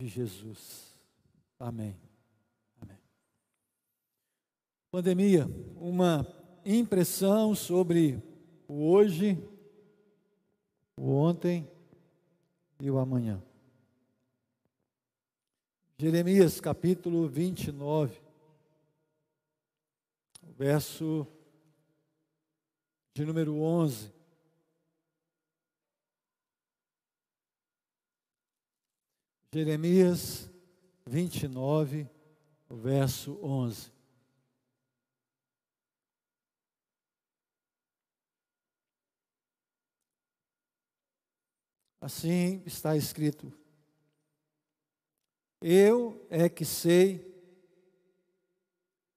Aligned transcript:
de 0.00 0.08
Jesus. 0.08 0.98
Amém. 1.58 1.94
Amém. 2.80 2.96
Pandemia, 4.90 5.46
uma 5.76 6.26
impressão 6.64 7.54
sobre 7.54 8.18
o 8.66 8.90
hoje, 8.90 9.36
o 10.96 11.10
ontem 11.12 11.70
e 12.80 12.90
o 12.90 12.98
amanhã. 12.98 13.42
Jeremias 15.98 16.62
capítulo 16.62 17.28
29, 17.28 18.18
verso 20.56 21.26
de 23.12 23.26
número 23.26 23.54
11. 23.54 24.10
Jeremias 29.52 30.48
29, 31.04 32.08
verso 32.70 33.36
11. 33.42 33.90
Assim 42.00 42.62
está 42.64 42.96
escrito: 42.96 43.52
Eu 45.60 46.24
é 46.30 46.48
que 46.48 46.64
sei 46.64 47.28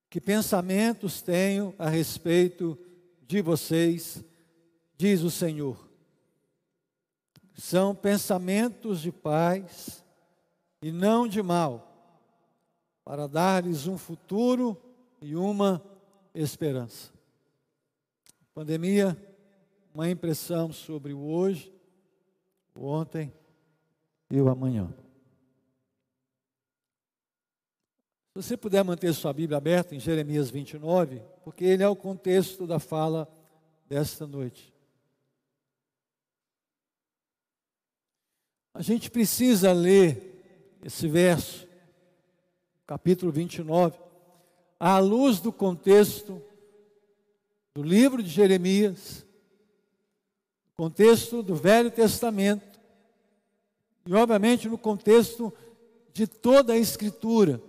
que 0.09 0.19
pensamentos 0.19 1.21
tenho 1.21 1.75
a 1.77 1.89
respeito 1.89 2.75
de 3.21 3.39
vocês, 3.39 4.23
diz 4.97 5.21
o 5.21 5.29
Senhor. 5.29 5.87
São 7.55 7.93
pensamentos 7.93 8.99
de 8.99 9.11
paz 9.11 10.02
e 10.83 10.91
não 10.91 11.29
de 11.29 11.41
mal, 11.41 11.89
para 13.05 13.25
dar-lhes 13.25 13.87
um 13.87 13.97
futuro 13.97 14.77
e 15.21 15.33
uma 15.33 15.81
esperança. 16.35 17.13
Pandemia, 18.53 19.17
uma 19.93 20.09
impressão 20.09 20.73
sobre 20.73 21.13
o 21.13 21.21
hoje, 21.21 21.73
o 22.75 22.85
ontem 22.85 23.33
e 24.29 24.41
o 24.41 24.49
amanhã. 24.49 24.93
Se 28.33 28.43
você 28.43 28.57
puder 28.57 28.83
manter 28.83 29.13
sua 29.13 29.31
Bíblia 29.31 29.59
aberta 29.59 29.95
em 29.95 30.01
Jeremias 30.01 30.49
29, 30.49 31.21
porque 31.45 31.63
ele 31.63 31.83
é 31.83 31.87
o 31.87 31.95
contexto 31.95 32.67
da 32.67 32.77
fala 32.77 33.31
desta 33.87 34.27
noite. 34.27 34.73
A 38.73 38.81
gente 38.81 39.09
precisa 39.09 39.71
ler 39.71 40.32
esse 40.83 41.07
verso, 41.07 41.65
capítulo 42.85 43.31
29, 43.31 43.97
à 44.79 44.99
luz 44.99 45.39
do 45.39 45.51
contexto 45.51 46.41
do 47.73 47.81
livro 47.81 48.21
de 48.21 48.29
Jeremias, 48.29 49.25
contexto 50.75 51.41
do 51.41 51.55
Velho 51.55 51.89
Testamento, 51.89 52.79
e 54.05 54.13
obviamente 54.13 54.67
no 54.67 54.77
contexto 54.77 55.53
de 56.11 56.27
toda 56.27 56.73
a 56.73 56.77
Escritura 56.77 57.61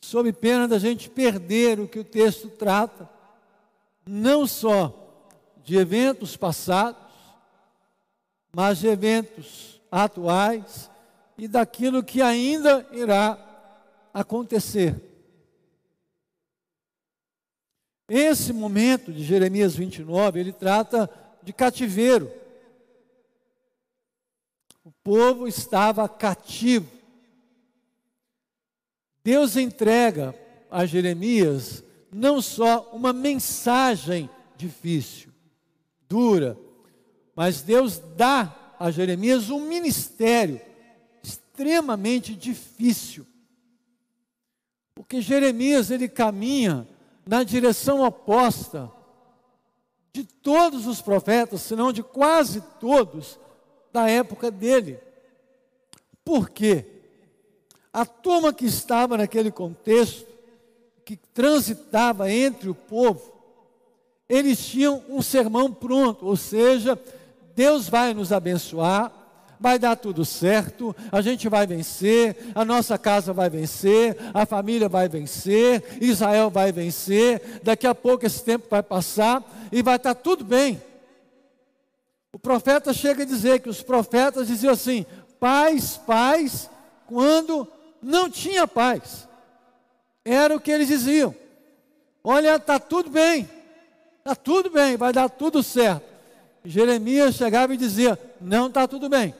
sob 0.00 0.32
pena 0.32 0.66
da 0.66 0.78
gente 0.78 1.10
perder 1.10 1.80
o 1.80 1.88
que 1.88 1.98
o 1.98 2.04
texto 2.04 2.48
trata, 2.48 3.10
não 4.06 4.46
só 4.46 5.28
de 5.62 5.76
eventos 5.76 6.36
passados, 6.36 7.02
mas 8.54 8.78
de 8.78 8.86
eventos 8.86 9.80
atuais 9.90 10.88
e 11.38 11.46
daquilo 11.46 12.02
que 12.02 12.22
ainda 12.22 12.86
irá 12.92 13.38
acontecer. 14.12 15.00
Esse 18.08 18.52
momento 18.52 19.12
de 19.12 19.22
Jeremias 19.24 19.74
29, 19.74 20.40
ele 20.40 20.52
trata 20.52 21.10
de 21.42 21.52
cativeiro. 21.52 22.30
O 24.84 24.92
povo 25.02 25.48
estava 25.48 26.08
cativo. 26.08 26.90
Deus 29.24 29.56
entrega 29.56 30.34
a 30.70 30.86
Jeremias 30.86 31.82
não 32.12 32.40
só 32.40 32.90
uma 32.92 33.12
mensagem 33.12 34.30
difícil, 34.56 35.30
dura, 36.08 36.56
mas 37.34 37.60
Deus 37.60 37.98
dá 38.16 38.74
a 38.78 38.90
Jeremias 38.90 39.50
um 39.50 39.60
ministério 39.68 40.60
extremamente 41.56 42.34
difícil. 42.34 43.26
Porque 44.94 45.22
Jeremias 45.22 45.90
ele 45.90 46.08
caminha 46.08 46.86
na 47.26 47.42
direção 47.42 48.02
oposta 48.02 48.92
de 50.12 50.24
todos 50.24 50.86
os 50.86 51.00
profetas, 51.00 51.62
se 51.62 51.74
não 51.74 51.92
de 51.92 52.02
quase 52.02 52.62
todos 52.78 53.38
da 53.92 54.08
época 54.08 54.50
dele. 54.50 54.98
Por 56.24 56.50
quê? 56.50 56.84
A 57.92 58.04
turma 58.04 58.52
que 58.52 58.66
estava 58.66 59.16
naquele 59.16 59.50
contexto, 59.50 60.26
que 61.04 61.16
transitava 61.16 62.30
entre 62.30 62.68
o 62.68 62.74
povo, 62.74 63.32
eles 64.28 64.58
tinham 64.66 65.02
um 65.08 65.22
sermão 65.22 65.72
pronto, 65.72 66.26
ou 66.26 66.36
seja, 66.36 66.98
Deus 67.54 67.88
vai 67.88 68.12
nos 68.12 68.32
abençoar, 68.32 69.12
vai 69.58 69.78
dar 69.78 69.96
tudo 69.96 70.24
certo, 70.24 70.94
a 71.10 71.20
gente 71.20 71.48
vai 71.48 71.66
vencer, 71.66 72.36
a 72.54 72.64
nossa 72.64 72.98
casa 72.98 73.32
vai 73.32 73.48
vencer, 73.48 74.16
a 74.32 74.44
família 74.46 74.88
vai 74.88 75.08
vencer, 75.08 75.98
Israel 76.00 76.50
vai 76.50 76.72
vencer, 76.72 77.60
daqui 77.62 77.86
a 77.86 77.94
pouco 77.94 78.26
esse 78.26 78.42
tempo 78.42 78.66
vai 78.68 78.82
passar 78.82 79.42
e 79.72 79.82
vai 79.82 79.96
estar 79.96 80.14
tudo 80.14 80.44
bem. 80.44 80.80
O 82.32 82.38
profeta 82.38 82.92
chega 82.92 83.22
a 83.22 83.26
dizer 83.26 83.60
que 83.60 83.68
os 83.68 83.82
profetas 83.82 84.46
diziam 84.48 84.72
assim: 84.72 85.06
paz, 85.40 85.96
paz, 85.96 86.68
quando 87.06 87.66
não 88.02 88.28
tinha 88.28 88.68
paz. 88.68 89.26
Era 90.24 90.54
o 90.54 90.60
que 90.60 90.70
eles 90.70 90.88
diziam. 90.88 91.34
Olha, 92.22 92.56
está 92.56 92.78
tudo 92.78 93.08
bem, 93.08 93.48
está 94.18 94.34
tudo 94.34 94.68
bem, 94.68 94.96
vai 94.96 95.12
dar 95.12 95.30
tudo 95.30 95.62
certo. 95.62 96.04
Jeremias 96.64 97.36
chegava 97.36 97.72
e 97.72 97.76
dizia: 97.76 98.18
Não 98.40 98.66
está 98.66 98.86
tudo 98.86 99.08
bem, 99.08 99.34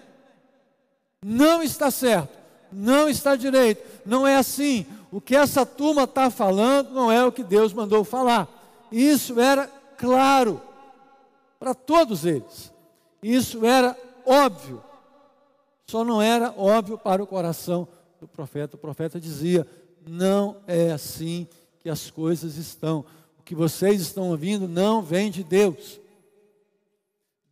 não 1.28 1.60
está 1.60 1.90
certo, 1.90 2.38
não 2.70 3.08
está 3.08 3.34
direito, 3.34 3.82
não 4.06 4.24
é 4.24 4.36
assim. 4.36 4.86
O 5.10 5.20
que 5.20 5.34
essa 5.34 5.66
turma 5.66 6.04
está 6.04 6.30
falando 6.30 6.92
não 6.92 7.10
é 7.10 7.24
o 7.24 7.32
que 7.32 7.42
Deus 7.42 7.72
mandou 7.72 8.04
falar. 8.04 8.48
Isso 8.92 9.40
era 9.40 9.66
claro 9.98 10.62
para 11.58 11.74
todos 11.74 12.24
eles. 12.24 12.72
Isso 13.20 13.66
era 13.66 13.98
óbvio. 14.24 14.80
Só 15.88 16.04
não 16.04 16.22
era 16.22 16.54
óbvio 16.56 16.96
para 16.96 17.20
o 17.20 17.26
coração 17.26 17.88
do 18.20 18.28
profeta. 18.28 18.76
O 18.76 18.78
profeta 18.78 19.18
dizia: 19.18 19.66
não 20.06 20.58
é 20.64 20.92
assim 20.92 21.48
que 21.80 21.90
as 21.90 22.08
coisas 22.08 22.56
estão. 22.56 23.04
O 23.36 23.42
que 23.42 23.54
vocês 23.56 24.00
estão 24.00 24.30
ouvindo 24.30 24.68
não 24.68 25.02
vem 25.02 25.28
de 25.28 25.42
Deus. 25.42 25.98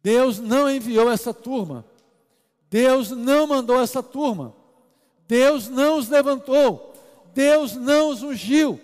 Deus 0.00 0.38
não 0.38 0.70
enviou 0.70 1.10
essa 1.10 1.34
turma. 1.34 1.84
Deus 2.74 3.12
não 3.12 3.46
mandou 3.46 3.80
essa 3.80 4.02
turma. 4.02 4.52
Deus 5.28 5.68
não 5.68 5.96
os 5.96 6.08
levantou. 6.08 6.92
Deus 7.32 7.76
não 7.76 8.08
os 8.08 8.20
ungiu. 8.20 8.80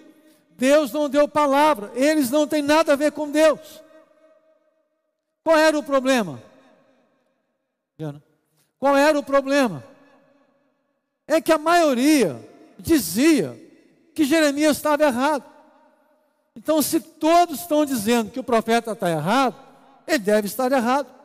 Deus 0.51 0.93
não 0.93 1.11
deu 1.11 1.27
palavra. 1.27 1.91
Eles 1.97 2.31
não 2.31 2.47
têm 2.47 2.63
nada 2.63 2.93
a 2.93 2.97
ver 2.97 3.11
com 3.11 3.29
Deus. 3.29 3.83
Qual 5.43 5.59
era 5.59 5.77
o 5.77 5.83
problema? 5.83 6.41
Qual 8.79 8.97
era 8.97 9.19
o 9.19 9.25
problema? 9.25 9.83
é 11.27 11.41
que 11.41 11.51
a 11.51 11.59
maioria 11.59 12.49
dizia 12.79 13.61
que 14.15 14.25
Jeremias 14.25 14.77
estava 14.77 15.03
errado. 15.03 15.45
Então, 16.55 16.81
se 16.81 17.01
todos 17.01 17.59
estão 17.59 17.85
dizendo 17.85 18.31
que 18.31 18.39
o 18.39 18.45
profeta 18.45 18.93
está 18.93 19.11
errado, 19.11 19.57
ele 20.07 20.19
deve 20.21 20.47
estar 20.47 20.71
errado. 20.71 21.20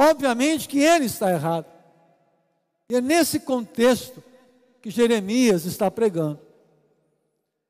Obviamente 0.00 0.68
que 0.68 0.78
ele 0.78 1.06
está 1.06 1.32
errado. 1.32 1.66
E 2.88 2.94
é 2.94 3.00
nesse 3.00 3.40
contexto 3.40 4.22
que 4.80 4.90
Jeremias 4.90 5.64
está 5.64 5.90
pregando. 5.90 6.38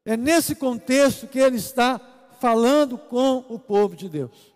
É 0.04 0.14
nesse 0.14 0.54
contexto 0.54 1.26
que 1.26 1.38
ele 1.38 1.56
está 1.56 1.98
falando 2.38 2.98
com 2.98 3.38
o 3.48 3.58
povo 3.58 3.96
de 3.96 4.10
Deus. 4.10 4.54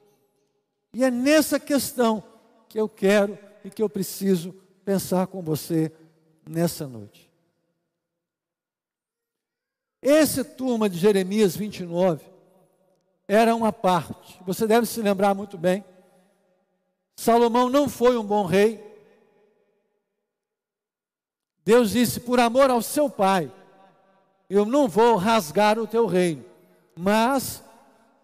E 0.93 1.03
é 1.03 1.11
nessa 1.11 1.59
questão 1.59 2.23
que 2.69 2.79
eu 2.79 2.91
quero 2.91 3.39
e 3.65 3.71
que 3.71 3.83
eu 3.83 3.89
preciso 3.89 4.55
pensar 4.85 5.27
com 5.29 5.41
você 5.41 5.91
nessa 6.47 6.87
noite. 6.87 7.33
Essa 10.03 10.45
turma 10.45 10.91
de 10.91 10.99
Jeremias 10.99 11.57
29 11.57 12.23
era 13.27 13.55
uma 13.55 13.73
parte, 13.73 14.39
você 14.45 14.67
deve 14.67 14.85
se 14.85 15.01
lembrar 15.01 15.35
muito 15.35 15.57
bem. 15.57 15.83
Salomão 17.23 17.71
não 17.71 17.89
foi 17.89 18.19
um 18.19 18.25
bom 18.25 18.45
rei. 18.45 18.83
Deus 21.65 21.93
disse: 21.93 22.19
por 22.19 22.41
amor 22.41 22.69
ao 22.69 22.83
seu 22.83 23.09
pai, 23.09 23.49
eu 24.51 24.67
não 24.67 24.89
vou 24.89 25.15
rasgar 25.15 25.79
o 25.79 25.87
teu 25.87 26.07
reino, 26.07 26.45
mas 26.97 27.63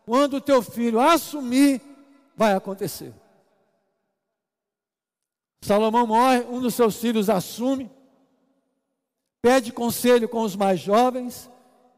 quando 0.05 0.39
o 0.39 0.41
teu 0.41 0.61
filho 0.63 0.99
assumir, 0.99 1.81
vai 2.35 2.55
acontecer. 2.55 3.15
Salomão 5.63 6.05
morre, 6.05 6.41
um 6.51 6.61
dos 6.61 6.75
seus 6.75 6.97
filhos 6.97 7.31
assume, 7.31 7.89
pede 9.41 9.71
conselho 9.71 10.29
com 10.29 10.43
os 10.43 10.57
mais 10.57 10.81
jovens, 10.81 11.49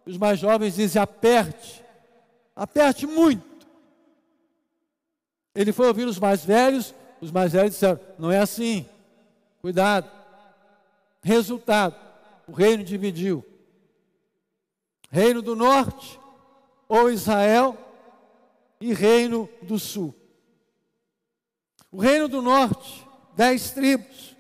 os 0.05 0.19
mais 0.19 0.39
jovens 0.39 0.75
dizem: 0.75 1.01
aperte, 1.01 1.83
aperte 2.55 3.07
muito. 3.07 3.50
Ele 5.55 5.73
foi 5.73 5.89
ouvir 5.89 6.07
os 6.07 6.19
mais 6.19 6.45
velhos, 6.45 6.95
os 7.21 7.31
mais 7.31 7.53
velhos 7.53 7.73
disseram: 7.73 8.01
não 8.19 8.31
é 8.31 8.39
assim, 8.39 8.87
cuidado. 9.61 10.11
Resultado: 11.23 11.95
o 12.47 12.53
reino 12.53 12.85
dividiu. 12.85 13.45
Reino 15.11 15.43
do 15.43 15.57
norte, 15.57 16.21
ou 16.89 17.11
Israel, 17.11 17.77
e 18.81 18.95
reino 18.95 19.49
do 19.63 19.79
sul. 19.79 20.15
O 21.91 22.01
reino 22.01 22.29
do 22.29 22.41
norte, 22.41 23.05
dez 23.37 23.73
tribos, 23.73 24.37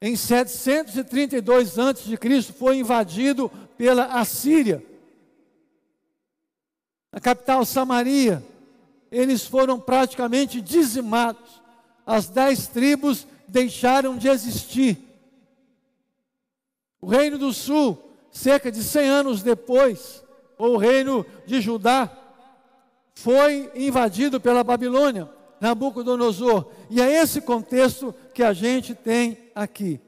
em 0.00 0.16
732 0.16 1.78
a.C., 1.78 2.52
foi 2.56 2.78
invadido 2.78 3.50
pela 3.76 4.06
Assíria. 4.18 4.82
A 7.12 7.20
capital 7.20 7.64
Samaria, 7.66 8.42
eles 9.10 9.44
foram 9.44 9.78
praticamente 9.78 10.60
dizimados. 10.60 11.60
As 12.06 12.28
dez 12.28 12.66
tribos 12.68 13.26
deixaram 13.48 14.16
de 14.16 14.28
existir. 14.28 14.98
O 17.00 17.06
reino 17.06 17.38
do 17.38 17.52
sul, 17.52 17.98
cerca 18.30 18.70
de 18.70 18.82
100 18.82 19.08
anos 19.08 19.42
depois, 19.42 20.22
ou 20.58 20.74
o 20.74 20.78
reino 20.78 21.24
de 21.46 21.60
Judá, 21.60 22.10
foi 23.14 23.70
invadido 23.74 24.40
pela 24.40 24.62
Babilônia, 24.62 25.28
Nabucodonosor. 25.60 26.70
E 26.88 27.00
é 27.00 27.22
esse 27.22 27.40
contexto 27.40 28.14
que 28.32 28.42
a 28.42 28.52
gente 28.52 28.94
tem 28.94 29.50
aqui. 29.54 30.00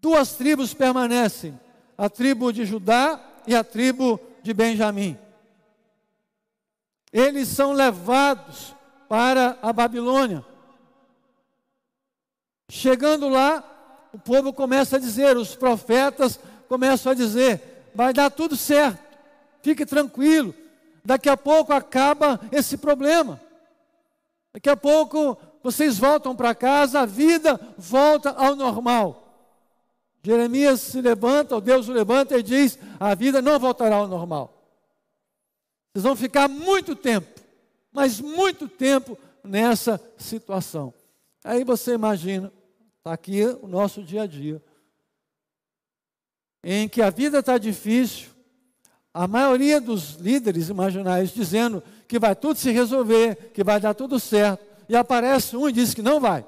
Duas 0.00 0.32
tribos 0.32 0.72
permanecem: 0.74 1.58
a 1.96 2.08
tribo 2.08 2.52
de 2.52 2.64
Judá 2.64 3.20
e 3.46 3.54
a 3.54 3.64
tribo 3.64 4.20
de 4.42 4.54
Benjamim. 4.54 5.16
Eles 7.12 7.48
são 7.48 7.72
levados 7.72 8.74
para 9.08 9.58
a 9.62 9.72
Babilônia. 9.72 10.44
Chegando 12.70 13.28
lá, 13.28 13.64
o 14.12 14.18
povo 14.18 14.52
começa 14.52 14.96
a 14.96 15.00
dizer, 15.00 15.36
os 15.36 15.54
profetas 15.54 16.38
começam 16.68 17.12
a 17.12 17.14
dizer: 17.14 17.90
vai 17.94 18.12
dar 18.12 18.30
tudo 18.30 18.56
certo, 18.56 19.02
fique 19.62 19.86
tranquilo, 19.86 20.54
daqui 21.04 21.28
a 21.28 21.36
pouco 21.36 21.72
acaba 21.72 22.38
esse 22.52 22.76
problema. 22.76 23.40
Daqui 24.52 24.68
a 24.68 24.76
pouco 24.76 25.36
vocês 25.62 25.98
voltam 25.98 26.36
para 26.36 26.54
casa, 26.54 27.00
a 27.00 27.06
vida 27.06 27.58
volta 27.76 28.30
ao 28.30 28.54
normal. 28.54 29.24
Jeremias 30.22 30.80
se 30.80 31.00
levanta, 31.00 31.56
o 31.56 31.60
Deus 31.60 31.88
o 31.88 31.92
levanta 31.92 32.36
e 32.36 32.42
diz: 32.42 32.78
a 33.00 33.14
vida 33.14 33.40
não 33.40 33.58
voltará 33.58 33.96
ao 33.96 34.08
normal. 34.08 34.57
Vocês 35.98 36.04
vão 36.04 36.14
ficar 36.14 36.46
muito 36.46 36.94
tempo, 36.94 37.40
mas 37.90 38.20
muito 38.20 38.68
tempo 38.68 39.18
nessa 39.42 40.00
situação. 40.16 40.94
Aí 41.42 41.64
você 41.64 41.94
imagina, 41.94 42.52
está 42.98 43.12
aqui 43.12 43.42
o 43.60 43.66
nosso 43.66 44.00
dia 44.00 44.22
a 44.22 44.26
dia, 44.28 44.62
em 46.62 46.88
que 46.88 47.02
a 47.02 47.10
vida 47.10 47.40
está 47.40 47.58
difícil, 47.58 48.28
a 49.12 49.26
maioria 49.26 49.80
dos 49.80 50.12
líderes 50.14 50.68
imaginários 50.68 51.34
dizendo 51.34 51.82
que 52.06 52.16
vai 52.16 52.36
tudo 52.36 52.60
se 52.60 52.70
resolver, 52.70 53.50
que 53.52 53.64
vai 53.64 53.80
dar 53.80 53.92
tudo 53.92 54.20
certo, 54.20 54.64
e 54.88 54.94
aparece 54.94 55.56
um 55.56 55.68
e 55.68 55.72
diz 55.72 55.94
que 55.94 56.02
não 56.02 56.20
vai, 56.20 56.46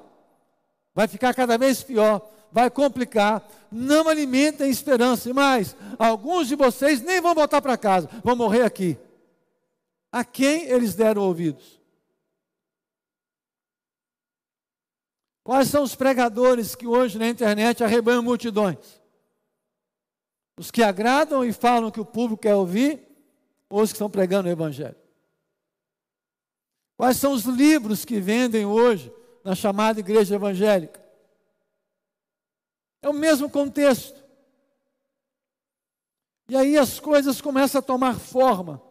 vai 0.95 1.09
ficar 1.09 1.33
cada 1.33 1.57
vez 1.57 1.83
pior, 1.83 2.25
vai 2.53 2.69
complicar, 2.69 3.45
não 3.69 4.07
alimentem 4.07 4.69
esperança, 4.69 5.29
e 5.29 5.33
mais, 5.33 5.75
alguns 5.99 6.47
de 6.47 6.55
vocês 6.55 7.01
nem 7.01 7.19
vão 7.19 7.35
voltar 7.35 7.61
para 7.61 7.75
casa, 7.75 8.09
vão 8.23 8.33
morrer 8.33 8.61
aqui. 8.61 8.97
A 10.11 10.25
quem 10.25 10.65
eles 10.65 10.93
deram 10.93 11.21
ouvidos? 11.23 11.79
Quais 15.43 15.69
são 15.69 15.83
os 15.83 15.95
pregadores 15.95 16.75
que 16.75 16.85
hoje 16.85 17.17
na 17.17 17.27
internet 17.27 17.83
arrebanham 17.83 18.21
multidões? 18.21 19.01
Os 20.57 20.69
que 20.69 20.83
agradam 20.83 21.43
e 21.43 21.53
falam 21.53 21.89
que 21.89 21.99
o 21.99 22.05
público 22.05 22.43
quer 22.43 22.55
ouvir, 22.55 23.01
ou 23.69 23.81
os 23.81 23.91
que 23.91 23.95
estão 23.95 24.09
pregando 24.09 24.49
o 24.49 24.51
Evangelho? 24.51 24.95
Quais 26.97 27.17
são 27.17 27.33
os 27.33 27.45
livros 27.45 28.05
que 28.05 28.19
vendem 28.19 28.65
hoje 28.65 29.11
na 29.43 29.55
chamada 29.55 29.99
igreja 29.99 30.35
evangélica? 30.35 31.03
É 33.01 33.09
o 33.09 33.13
mesmo 33.13 33.49
contexto. 33.49 34.23
E 36.47 36.55
aí 36.55 36.77
as 36.77 36.99
coisas 36.99 37.41
começam 37.41 37.79
a 37.79 37.81
tomar 37.81 38.19
forma. 38.19 38.90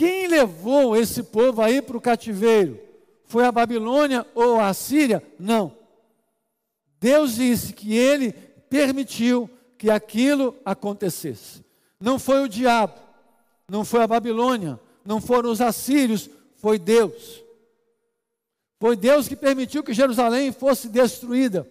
Quem 0.00 0.28
levou 0.28 0.96
esse 0.96 1.22
povo 1.22 1.60
aí 1.60 1.82
para 1.82 1.94
o 1.94 2.00
cativeiro? 2.00 2.80
Foi 3.26 3.44
a 3.44 3.52
Babilônia 3.52 4.26
ou 4.34 4.58
a 4.58 4.72
Síria? 4.72 5.22
Não. 5.38 5.76
Deus 6.98 7.34
disse 7.34 7.74
que 7.74 7.94
ele 7.94 8.32
permitiu 8.32 9.50
que 9.76 9.90
aquilo 9.90 10.56
acontecesse. 10.64 11.62
Não 12.00 12.18
foi 12.18 12.42
o 12.42 12.48
diabo, 12.48 12.98
não 13.68 13.84
foi 13.84 14.02
a 14.02 14.06
Babilônia, 14.06 14.80
não 15.04 15.20
foram 15.20 15.50
os 15.50 15.60
assírios, 15.60 16.30
foi 16.56 16.78
Deus. 16.78 17.44
Foi 18.78 18.96
Deus 18.96 19.28
que 19.28 19.36
permitiu 19.36 19.82
que 19.82 19.92
Jerusalém 19.92 20.50
fosse 20.50 20.88
destruída, 20.88 21.70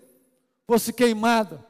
fosse 0.68 0.94
queimada. 0.94 1.66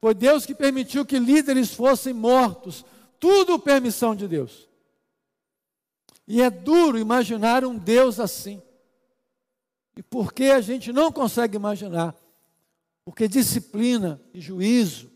Foi 0.00 0.14
Deus 0.14 0.46
que 0.46 0.54
permitiu 0.54 1.04
que 1.04 1.18
líderes 1.18 1.74
fossem 1.74 2.12
mortos. 2.12 2.84
Tudo 3.18 3.58
permissão 3.58 4.14
de 4.14 4.28
Deus. 4.28 4.67
E 6.28 6.42
é 6.42 6.50
duro 6.50 6.98
imaginar 6.98 7.64
um 7.64 7.78
Deus 7.78 8.20
assim. 8.20 8.60
E 9.96 10.02
por 10.02 10.30
que 10.30 10.50
a 10.50 10.60
gente 10.60 10.92
não 10.92 11.10
consegue 11.10 11.56
imaginar? 11.56 12.14
Porque 13.02 13.26
disciplina 13.26 14.20
e 14.34 14.40
juízo 14.40 15.10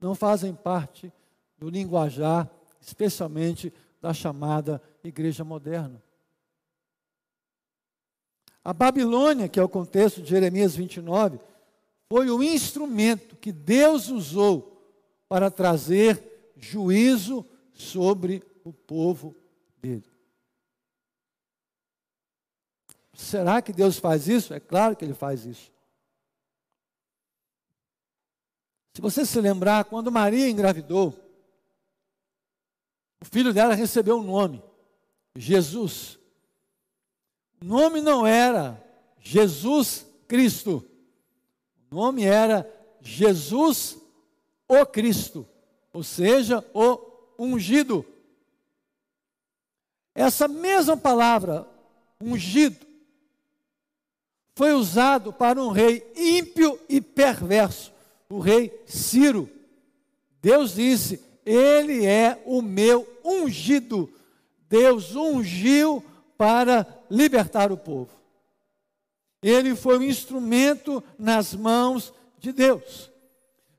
não 0.00 0.14
fazem 0.14 0.54
parte 0.54 1.12
do 1.58 1.68
linguajar, 1.68 2.50
especialmente 2.80 3.70
da 4.00 4.14
chamada 4.14 4.80
igreja 5.04 5.44
moderna. 5.44 6.02
A 8.64 8.72
Babilônia, 8.72 9.48
que 9.48 9.60
é 9.60 9.62
o 9.62 9.68
contexto 9.68 10.22
de 10.22 10.30
Jeremias 10.30 10.74
29, 10.74 11.38
foi 12.08 12.30
o 12.30 12.42
instrumento 12.42 13.36
que 13.36 13.52
Deus 13.52 14.08
usou 14.08 14.82
para 15.28 15.50
trazer 15.50 16.52
juízo 16.56 17.44
sobre 17.74 18.42
o 18.64 18.72
povo 18.72 19.36
dele. 19.76 20.17
Será 23.18 23.60
que 23.60 23.72
Deus 23.72 23.98
faz 23.98 24.28
isso? 24.28 24.54
É 24.54 24.60
claro 24.60 24.94
que 24.94 25.04
Ele 25.04 25.12
faz 25.12 25.44
isso. 25.44 25.72
Se 28.94 29.02
você 29.02 29.26
se 29.26 29.40
lembrar, 29.40 29.84
quando 29.86 30.10
Maria 30.10 30.48
engravidou, 30.48 31.12
o 33.20 33.24
filho 33.24 33.52
dela 33.52 33.74
recebeu 33.74 34.18
um 34.18 34.22
nome, 34.22 34.62
Jesus. 35.34 36.16
O 37.60 37.64
nome 37.64 38.00
não 38.00 38.24
era 38.24 38.80
Jesus 39.18 40.06
Cristo, 40.28 40.88
o 41.90 41.94
nome 41.96 42.22
era 42.22 42.72
Jesus 43.00 43.98
o 44.68 44.86
Cristo, 44.86 45.46
ou 45.92 46.04
seja, 46.04 46.64
o 46.72 47.00
ungido. 47.36 48.06
Essa 50.14 50.46
mesma 50.46 50.96
palavra, 50.96 51.68
ungido, 52.20 52.87
foi 54.58 54.72
usado 54.72 55.32
para 55.32 55.62
um 55.62 55.68
rei 55.68 56.04
ímpio 56.16 56.80
e 56.88 57.00
perverso 57.00 57.92
o 58.28 58.40
rei 58.40 58.82
Ciro. 58.86 59.48
Deus 60.42 60.74
disse: 60.74 61.22
Ele 61.46 62.04
é 62.04 62.42
o 62.44 62.60
meu 62.60 63.06
ungido. 63.24 64.12
Deus 64.68 65.14
ungiu 65.14 66.04
para 66.36 66.84
libertar 67.08 67.70
o 67.70 67.76
povo. 67.76 68.10
Ele 69.40 69.76
foi 69.76 69.96
um 69.96 70.02
instrumento 70.02 71.04
nas 71.16 71.54
mãos 71.54 72.12
de 72.40 72.50
Deus. 72.50 73.12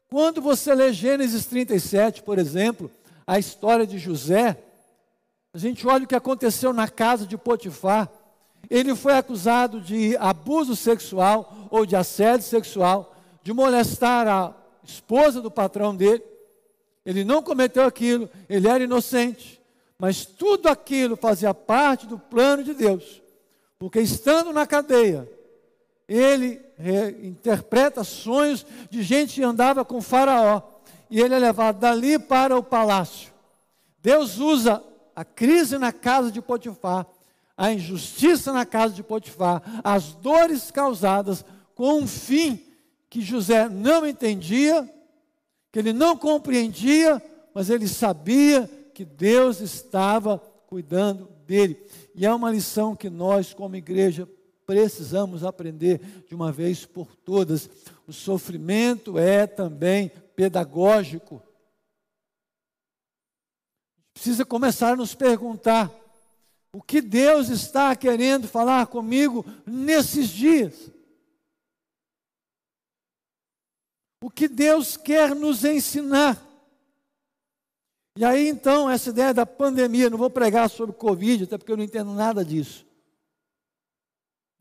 Quando 0.10 0.42
você 0.42 0.74
lê 0.74 0.94
Gênesis 0.94 1.46
37, 1.46 2.24
por 2.24 2.40
exemplo, 2.40 2.90
a 3.28 3.38
história 3.38 3.86
de 3.86 3.98
José, 3.98 4.58
a 5.54 5.58
gente 5.58 5.86
olha 5.86 6.06
o 6.06 6.08
que 6.08 6.16
aconteceu 6.16 6.72
na 6.72 6.88
casa 6.88 7.28
de 7.28 7.38
Potifar. 7.38 8.10
Ele 8.70 8.96
foi 8.96 9.14
acusado 9.14 9.80
de 9.80 10.16
abuso 10.18 10.76
sexual 10.76 11.68
ou 11.70 11.86
de 11.86 11.96
assédio 11.96 12.46
sexual, 12.46 13.16
de 13.44 13.54
molestar 13.54 14.28
a 14.28 14.54
esposa 14.84 15.42
do 15.42 15.52
patrão 15.52 15.96
dele. 15.96 16.24
Ele 17.06 17.24
não 17.24 17.42
cometeu 17.42 17.84
aquilo, 17.84 18.30
ele 18.48 18.68
era 18.68 18.84
inocente, 18.84 19.62
mas 19.98 20.26
tudo 20.26 20.68
aquilo 20.68 21.16
fazia 21.16 21.54
parte 21.54 22.06
do 22.06 22.18
plano 22.18 22.64
de 22.64 22.74
Deus, 22.74 23.22
porque 23.78 24.00
estando 24.00 24.54
na 24.54 24.68
cadeia, 24.68 25.30
ele 26.08 26.62
interpreta 27.24 28.04
sonhos 28.04 28.66
de 28.90 29.02
gente 29.04 29.36
que 29.36 29.44
andava 29.44 29.84
com 29.84 30.02
Faraó, 30.02 30.62
e 31.10 31.20
ele 31.20 31.34
é 31.34 31.40
levado 31.40 31.80
dali 31.80 32.20
para 32.20 32.56
o 32.56 32.64
palácio. 32.64 33.32
Deus 34.02 34.38
usa 34.38 34.84
a 35.16 35.26
crise 35.26 35.78
na 35.78 35.92
casa 35.92 36.32
de 36.32 36.42
Potifar, 36.42 37.06
a 37.60 37.74
injustiça 37.74 38.54
na 38.54 38.66
casa 38.66 38.94
de 38.94 39.04
Potifar, 39.04 39.62
as 39.84 40.14
dores 40.14 40.72
causadas 40.72 41.44
com 41.76 42.00
um 42.00 42.08
fim 42.08 42.58
que 43.10 43.20
José 43.20 43.68
não 43.68 44.08
entendia, 44.08 44.90
que 45.70 45.78
ele 45.78 45.92
não 45.92 46.16
compreendia, 46.16 47.22
mas 47.54 47.70
ele 47.70 47.86
sabia 47.86 48.66
que 48.94 49.04
Deus 49.04 49.60
estava 49.60 50.38
cuidando 50.68 51.28
dele. 51.46 51.86
E 52.16 52.26
é 52.26 52.34
uma 52.34 52.50
lição 52.50 52.96
que 52.96 53.10
nós, 53.10 53.54
como 53.54 53.76
igreja, 53.76 54.26
precisamos 54.66 55.44
aprender 55.44 56.00
de 56.30 56.34
uma 56.34 56.54
vez 56.54 56.86
por 56.86 57.14
todas. 57.14 57.70
O 58.08 58.14
sofrimento 58.14 59.20
é 59.20 59.46
também 59.46 60.14
pedagógico. 60.34 61.44
Precisa 64.14 64.46
começar 64.46 64.94
a 64.94 64.96
nos 64.96 65.14
perguntar: 65.14 65.92
o 66.74 66.82
que 66.82 67.02
Deus 67.02 67.50
está 67.50 67.96
querendo 67.96 68.48
falar 68.48 68.88
comigo 68.88 69.44
nesses 69.66 70.30
dias? 70.30 70.92
O 74.22 74.30
que 74.30 74.48
Deus 74.48 74.96
quer 74.98 75.34
nos 75.34 75.64
ensinar? 75.64 76.46
E 78.18 78.26
aí 78.26 78.48
então, 78.48 78.90
essa 78.90 79.10
ideia 79.10 79.34
da 79.34 79.46
pandemia, 79.46 80.10
não 80.10 80.18
vou 80.18 80.30
pregar 80.30 80.70
sobre 80.70 80.96
Covid, 80.96 81.46
até 81.46 81.58
porque 81.58 81.72
eu 81.72 81.78
não 81.78 81.84
entendo 81.84 82.12
nada 82.14 82.44
disso. 82.44 82.86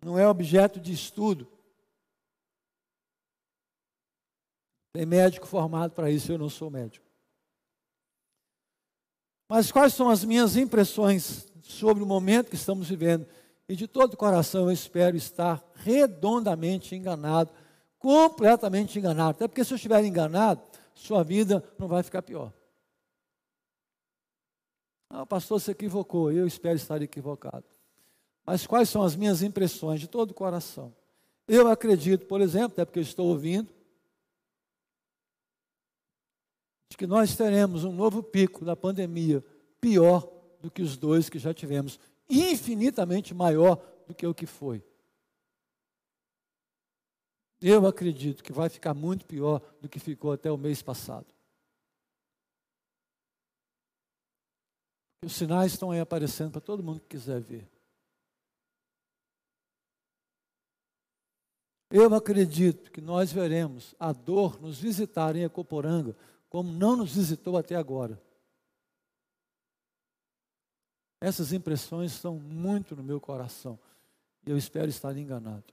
Não 0.00 0.16
é 0.18 0.26
objeto 0.26 0.78
de 0.78 0.92
estudo. 0.92 1.50
Tem 4.92 5.04
médico 5.04 5.46
formado 5.46 5.92
para 5.92 6.10
isso, 6.10 6.32
eu 6.32 6.38
não 6.38 6.48
sou 6.48 6.70
médico. 6.70 7.04
Mas 9.48 9.72
quais 9.72 9.94
são 9.94 10.08
as 10.08 10.24
minhas 10.24 10.56
impressões 10.56 11.47
sobre 11.68 12.02
o 12.02 12.06
momento 12.06 12.48
que 12.48 12.56
estamos 12.56 12.88
vivendo? 12.88 13.26
E 13.68 13.76
de 13.76 13.86
todo 13.86 14.14
o 14.14 14.16
coração 14.16 14.64
eu 14.64 14.72
espero 14.72 15.16
estar 15.16 15.62
redondamente 15.74 16.96
enganado, 16.96 17.50
completamente 17.98 18.98
enganado. 18.98 19.36
Até 19.36 19.46
porque 19.46 19.62
se 19.62 19.74
eu 19.74 19.76
estiver 19.76 20.02
enganado, 20.04 20.62
sua 20.94 21.22
vida 21.22 21.62
não 21.78 21.86
vai 21.86 22.02
ficar 22.02 22.22
pior. 22.22 22.52
Ah, 25.10 25.22
o 25.22 25.26
pastor 25.26 25.60
se 25.60 25.70
equivocou, 25.70 26.32
eu 26.32 26.46
espero 26.46 26.76
estar 26.76 27.00
equivocado. 27.02 27.64
Mas 28.46 28.66
quais 28.66 28.88
são 28.88 29.02
as 29.02 29.14
minhas 29.14 29.42
impressões 29.42 30.00
de 30.00 30.08
todo 30.08 30.30
o 30.30 30.34
coração? 30.34 30.94
Eu 31.46 31.68
acredito, 31.68 32.26
por 32.26 32.40
exemplo, 32.40 32.72
até 32.72 32.84
porque 32.84 32.98
eu 32.98 33.02
estou 33.02 33.26
ouvindo, 33.26 33.68
de 36.90 36.96
que 36.96 37.06
nós 37.06 37.36
teremos 37.36 37.84
um 37.84 37.92
novo 37.92 38.22
pico 38.22 38.64
da 38.64 38.74
pandemia 38.74 39.44
pior 39.80 40.37
do 40.60 40.70
que 40.70 40.82
os 40.82 40.96
dois 40.96 41.28
que 41.28 41.38
já 41.38 41.54
tivemos, 41.54 41.98
infinitamente 42.28 43.34
maior 43.34 43.76
do 44.06 44.14
que 44.14 44.26
o 44.26 44.34
que 44.34 44.46
foi. 44.46 44.82
Eu 47.60 47.86
acredito 47.86 48.42
que 48.42 48.52
vai 48.52 48.68
ficar 48.68 48.94
muito 48.94 49.26
pior 49.26 49.60
do 49.80 49.88
que 49.88 49.98
ficou 49.98 50.32
até 50.32 50.50
o 50.50 50.56
mês 50.56 50.80
passado. 50.80 51.26
Os 55.24 55.32
sinais 55.32 55.72
estão 55.72 55.90
aí 55.90 55.98
aparecendo 55.98 56.52
para 56.52 56.60
todo 56.60 56.82
mundo 56.82 57.00
que 57.00 57.08
quiser 57.08 57.40
ver. 57.40 57.68
Eu 61.90 62.14
acredito 62.14 62.92
que 62.92 63.00
nós 63.00 63.32
veremos 63.32 63.94
a 63.98 64.12
dor 64.12 64.60
nos 64.60 64.78
visitar 64.78 65.34
em 65.34 65.42
Ecoporanga 65.42 66.14
como 66.48 66.70
não 66.70 66.96
nos 66.96 67.14
visitou 67.16 67.56
até 67.56 67.74
agora. 67.74 68.20
Essas 71.20 71.52
impressões 71.52 72.12
estão 72.12 72.38
muito 72.38 72.94
no 72.94 73.02
meu 73.02 73.20
coração 73.20 73.78
e 74.46 74.50
eu 74.50 74.56
espero 74.56 74.88
estar 74.88 75.16
enganado. 75.16 75.64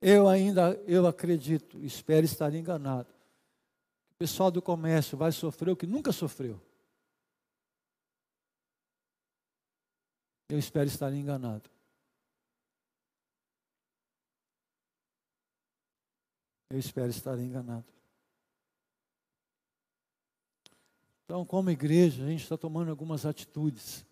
Eu 0.00 0.28
ainda, 0.28 0.74
eu 0.86 1.06
acredito, 1.06 1.78
espero 1.84 2.24
estar 2.24 2.52
enganado. 2.54 3.08
O 4.10 4.14
pessoal 4.14 4.50
do 4.50 4.62
comércio 4.62 5.16
vai 5.16 5.32
sofrer 5.32 5.70
o 5.70 5.76
que 5.76 5.86
nunca 5.86 6.12
sofreu. 6.12 6.60
Eu 10.48 10.58
espero 10.58 10.86
estar 10.86 11.12
enganado. 11.12 11.70
Eu 16.70 16.78
espero 16.78 17.10
estar 17.10 17.38
enganado. 17.38 17.86
Então, 21.32 21.46
como 21.46 21.70
igreja, 21.70 22.22
a 22.22 22.26
gente 22.26 22.42
está 22.42 22.58
tomando 22.58 22.90
algumas 22.90 23.24
atitudes 23.24 24.04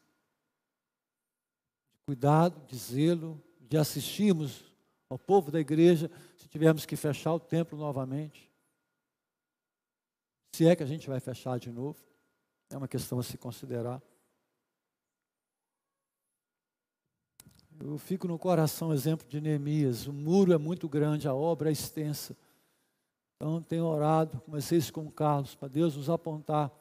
de 1.93 2.01
cuidado, 2.07 2.67
de 2.67 2.75
zelo, 2.75 3.39
de 3.61 3.77
assistirmos 3.77 4.65
ao 5.07 5.19
povo 5.19 5.51
da 5.51 5.61
igreja 5.61 6.11
se 6.35 6.49
tivermos 6.49 6.87
que 6.87 6.97
fechar 6.97 7.35
o 7.35 7.39
templo 7.39 7.79
novamente. 7.79 8.51
Se 10.57 10.67
é 10.67 10.75
que 10.75 10.83
a 10.83 10.87
gente 10.87 11.11
vai 11.11 11.21
fechar 11.21 11.59
de 11.59 11.71
novo, 11.71 12.03
é 12.71 12.79
uma 12.79 12.89
questão 12.89 13.19
a 13.19 13.23
se 13.23 13.37
considerar. 13.37 14.01
Eu 17.79 17.99
fico 17.99 18.27
no 18.27 18.39
coração 18.39 18.95
exemplo 18.95 19.29
de 19.29 19.43
Neemias. 19.43 20.07
O 20.07 20.13
muro 20.15 20.55
é 20.55 20.59
muito 20.59 20.89
grande, 20.89 21.29
a 21.29 21.35
obra 21.35 21.69
é 21.69 21.73
extensa. 21.73 22.35
Então, 23.37 23.61
tenho 23.61 23.85
orado, 23.85 24.41
comecei 24.41 24.79
isso 24.79 24.91
com 24.91 25.05
o 25.05 25.13
Carlos, 25.13 25.55
para 25.55 25.69
Deus 25.69 25.97
nos 25.97 26.09
apontar 26.09 26.73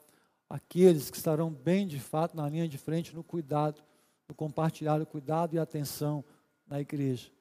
aqueles 0.50 1.12
que 1.12 1.18
estarão 1.18 1.52
bem 1.52 1.88
de 1.88 2.00
fato 2.00 2.36
na 2.36 2.50
linha 2.50 2.68
de 2.68 2.78
frente 2.78 3.16
no 3.16 3.24
cuidado, 3.24 3.84
no 4.28 4.34
compartilhar 4.34 5.00
o 5.02 5.06
cuidado 5.06 5.56
e 5.56 5.60
atenção 5.60 6.26
na 6.66 6.82
igreja. 6.82 7.32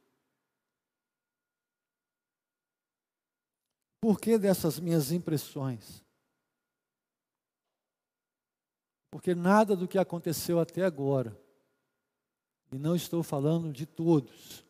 Por 4.00 4.20
que 4.20 4.38
dessas 4.38 4.78
minhas 4.78 5.10
impressões? 5.10 6.04
Porque 9.10 9.34
nada 9.34 9.74
do 9.74 9.88
que 9.88 9.98
aconteceu 9.98 10.60
até 10.60 10.84
agora, 10.84 11.36
e 12.70 12.78
não 12.78 12.94
estou 12.94 13.22
falando 13.22 13.72
de 13.72 13.86
todos, 13.86 14.64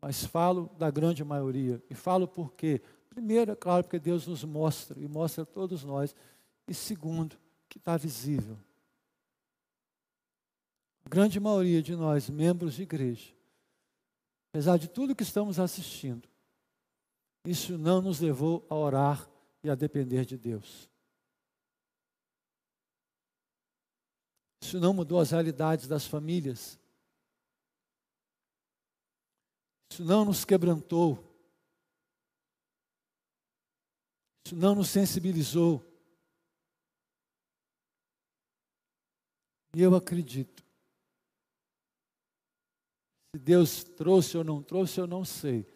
mas 0.00 0.24
falo 0.24 0.70
da 0.78 0.90
grande 0.90 1.22
maioria, 1.22 1.82
e 1.90 1.94
falo 1.94 2.26
por 2.26 2.54
quê? 2.54 2.80
Primeiro, 3.10 3.52
é 3.52 3.56
claro, 3.56 3.84
porque 3.84 3.98
Deus 3.98 4.26
nos 4.26 4.42
mostra 4.44 4.98
e 5.00 5.06
mostra 5.06 5.42
a 5.42 5.46
todos 5.46 5.84
nós. 5.84 6.14
E 6.68 6.74
segundo, 6.74 7.38
que 7.68 7.78
está 7.78 7.96
visível. 7.96 8.58
A 11.04 11.08
grande 11.08 11.38
maioria 11.38 11.82
de 11.82 11.94
nós, 11.94 12.28
membros 12.28 12.74
de 12.74 12.82
igreja, 12.82 13.32
apesar 14.50 14.76
de 14.76 14.88
tudo 14.88 15.14
que 15.14 15.22
estamos 15.22 15.60
assistindo, 15.60 16.28
isso 17.44 17.78
não 17.78 18.02
nos 18.02 18.18
levou 18.18 18.66
a 18.68 18.74
orar 18.74 19.30
e 19.62 19.70
a 19.70 19.76
depender 19.76 20.24
de 20.24 20.36
Deus. 20.36 20.90
Isso 24.60 24.80
não 24.80 24.92
mudou 24.92 25.20
as 25.20 25.30
realidades 25.30 25.86
das 25.86 26.06
famílias. 26.06 26.76
Isso 29.92 30.04
não 30.04 30.24
nos 30.24 30.44
quebrantou. 30.44 31.22
Isso 34.44 34.56
não 34.56 34.74
nos 34.74 34.88
sensibilizou. 34.88 35.84
E 39.76 39.82
eu 39.82 39.94
acredito. 39.94 40.64
Se 43.34 43.42
Deus 43.42 43.84
trouxe 43.84 44.38
ou 44.38 44.42
não 44.42 44.62
trouxe, 44.62 44.98
eu 44.98 45.06
não 45.06 45.22
sei. 45.22 45.66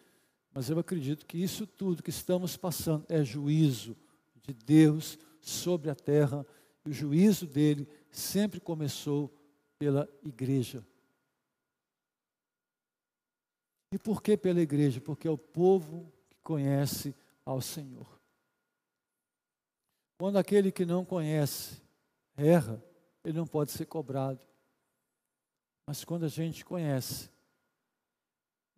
Mas 0.51 0.71
eu 0.71 0.79
acredito 0.79 1.23
que 1.23 1.37
isso 1.37 1.67
tudo 1.67 2.01
que 2.01 2.09
estamos 2.09 2.57
passando 2.57 3.05
é 3.07 3.23
juízo 3.23 3.95
de 4.41 4.55
Deus 4.55 5.19
sobre 5.39 5.91
a 5.91 5.93
terra. 5.93 6.43
E 6.83 6.89
o 6.89 6.91
juízo 6.91 7.45
dele 7.45 7.87
sempre 8.09 8.59
começou 8.59 9.31
pela 9.77 10.09
igreja. 10.23 10.83
E 13.91 13.99
por 13.99 14.23
que 14.23 14.35
pela 14.35 14.61
igreja? 14.61 14.99
Porque 14.99 15.27
é 15.27 15.31
o 15.31 15.37
povo 15.37 16.11
que 16.27 16.39
conhece 16.41 17.13
ao 17.45 17.61
Senhor. 17.61 18.19
Quando 20.17 20.37
aquele 20.37 20.71
que 20.71 20.87
não 20.87 21.05
conhece 21.05 21.79
erra, 22.35 22.83
ele 23.23 23.37
não 23.37 23.47
pode 23.47 23.71
ser 23.71 23.85
cobrado. 23.85 24.39
Mas 25.85 26.03
quando 26.03 26.25
a 26.25 26.29
gente 26.29 26.63
conhece, 26.63 27.29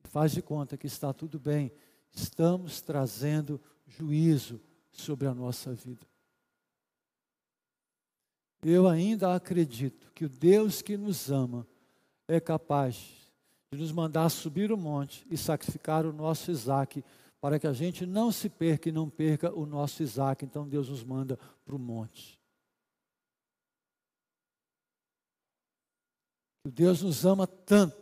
faz 0.05 0.31
de 0.31 0.41
conta 0.41 0.77
que 0.77 0.87
está 0.87 1.13
tudo 1.13 1.39
bem, 1.39 1.71
estamos 2.11 2.81
trazendo 2.81 3.61
juízo 3.85 4.59
sobre 4.91 5.27
a 5.27 5.33
nossa 5.33 5.73
vida. 5.73 6.05
Eu 8.63 8.87
ainda 8.87 9.35
acredito 9.35 10.11
que 10.13 10.25
o 10.25 10.29
Deus 10.29 10.81
que 10.81 10.95
nos 10.95 11.29
ama 11.29 11.67
é 12.27 12.39
capaz 12.39 13.13
de 13.71 13.77
nos 13.77 13.91
mandar 13.91 14.29
subir 14.29 14.71
o 14.71 14.77
monte 14.77 15.25
e 15.29 15.37
sacrificar 15.37 16.05
o 16.05 16.13
nosso 16.13 16.49
Isaac, 16.49 17.03
para 17.41 17.59
que 17.59 17.67
a 17.67 17.73
gente 17.73 18.05
não 18.05 18.31
se 18.31 18.47
perca 18.47 18.87
e 18.87 18.91
não 18.91 19.09
perca 19.09 19.53
o 19.53 19.65
nosso 19.65 20.01
Isaac. 20.01 20.45
Então 20.45 20.67
Deus 20.67 20.87
nos 20.87 21.03
manda 21.03 21.37
para 21.65 21.75
o 21.75 21.79
monte. 21.79 22.39
Deus 26.69 27.01
nos 27.01 27.25
ama 27.25 27.45
tanto, 27.45 28.01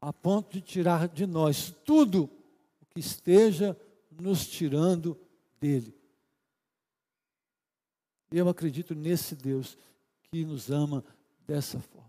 a 0.00 0.12
ponto 0.12 0.52
de 0.52 0.60
tirar 0.60 1.08
de 1.08 1.26
nós 1.26 1.70
tudo 1.84 2.24
o 2.80 2.86
que 2.86 3.00
esteja 3.00 3.78
nos 4.10 4.46
tirando 4.46 5.18
dele. 5.60 5.96
Eu 8.30 8.48
acredito 8.48 8.94
nesse 8.94 9.34
Deus 9.34 9.78
que 10.22 10.44
nos 10.44 10.70
ama 10.70 11.04
dessa 11.46 11.80
forma. 11.80 12.08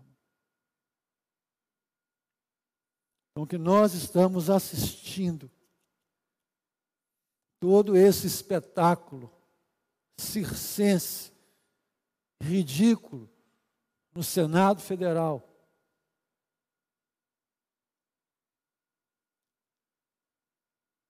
Então, 3.30 3.46
que 3.46 3.56
nós 3.56 3.94
estamos 3.94 4.50
assistindo 4.50 5.50
todo 7.60 7.96
esse 7.96 8.26
espetáculo 8.26 9.32
circense, 10.18 11.32
ridículo, 12.42 13.30
no 14.14 14.22
Senado 14.22 14.80
Federal. 14.80 15.46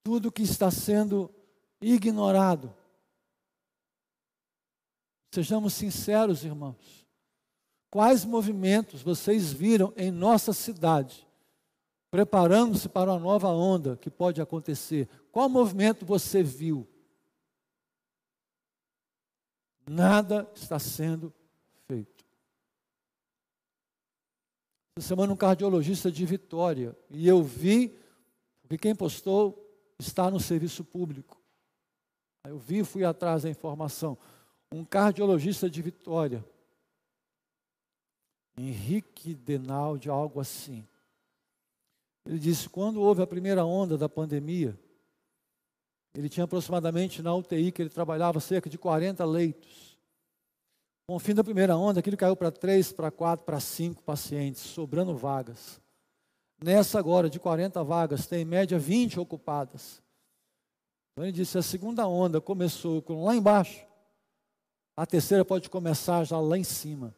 Tudo 0.02 0.32
que 0.32 0.42
está 0.42 0.70
sendo 0.70 1.32
ignorado 1.80 2.74
Sejamos 5.30 5.74
sinceros, 5.74 6.44
irmãos. 6.44 7.06
Quais 7.88 8.24
movimentos 8.24 9.02
vocês 9.02 9.52
viram 9.52 9.92
em 9.96 10.10
nossa 10.10 10.52
cidade, 10.52 11.26
preparando-se 12.10 12.88
para 12.88 13.12
uma 13.12 13.20
nova 13.20 13.48
onda 13.48 13.96
que 13.96 14.10
pode 14.10 14.40
acontecer? 14.40 15.08
Qual 15.30 15.48
movimento 15.48 16.04
você 16.04 16.42
viu? 16.42 16.86
Nada 19.88 20.50
está 20.54 20.78
sendo 20.78 21.32
feito. 21.86 22.24
Essa 24.96 25.08
semana, 25.08 25.32
um 25.32 25.36
cardiologista 25.36 26.10
de 26.10 26.24
Vitória, 26.26 26.96
e 27.08 27.26
eu 27.26 27.42
vi, 27.42 27.96
porque 28.62 28.78
quem 28.78 28.94
postou 28.94 29.66
está 29.98 30.30
no 30.30 30.40
serviço 30.40 30.84
público. 30.84 31.40
Eu 32.44 32.58
vi 32.58 32.78
e 32.78 32.84
fui 32.84 33.04
atrás 33.04 33.42
da 33.42 33.50
informação 33.50 34.18
um 34.72 34.84
cardiologista 34.84 35.68
de 35.68 35.82
Vitória, 35.82 36.44
Henrique 38.56 39.34
Denaldi, 39.34 40.08
algo 40.08 40.38
assim. 40.38 40.86
Ele 42.24 42.38
disse: 42.38 42.68
quando 42.68 43.00
houve 43.00 43.22
a 43.22 43.26
primeira 43.26 43.64
onda 43.64 43.98
da 43.98 44.08
pandemia, 44.08 44.78
ele 46.14 46.28
tinha 46.28 46.44
aproximadamente 46.44 47.22
na 47.22 47.34
UTI 47.34 47.72
que 47.72 47.82
ele 47.82 47.90
trabalhava 47.90 48.38
cerca 48.38 48.70
de 48.70 48.78
40 48.78 49.24
leitos. 49.24 49.89
Com 51.10 51.16
o 51.16 51.18
fim 51.18 51.34
da 51.34 51.42
primeira 51.42 51.76
onda, 51.76 51.98
aquilo 51.98 52.16
caiu 52.16 52.36
para 52.36 52.52
3, 52.52 52.92
para 52.92 53.10
4, 53.10 53.44
para 53.44 53.58
5 53.58 54.00
pacientes, 54.00 54.62
sobrando 54.62 55.16
vagas. 55.16 55.80
Nessa 56.62 57.00
agora, 57.00 57.28
de 57.28 57.40
40 57.40 57.82
vagas, 57.82 58.28
tem 58.28 58.42
em 58.42 58.44
média 58.44 58.78
20 58.78 59.18
ocupadas. 59.18 60.00
Então 61.10 61.24
ele 61.24 61.32
disse: 61.32 61.58
a 61.58 61.62
segunda 61.62 62.06
onda 62.06 62.40
começou 62.40 63.02
com 63.02 63.24
lá 63.24 63.34
embaixo, 63.34 63.84
a 64.96 65.04
terceira 65.04 65.44
pode 65.44 65.68
começar 65.68 66.22
já 66.22 66.38
lá 66.38 66.56
em 66.56 66.62
cima. 66.62 67.12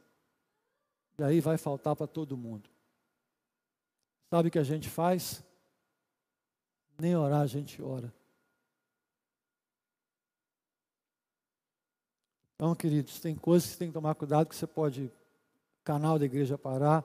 E 1.19 1.23
aí 1.23 1.39
vai 1.43 1.59
faltar 1.59 1.95
para 1.95 2.07
todo 2.07 2.35
mundo. 2.35 2.71
Sabe 4.31 4.49
o 4.49 4.51
que 4.51 4.59
a 4.59 4.65
gente 4.65 4.89
faz? 4.89 5.45
Nem 6.99 7.15
orar 7.15 7.43
a 7.43 7.47
gente 7.47 7.83
ora. 7.83 8.11
Então, 12.63 12.77
queridos, 12.77 13.19
tem 13.19 13.35
coisas 13.35 13.73
que 13.73 13.77
tem 13.77 13.89
que 13.89 13.93
tomar 13.93 14.15
cuidado 14.15 14.49
que 14.49 14.55
você 14.55 14.69
pode, 14.69 15.11
canal 15.83 16.17
da 16.17 16.27
igreja 16.27 16.57
parar. 16.57 17.05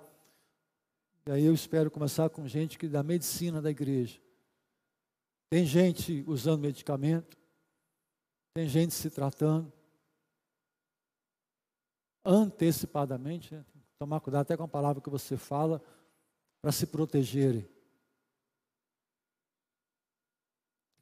E 1.26 1.32
aí 1.32 1.44
eu 1.46 1.52
espero 1.52 1.90
começar 1.90 2.30
com 2.30 2.48
gente 2.48 2.78
que 2.78 2.88
da 2.88 3.02
medicina 3.02 3.60
da 3.60 3.72
igreja. 3.72 4.22
Tem 5.50 5.66
gente 5.66 6.24
usando 6.28 6.62
medicamento, 6.62 7.36
tem 8.54 8.70
gente 8.70 8.94
se 8.94 9.10
tratando 9.10 9.74
antecipadamente, 12.24 13.56
né? 13.56 13.66
tomar 13.98 14.20
cuidado 14.20 14.44
até 14.44 14.56
com 14.56 14.62
a 14.62 14.68
palavra 14.68 15.02
que 15.02 15.10
você 15.10 15.38
fala, 15.38 15.82
para 16.62 16.72
se 16.72 16.86
protegerem. 16.86 17.68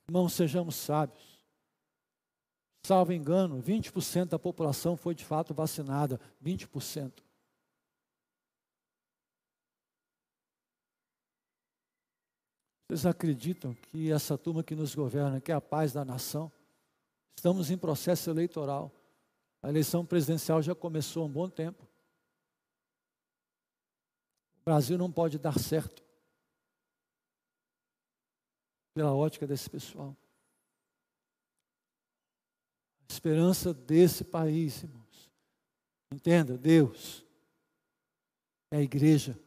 Irmãos, 0.07 0.31
sejamos 0.31 0.75
sábios. 0.75 1.34
Salvo 2.85 3.11
engano, 3.11 3.63
20% 3.63 4.25
da 4.25 4.37
população 4.37 4.95
foi 4.95 5.15
de 5.15 5.25
fato 5.25 5.55
vacinada. 5.55 6.21
20%. 6.39 7.23
Vocês 12.87 13.07
acreditam 13.07 13.73
que 13.73 14.11
essa 14.11 14.37
turma 14.37 14.63
que 14.63 14.75
nos 14.75 14.93
governa, 14.93 15.41
que 15.41 15.51
é 15.51 15.55
a 15.55 15.59
paz 15.59 15.93
da 15.93 16.05
nação, 16.05 16.51
estamos 17.35 17.71
em 17.71 17.77
processo 17.77 18.29
eleitoral. 18.29 18.91
A 19.63 19.69
eleição 19.69 20.05
presidencial 20.05 20.61
já 20.61 20.75
começou 20.75 21.23
há 21.23 21.25
um 21.25 21.31
bom 21.31 21.49
tempo. 21.49 21.81
O 24.61 24.65
Brasil 24.65 24.95
não 24.95 25.11
pode 25.11 25.39
dar 25.39 25.57
certo 25.57 26.03
pela 28.93 29.11
ótica 29.11 29.47
desse 29.47 29.67
pessoal. 29.67 30.15
Esperança 33.15 33.73
desse 33.73 34.25
país, 34.25 34.83
irmãos. 34.83 35.31
Entenda, 36.11 36.57
Deus 36.57 37.25
é 38.69 38.77
a 38.77 38.81
igreja. 38.81 39.39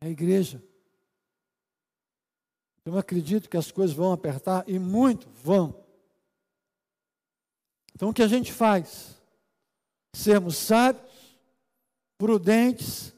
É 0.00 0.06
a 0.06 0.08
igreja. 0.08 0.62
Eu 2.84 2.96
acredito 2.96 3.50
que 3.50 3.56
as 3.56 3.72
coisas 3.72 3.96
vão 3.96 4.12
apertar 4.12 4.62
e 4.68 4.78
muito 4.78 5.28
vão. 5.30 5.84
Então 7.92 8.10
o 8.10 8.14
que 8.14 8.22
a 8.22 8.28
gente 8.28 8.52
faz? 8.52 9.20
Sermos 10.14 10.56
sábios, 10.56 11.36
prudentes 12.16 13.12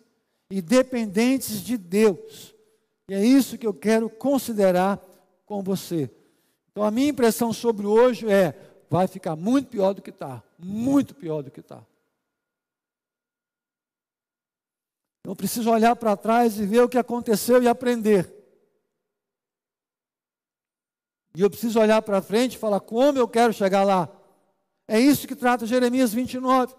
e 0.50 0.62
dependentes 0.62 1.60
de 1.62 1.76
Deus. 1.76 2.54
E 3.10 3.14
é 3.14 3.22
isso 3.22 3.58
que 3.58 3.66
eu 3.66 3.74
quero 3.74 4.08
considerar 4.08 4.96
com 5.44 5.62
você. 5.62 6.10
Então 6.78 6.86
a 6.86 6.92
minha 6.92 7.08
impressão 7.08 7.52
sobre 7.52 7.88
hoje 7.88 8.30
é: 8.30 8.54
vai 8.88 9.08
ficar 9.08 9.34
muito 9.34 9.68
pior 9.68 9.92
do 9.92 10.00
que 10.00 10.10
está. 10.10 10.40
Muito 10.56 11.12
pior 11.12 11.42
do 11.42 11.50
que 11.50 11.58
está. 11.58 11.84
Eu 15.24 15.34
preciso 15.34 15.72
olhar 15.72 15.96
para 15.96 16.16
trás 16.16 16.56
e 16.56 16.64
ver 16.64 16.80
o 16.84 16.88
que 16.88 16.96
aconteceu 16.96 17.60
e 17.60 17.66
aprender. 17.66 18.32
E 21.34 21.40
eu 21.40 21.50
preciso 21.50 21.80
olhar 21.80 22.00
para 22.00 22.22
frente 22.22 22.54
e 22.54 22.58
falar 22.58 22.78
como 22.78 23.18
eu 23.18 23.26
quero 23.26 23.52
chegar 23.52 23.82
lá. 23.82 24.08
É 24.86 25.00
isso 25.00 25.26
que 25.26 25.34
trata 25.34 25.66
Jeremias 25.66 26.14
29. 26.14 26.76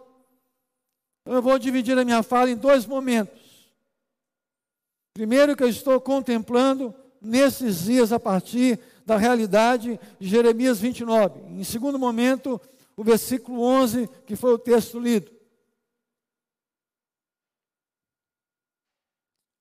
Então 1.24 1.34
eu 1.34 1.42
vou 1.42 1.60
dividir 1.60 2.00
a 2.00 2.06
minha 2.06 2.24
fala 2.24 2.50
em 2.50 2.56
dois 2.56 2.86
momentos. 2.86 3.70
Primeiro, 5.14 5.58
que 5.58 5.64
eu 5.64 5.68
estou 5.68 6.00
contemplando 6.00 6.96
nesses 7.22 7.84
dias 7.84 8.14
a 8.14 8.20
partir 8.20 8.80
da 9.10 9.18
realidade 9.18 10.00
de 10.20 10.28
Jeremias 10.28 10.80
29. 10.80 11.40
Em 11.60 11.64
segundo 11.64 11.98
momento, 11.98 12.62
o 12.96 13.04
versículo 13.04 13.64
11, 13.64 14.08
que 14.28 14.36
foi 14.36 14.54
o 14.54 14.60
texto 14.60 15.00
lido. 15.00 15.32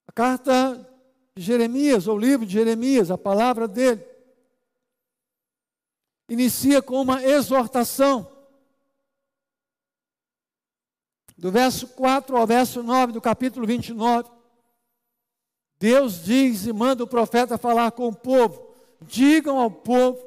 A 0.07 0.13
carta 0.13 0.87
de 1.35 1.43
Jeremias, 1.43 2.07
ou 2.07 2.17
o 2.17 2.21
livro 2.21 2.45
de 2.45 2.53
Jeremias, 2.53 3.11
a 3.11 3.17
palavra 3.17 3.67
dele, 3.67 4.05
inicia 6.29 6.83
com 6.83 7.01
uma 7.01 7.25
exortação 7.25 8.31
do 11.39 11.51
verso 11.51 11.89
4 11.89 12.37
ao 12.37 12.47
verso 12.47 12.83
9 12.83 13.15
do 13.15 13.21
capítulo 13.23 13.67
29, 13.67 14.29
Deus 15.79 16.23
diz 16.23 16.67
e 16.67 16.73
manda 16.73 17.03
o 17.03 17.07
profeta 17.07 17.57
falar 17.57 17.93
com 17.93 18.09
o 18.09 18.15
povo: 18.15 18.68
digam 19.07 19.59
ao 19.59 19.71
povo 19.71 20.19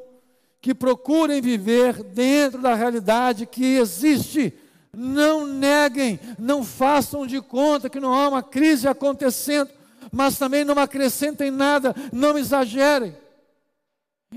que 0.61 0.73
procurem 0.73 1.41
viver 1.41 2.03
dentro 2.03 2.61
da 2.61 2.75
realidade 2.75 3.45
que 3.45 3.77
existe 3.77 4.53
Não 4.93 5.47
neguem, 5.47 6.19
não 6.37 6.63
façam 6.63 7.25
de 7.25 7.41
conta 7.41 7.89
que 7.89 7.99
não 7.99 8.13
há 8.13 8.27
uma 8.27 8.43
crise 8.43 8.87
acontecendo, 8.87 9.69
mas 10.11 10.37
também 10.37 10.65
não 10.65 10.77
acrescentem 10.77 11.49
nada, 11.49 11.95
não 12.11 12.37
exagerem. 12.37 13.15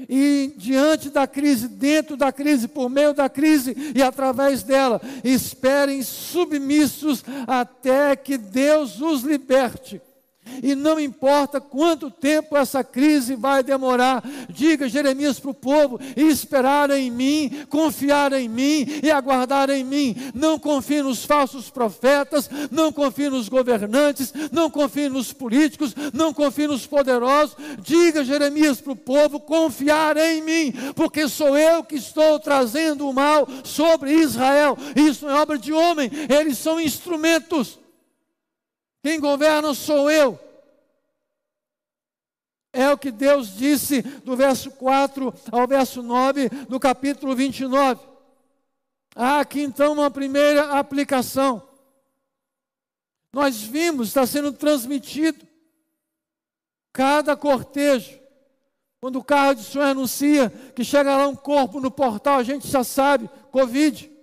E 0.08 0.52
diante 0.56 1.08
da 1.08 1.26
crise, 1.26 1.68
dentro 1.68 2.16
da 2.16 2.32
crise, 2.32 2.66
por 2.66 2.88
meio 2.88 3.14
da 3.14 3.28
crise 3.28 3.76
e 3.94 4.02
através 4.02 4.62
dela, 4.62 5.00
esperem 5.22 6.02
submissos 6.02 7.24
até 7.46 8.16
que 8.16 8.36
Deus 8.36 9.00
os 9.00 9.22
liberte. 9.22 10.00
E 10.62 10.74
não 10.74 10.98
importa 10.98 11.60
quanto 11.60 12.10
tempo 12.10 12.56
essa 12.56 12.84
crise 12.84 13.34
vai 13.34 13.62
demorar, 13.62 14.22
diga 14.48 14.88
Jeremias 14.88 15.38
para 15.38 15.50
o 15.50 15.54
povo: 15.54 15.98
esperar 16.16 16.90
em 16.90 17.10
mim, 17.10 17.64
confiar 17.68 18.32
em 18.32 18.48
mim 18.48 18.86
e 19.02 19.10
aguardar 19.10 19.70
em 19.70 19.84
mim. 19.84 20.16
Não 20.34 20.58
confie 20.58 21.02
nos 21.02 21.24
falsos 21.24 21.70
profetas, 21.70 22.48
não 22.70 22.92
confie 22.92 23.28
nos 23.28 23.48
governantes, 23.48 24.32
não 24.52 24.70
confie 24.70 25.08
nos 25.08 25.32
políticos, 25.32 25.94
não 26.12 26.32
confie 26.32 26.66
nos 26.66 26.86
poderosos. 26.86 27.56
Diga 27.80 28.24
Jeremias 28.24 28.80
para 28.80 28.92
o 28.92 28.96
povo: 28.96 29.40
confiar 29.40 30.16
em 30.16 30.42
mim, 30.42 30.72
porque 30.94 31.28
sou 31.28 31.56
eu 31.56 31.82
que 31.82 31.96
estou 31.96 32.38
trazendo 32.38 33.08
o 33.08 33.12
mal 33.12 33.46
sobre 33.62 34.12
Israel. 34.12 34.76
Isso 34.94 35.26
não 35.26 35.36
é 35.36 35.40
obra 35.40 35.58
de 35.58 35.72
homem, 35.72 36.10
eles 36.28 36.58
são 36.58 36.80
instrumentos. 36.80 37.83
Quem 39.04 39.20
governa 39.20 39.74
sou 39.74 40.10
eu. 40.10 40.40
É 42.72 42.90
o 42.90 42.96
que 42.96 43.10
Deus 43.10 43.54
disse 43.54 44.00
do 44.00 44.34
verso 44.34 44.70
4 44.70 45.32
ao 45.52 45.68
verso 45.68 46.02
9 46.02 46.48
do 46.70 46.80
capítulo 46.80 47.36
29. 47.36 48.00
Há 49.14 49.40
aqui 49.40 49.60
então 49.60 49.92
uma 49.92 50.10
primeira 50.10 50.78
aplicação. 50.78 51.62
Nós 53.30 53.60
vimos, 53.60 54.08
está 54.08 54.26
sendo 54.26 54.54
transmitido 54.54 55.46
cada 56.90 57.36
cortejo. 57.36 58.18
Quando 59.02 59.16
o 59.16 59.24
carro 59.24 59.56
de 59.56 59.64
som 59.64 59.82
anuncia 59.82 60.48
que 60.74 60.82
chega 60.82 61.14
lá 61.14 61.28
um 61.28 61.36
corpo 61.36 61.78
no 61.78 61.90
portal, 61.90 62.38
a 62.38 62.42
gente 62.42 62.66
já 62.66 62.82
sabe, 62.82 63.28
Covid. 63.52 64.13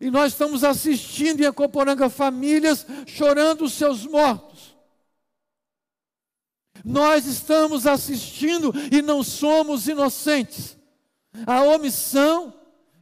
E 0.00 0.10
nós 0.10 0.32
estamos 0.32 0.62
assistindo 0.62 1.40
em 1.40 1.46
Acoporanga 1.46 2.10
famílias 2.10 2.86
chorando 3.06 3.64
os 3.64 3.72
seus 3.72 4.04
mortos. 4.04 4.76
Nós 6.84 7.26
estamos 7.26 7.86
assistindo 7.86 8.72
e 8.92 9.00
não 9.02 9.22
somos 9.22 9.88
inocentes. 9.88 10.76
A 11.46 11.62
omissão 11.62 12.54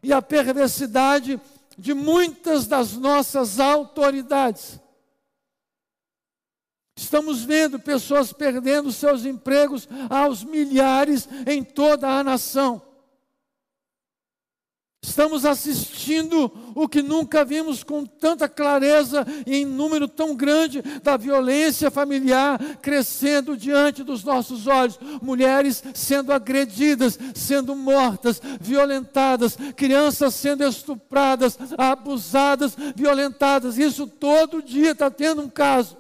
e 0.03 0.13
a 0.13 0.23
perversidade 0.23 1.41
de 1.77 1.93
muitas 1.93 2.67
das 2.67 2.93
nossas 2.93 3.59
autoridades. 3.59 4.81
Estamos 6.97 7.43
vendo 7.43 7.81
pessoas 7.81 8.33
perdendo 8.33 8.93
seus 8.93 9.25
empregos 9.25 9.89
aos 10.09 10.45
milhares 10.45 11.29
em 11.47 11.65
toda 11.65 12.09
a 12.09 12.23
nação. 12.23 12.81
Estamos 15.07 15.45
assistindo 15.45 16.51
o 16.75 16.89
que 16.89 17.03
nunca 17.03 17.45
vimos 17.45 17.85
com 17.85 18.07
tanta 18.07 18.49
clareza 18.49 19.27
e 19.47 19.57
em 19.57 19.65
número 19.67 20.09
tão 20.09 20.35
grande 20.35 20.81
da 21.03 21.15
violência 21.19 21.91
familiar 21.91 22.59
crescendo 22.81 23.55
diante 23.55 24.03
dos 24.03 24.25
nossos 24.25 24.67
olhos. 24.67 24.99
Mulheres 25.21 25.85
sendo 25.93 26.33
agredidas, 26.33 27.19
sendo 27.35 27.77
mortas, 27.77 28.41
violentadas, 28.59 29.59
crianças 29.77 30.35
sendo 30.35 30.65
estupradas, 30.65 31.59
abusadas, 31.77 32.75
violentadas. 32.97 33.77
Isso 33.77 34.07
todo 34.07 34.63
dia 34.63 34.93
está 34.93 35.11
tendo 35.11 35.43
um 35.43 35.51
caso. 35.51 35.99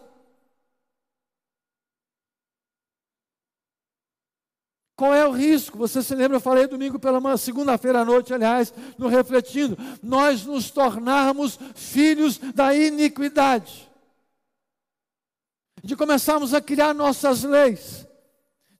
Qual 4.96 5.12
é 5.12 5.26
o 5.26 5.32
risco? 5.32 5.76
Você 5.78 6.02
se 6.02 6.14
lembra, 6.14 6.36
eu 6.36 6.40
falei 6.40 6.68
domingo 6.68 6.98
pela 6.98 7.20
manhã, 7.20 7.36
segunda-feira 7.36 8.00
à 8.00 8.04
noite, 8.04 8.32
aliás, 8.32 8.72
no 8.96 9.08
refletindo, 9.08 9.76
nós 10.02 10.44
nos 10.44 10.70
tornarmos 10.70 11.58
filhos 11.74 12.38
da 12.38 12.74
iniquidade. 12.74 13.90
De 15.82 15.96
começarmos 15.96 16.54
a 16.54 16.60
criar 16.60 16.94
nossas 16.94 17.42
leis, 17.42 18.06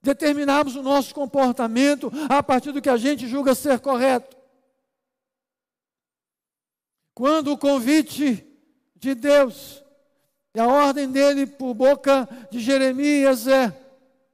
determinarmos 0.01 0.75
o 0.75 0.81
nosso 0.81 1.13
comportamento 1.13 2.11
a 2.29 2.41
partir 2.41 2.71
do 2.71 2.81
que 2.81 2.89
a 2.89 2.97
gente 2.97 3.27
julga 3.27 3.53
ser 3.53 3.79
correto. 3.79 4.37
Quando 7.13 7.51
o 7.51 7.57
convite 7.57 8.45
de 8.95 9.13
Deus 9.13 9.83
e 10.53 10.59
a 10.59 10.67
ordem 10.67 11.11
dele 11.11 11.45
por 11.45 11.73
boca 11.73 12.27
de 12.49 12.59
Jeremias 12.59 13.47
é: 13.47 13.84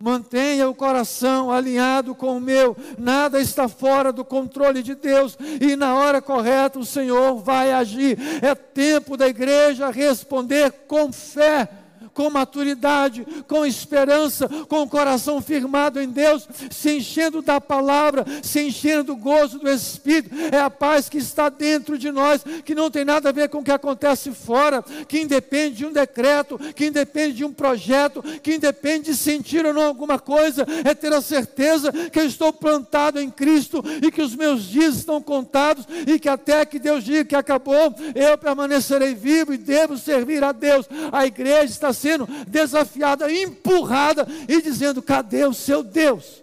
Mantenha 0.01 0.67
o 0.69 0.75
coração 0.75 1.51
alinhado 1.51 2.15
com 2.15 2.37
o 2.37 2.41
meu, 2.41 2.75
nada 2.97 3.39
está 3.39 3.67
fora 3.67 4.11
do 4.11 4.25
controle 4.25 4.81
de 4.81 4.95
Deus, 4.95 5.37
e 5.59 5.75
na 5.75 5.95
hora 5.95 6.21
correta 6.21 6.79
o 6.79 6.85
Senhor 6.85 7.35
vai 7.35 7.71
agir. 7.71 8.17
É 8.41 8.55
tempo 8.55 9.15
da 9.15 9.27
igreja 9.27 9.91
responder 9.91 10.71
com 10.87 11.11
fé 11.11 11.80
com 12.13 12.29
maturidade, 12.29 13.25
com 13.47 13.65
esperança, 13.65 14.47
com 14.67 14.81
o 14.81 14.89
coração 14.89 15.41
firmado 15.41 16.01
em 16.01 16.09
Deus, 16.09 16.47
se 16.69 16.97
enchendo 16.97 17.41
da 17.41 17.59
palavra, 17.59 18.25
se 18.41 18.61
enchendo 18.61 19.03
do 19.03 19.15
gozo 19.15 19.59
do 19.59 19.69
Espírito. 19.69 20.33
É 20.51 20.59
a 20.59 20.69
paz 20.69 21.09
que 21.09 21.17
está 21.17 21.49
dentro 21.49 21.97
de 21.97 22.11
nós, 22.11 22.43
que 22.65 22.75
não 22.75 22.91
tem 22.91 23.05
nada 23.05 23.29
a 23.29 23.31
ver 23.31 23.49
com 23.49 23.59
o 23.59 23.63
que 23.63 23.71
acontece 23.71 24.31
fora, 24.31 24.83
que 25.07 25.19
independe 25.19 25.77
de 25.77 25.85
um 25.85 25.91
decreto, 25.91 26.59
que 26.75 26.85
independe 26.85 27.37
de 27.37 27.45
um 27.45 27.53
projeto, 27.53 28.23
que 28.41 28.55
independe 28.55 29.11
de 29.11 29.17
sentir 29.17 29.65
ou 29.65 29.73
não 29.73 29.83
alguma 29.83 30.19
coisa, 30.19 30.65
é 30.83 30.93
ter 30.93 31.13
a 31.13 31.21
certeza 31.21 31.91
que 31.91 32.19
eu 32.19 32.25
estou 32.25 32.51
plantado 32.51 33.19
em 33.19 33.29
Cristo 33.29 33.83
e 34.01 34.11
que 34.11 34.21
os 34.21 34.35
meus 34.35 34.63
dias 34.63 34.95
estão 34.95 35.21
contados 35.21 35.85
e 36.07 36.19
que 36.19 36.29
até 36.29 36.65
que 36.65 36.79
Deus 36.79 37.03
diga 37.03 37.25
que 37.25 37.35
acabou, 37.35 37.93
eu 38.15 38.37
permanecerei 38.37 39.13
vivo 39.13 39.53
e 39.53 39.57
devo 39.57 39.97
servir 39.97 40.43
a 40.43 40.51
Deus. 40.51 40.87
A 41.11 41.25
igreja 41.25 41.65
está 41.65 41.93
sendo 42.01 42.27
desafiada, 42.47 43.31
empurrada 43.31 44.27
e 44.47 44.61
dizendo: 44.61 45.01
cadê 45.01 45.45
o 45.45 45.53
seu 45.53 45.83
Deus? 45.83 46.41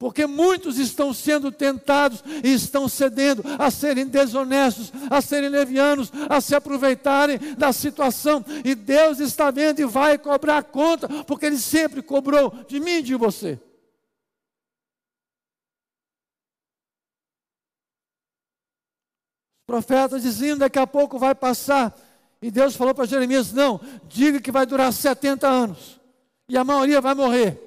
Porque 0.00 0.26
muitos 0.26 0.78
estão 0.78 1.12
sendo 1.12 1.52
tentados 1.52 2.24
e 2.42 2.54
estão 2.54 2.88
cedendo 2.88 3.44
a 3.58 3.70
serem 3.70 4.06
desonestos, 4.06 4.90
a 5.10 5.20
serem 5.20 5.50
levianos, 5.50 6.10
a 6.26 6.40
se 6.40 6.54
aproveitarem 6.54 7.38
da 7.58 7.70
situação. 7.70 8.42
E 8.64 8.74
Deus 8.74 9.20
está 9.20 9.50
vendo 9.50 9.80
e 9.80 9.84
vai 9.84 10.16
cobrar 10.16 10.62
conta, 10.62 11.06
porque 11.24 11.44
Ele 11.44 11.58
sempre 11.58 12.00
cobrou 12.00 12.64
de 12.66 12.80
mim 12.80 12.92
e 12.92 13.02
de 13.02 13.14
você. 13.14 13.60
Os 19.60 19.66
profetas 19.66 20.22
diziam: 20.22 20.56
daqui 20.56 20.78
a 20.78 20.86
pouco 20.86 21.18
vai 21.18 21.34
passar 21.34 21.94
e 22.42 22.50
Deus 22.50 22.74
falou 22.74 22.94
para 22.94 23.06
Jeremias: 23.06 23.52
não, 23.52 23.80
diga 24.08 24.40
que 24.40 24.50
vai 24.50 24.64
durar 24.64 24.92
70 24.92 25.46
anos. 25.46 26.00
E 26.48 26.56
a 26.56 26.64
maioria 26.64 27.00
vai 27.00 27.14
morrer. 27.14 27.60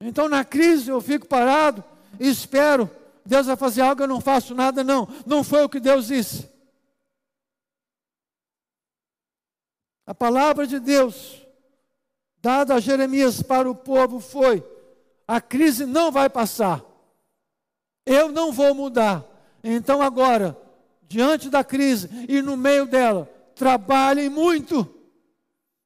Então 0.00 0.28
na 0.28 0.44
crise 0.44 0.90
eu 0.90 1.00
fico 1.00 1.26
parado 1.26 1.84
e 2.18 2.28
espero. 2.28 2.90
Deus 3.24 3.46
vai 3.46 3.56
fazer 3.56 3.82
algo, 3.82 4.02
eu 4.02 4.08
não 4.08 4.20
faço 4.20 4.54
nada, 4.54 4.82
não. 4.82 5.06
Não 5.26 5.44
foi 5.44 5.62
o 5.62 5.68
que 5.68 5.78
Deus 5.78 6.06
disse. 6.06 6.48
A 10.06 10.14
palavra 10.14 10.66
de 10.66 10.80
Deus, 10.80 11.46
dada 12.40 12.74
a 12.74 12.80
Jeremias 12.80 13.42
para 13.42 13.70
o 13.70 13.74
povo, 13.74 14.18
foi: 14.18 14.64
a 15.28 15.40
crise 15.40 15.84
não 15.84 16.10
vai 16.10 16.28
passar. 16.30 16.82
Eu 18.06 18.32
não 18.32 18.50
vou 18.50 18.74
mudar. 18.74 19.24
Então 19.62 20.02
agora, 20.02 20.56
diante 21.10 21.50
da 21.50 21.64
crise 21.64 22.08
e 22.28 22.40
no 22.40 22.56
meio 22.56 22.86
dela, 22.86 23.28
trabalhem 23.56 24.28
muito, 24.28 24.88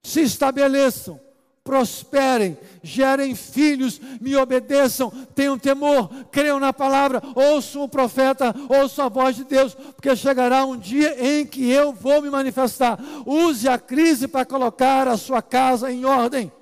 se 0.02 0.20
estabeleçam, 0.20 1.18
prosperem, 1.64 2.58
gerem 2.82 3.34
filhos, 3.34 3.98
me 4.20 4.36
obedeçam, 4.36 5.10
tenham 5.34 5.58
temor, 5.58 6.10
creiam 6.30 6.60
na 6.60 6.74
palavra, 6.74 7.22
ouçam 7.34 7.84
o 7.84 7.88
profeta, 7.88 8.54
ouçam 8.68 9.06
a 9.06 9.08
voz 9.08 9.34
de 9.34 9.44
Deus, 9.44 9.74
porque 9.74 10.14
chegará 10.14 10.66
um 10.66 10.76
dia 10.76 11.16
em 11.18 11.46
que 11.46 11.70
eu 11.70 11.90
vou 11.90 12.20
me 12.20 12.28
manifestar. 12.28 13.00
Use 13.24 13.66
a 13.66 13.78
crise 13.78 14.28
para 14.28 14.44
colocar 14.44 15.08
a 15.08 15.16
sua 15.16 15.40
casa 15.40 15.90
em 15.90 16.04
ordem 16.04 16.52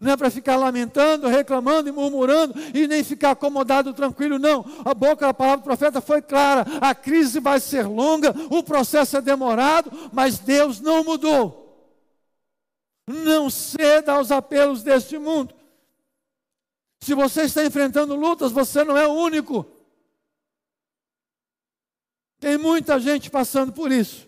não 0.00 0.12
é 0.12 0.16
para 0.16 0.30
ficar 0.30 0.56
lamentando, 0.56 1.28
reclamando 1.28 1.90
e 1.90 1.92
murmurando 1.92 2.54
e 2.74 2.88
nem 2.88 3.04
ficar 3.04 3.32
acomodado, 3.32 3.92
tranquilo, 3.92 4.38
não. 4.38 4.64
A 4.82 4.94
boca 4.94 5.26
da 5.26 5.34
palavra 5.34 5.58
do 5.58 5.64
profeta 5.64 6.00
foi 6.00 6.22
clara: 6.22 6.64
a 6.80 6.94
crise 6.94 7.38
vai 7.38 7.60
ser 7.60 7.86
longa, 7.86 8.34
o 8.50 8.62
processo 8.62 9.18
é 9.18 9.20
demorado, 9.20 9.92
mas 10.10 10.38
Deus 10.38 10.80
não 10.80 11.04
mudou. 11.04 11.60
Não 13.06 13.50
ceda 13.50 14.12
aos 14.12 14.30
apelos 14.30 14.82
deste 14.82 15.18
mundo. 15.18 15.54
Se 17.02 17.14
você 17.14 17.42
está 17.42 17.64
enfrentando 17.64 18.14
lutas, 18.14 18.52
você 18.52 18.82
não 18.82 18.96
é 18.96 19.06
o 19.06 19.12
único. 19.12 19.66
Tem 22.38 22.56
muita 22.56 22.98
gente 22.98 23.30
passando 23.30 23.72
por 23.72 23.92
isso. 23.92 24.26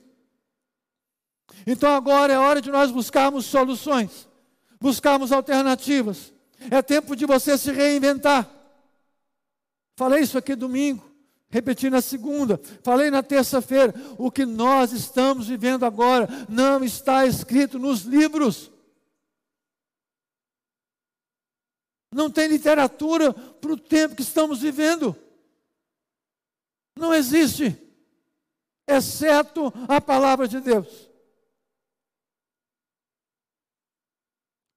Então 1.67 1.95
agora 1.95 2.33
é 2.33 2.39
hora 2.39 2.61
de 2.61 2.71
nós 2.71 2.91
buscarmos 2.91 3.47
soluções, 3.47 4.29
buscarmos 4.83 5.31
alternativas. 5.31 6.33
É 6.71 6.83
tempo 6.83 7.15
de 7.15 7.25
você 7.25 7.57
se 7.57 7.71
reinventar. 7.71 8.51
Falei 9.97 10.23
isso 10.23 10.37
aqui 10.37 10.57
domingo, 10.57 11.09
repeti 11.49 11.89
na 11.89 12.01
segunda, 12.01 12.61
falei 12.83 13.11
na 13.11 13.23
terça-feira. 13.23 13.95
O 14.19 14.31
que 14.31 14.45
nós 14.45 14.93
estamos 14.93 15.47
vivendo 15.47 15.85
agora 15.85 16.29
não 16.49 16.83
está 16.83 17.25
escrito 17.25 17.79
nos 17.79 18.03
livros. 18.03 18.71
Não 22.13 22.31
tem 22.31 22.49
literatura 22.49 23.33
para 23.33 23.73
o 23.73 23.79
tempo 23.79 24.17
que 24.17 24.23
estamos 24.23 24.61
vivendo. 24.61 25.17
Não 26.99 27.15
existe, 27.15 27.77
exceto 28.87 29.73
a 29.89 30.01
palavra 30.01 30.47
de 30.47 30.61
Deus. 30.61 31.12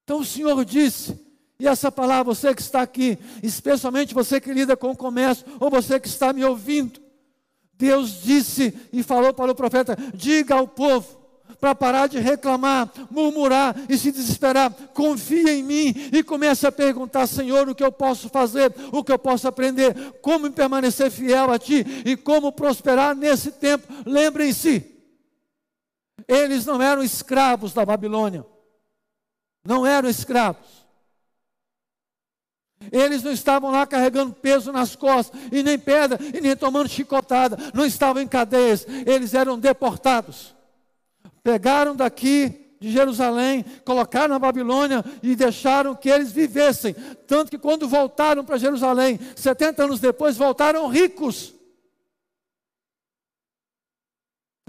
Então 0.06 0.20
o 0.20 0.24
Senhor 0.24 0.64
disse, 0.64 1.18
e 1.58 1.66
essa 1.66 1.90
palavra, 1.90 2.32
você 2.32 2.54
que 2.54 2.62
está 2.62 2.80
aqui, 2.80 3.18
especialmente 3.42 4.14
você 4.14 4.40
que 4.40 4.52
lida 4.52 4.76
com 4.76 4.92
o 4.92 4.96
comércio, 4.96 5.44
ou 5.58 5.68
você 5.68 5.98
que 5.98 6.06
está 6.06 6.32
me 6.32 6.44
ouvindo, 6.44 7.00
Deus 7.74 8.22
disse 8.22 8.72
e 8.92 9.02
falou 9.02 9.34
para 9.34 9.50
o 9.50 9.54
profeta: 9.54 9.98
diga 10.14 10.54
ao 10.54 10.68
povo, 10.68 11.18
para 11.58 11.74
parar 11.74 12.06
de 12.06 12.20
reclamar, 12.20 12.88
murmurar 13.10 13.74
e 13.88 13.98
se 13.98 14.12
desesperar. 14.12 14.70
Confia 14.94 15.52
em 15.52 15.64
mim 15.64 15.92
e 16.12 16.22
comece 16.22 16.68
a 16.68 16.70
perguntar, 16.70 17.26
Senhor, 17.26 17.68
o 17.68 17.74
que 17.74 17.82
eu 17.82 17.90
posso 17.90 18.28
fazer, 18.28 18.72
o 18.92 19.02
que 19.02 19.10
eu 19.10 19.18
posso 19.18 19.48
aprender, 19.48 20.12
como 20.22 20.48
permanecer 20.52 21.10
fiel 21.10 21.50
a 21.50 21.58
Ti 21.58 21.84
e 22.04 22.16
como 22.16 22.52
prosperar 22.52 23.16
nesse 23.16 23.50
tempo. 23.50 23.92
Lembrem-se, 24.06 24.84
eles 26.28 26.64
não 26.64 26.80
eram 26.80 27.02
escravos 27.02 27.72
da 27.72 27.84
Babilônia, 27.84 28.46
não 29.66 29.86
eram 29.86 30.08
escravos. 30.08 30.86
Eles 32.92 33.22
não 33.22 33.32
estavam 33.32 33.70
lá 33.70 33.86
carregando 33.86 34.34
peso 34.34 34.70
nas 34.70 34.94
costas, 34.94 35.40
e 35.50 35.62
nem 35.62 35.78
pedra, 35.78 36.18
e 36.34 36.40
nem 36.40 36.54
tomando 36.54 36.88
chicotada, 36.88 37.56
não 37.74 37.86
estavam 37.86 38.22
em 38.22 38.28
cadeias, 38.28 38.86
eles 39.06 39.34
eram 39.34 39.58
deportados 39.58 40.56
pegaram 41.46 41.94
daqui 41.94 42.74
de 42.80 42.90
Jerusalém, 42.90 43.64
colocaram 43.84 44.34
na 44.34 44.38
Babilônia 44.38 45.04
e 45.22 45.36
deixaram 45.36 45.94
que 45.94 46.10
eles 46.10 46.32
vivessem. 46.32 46.92
Tanto 47.24 47.52
que 47.52 47.56
quando 47.56 47.86
voltaram 47.86 48.44
para 48.44 48.58
Jerusalém, 48.58 49.20
70 49.36 49.84
anos 49.84 50.00
depois, 50.00 50.36
voltaram 50.36 50.88
ricos. 50.88 51.54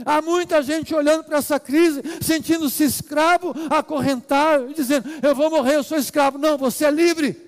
Há 0.06 0.22
muita 0.22 0.62
gente 0.62 0.94
olhando 0.94 1.24
para 1.24 1.40
essa 1.40 1.60
crise, 1.60 2.02
sentindo-se 2.22 2.84
escravo, 2.84 3.54
acorrentado, 3.70 4.74
dizendo: 4.74 5.10
Eu 5.24 5.34
vou 5.34 5.50
morrer, 5.50 5.76
eu 5.76 5.84
sou 5.84 5.98
escravo. 5.98 6.38
Não, 6.38 6.58
você 6.58 6.86
é 6.86 6.92
livre. 6.92 7.48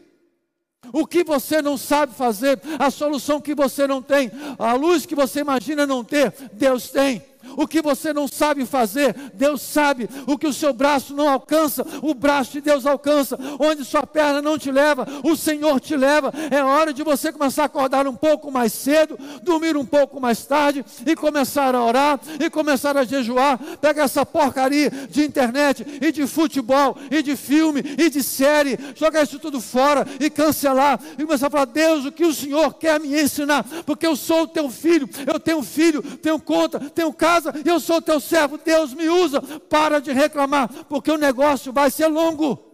O 0.92 1.06
que 1.06 1.24
você 1.24 1.62
não 1.62 1.78
sabe 1.78 2.16
fazer, 2.16 2.60
a 2.80 2.90
solução 2.90 3.40
que 3.40 3.54
você 3.54 3.86
não 3.86 4.02
tem, 4.02 4.32
a 4.58 4.74
luz 4.74 5.06
que 5.06 5.14
você 5.14 5.42
imagina 5.42 5.86
não 5.86 6.04
ter, 6.04 6.34
Deus 6.54 6.90
tem. 6.90 7.24
O 7.58 7.68
que 7.68 7.82
você 7.82 8.14
não 8.14 8.28
sabe 8.28 8.66
fazer, 8.66 9.14
Deus 9.34 9.62
sabe. 9.62 10.10
O 10.28 10.38
que 10.38 10.48
o 10.48 10.54
seu 10.54 10.74
braço 10.74 11.14
não 11.14 11.30
alcança, 11.30 11.86
o 12.02 12.14
braço 12.14 12.54
de 12.54 12.62
Deus 12.62 12.86
alcança. 12.86 13.38
Onde 13.60 13.86
sua 13.86 14.06
perna 14.06 14.42
não 14.42 14.58
te 14.58 14.72
leva, 14.72 15.08
o 15.24 15.36
Senhor 15.36 15.80
te 15.80 15.96
leva. 15.96 16.34
É 16.52 16.64
hora 16.64 16.94
de 16.94 17.04
você 17.04 17.32
começar 17.32 17.64
a 17.64 17.66
acordar 17.66 18.08
um 18.08 18.16
pouco 18.16 18.52
mais 18.52 18.74
cedo, 18.74 19.18
dormir 19.44 19.78
um 19.78 19.86
pouco 19.86 20.20
mais 20.20 20.46
tarde 20.46 20.86
e 21.06 21.16
começar 21.16 21.76
a 21.76 21.84
orar 21.84 22.20
e 22.40 22.50
começar 22.50 22.98
a 22.98 23.04
jejuar. 23.04 23.60
Pega 23.80 24.04
essa 24.04 24.26
porcaria 24.26 24.90
de 25.10 25.24
internet 25.24 25.86
e 26.02 26.12
de 26.12 26.28
futebol 26.28 26.98
e 27.10 27.22
de 27.22 27.36
filme 27.36 27.84
e 27.98 28.10
de 28.10 28.24
série, 28.24 28.78
joga 28.96 29.22
isso 29.22 29.40
tudo 29.40 29.62
fora 29.62 30.06
e 30.20 30.30
cancelar 30.30 31.00
e 31.18 31.24
começar 31.24 31.48
a 31.48 31.50
falar: 31.50 31.66
Deus, 31.66 32.06
o 32.06 32.12
que 32.12 32.26
o 32.26 32.34
Senhor 32.34 32.74
quer 32.74 33.00
me 33.00 33.20
ensinar? 33.20 33.66
Porque 33.86 34.06
eu 34.06 34.16
sou 34.16 34.44
o 34.44 34.48
teu 34.48 34.70
filho, 34.70 35.10
eu 35.26 35.40
tenho 35.40 35.62
filho, 35.64 36.02
tenho 36.02 36.40
conta, 36.40 36.80
tenho 36.80 37.12
casa 37.14 37.39
casa, 37.42 37.54
eu 37.66 37.80
sou 37.80 38.02
teu 38.02 38.20
servo, 38.20 38.58
Deus 38.58 38.94
me 38.94 39.10
usa. 39.10 39.42
Para 39.42 40.00
de 40.00 40.12
reclamar, 40.12 40.86
porque 40.86 41.12
o 41.12 41.18
negócio 41.18 41.72
vai 41.72 41.90
ser 41.90 42.08
longo. 42.08 42.68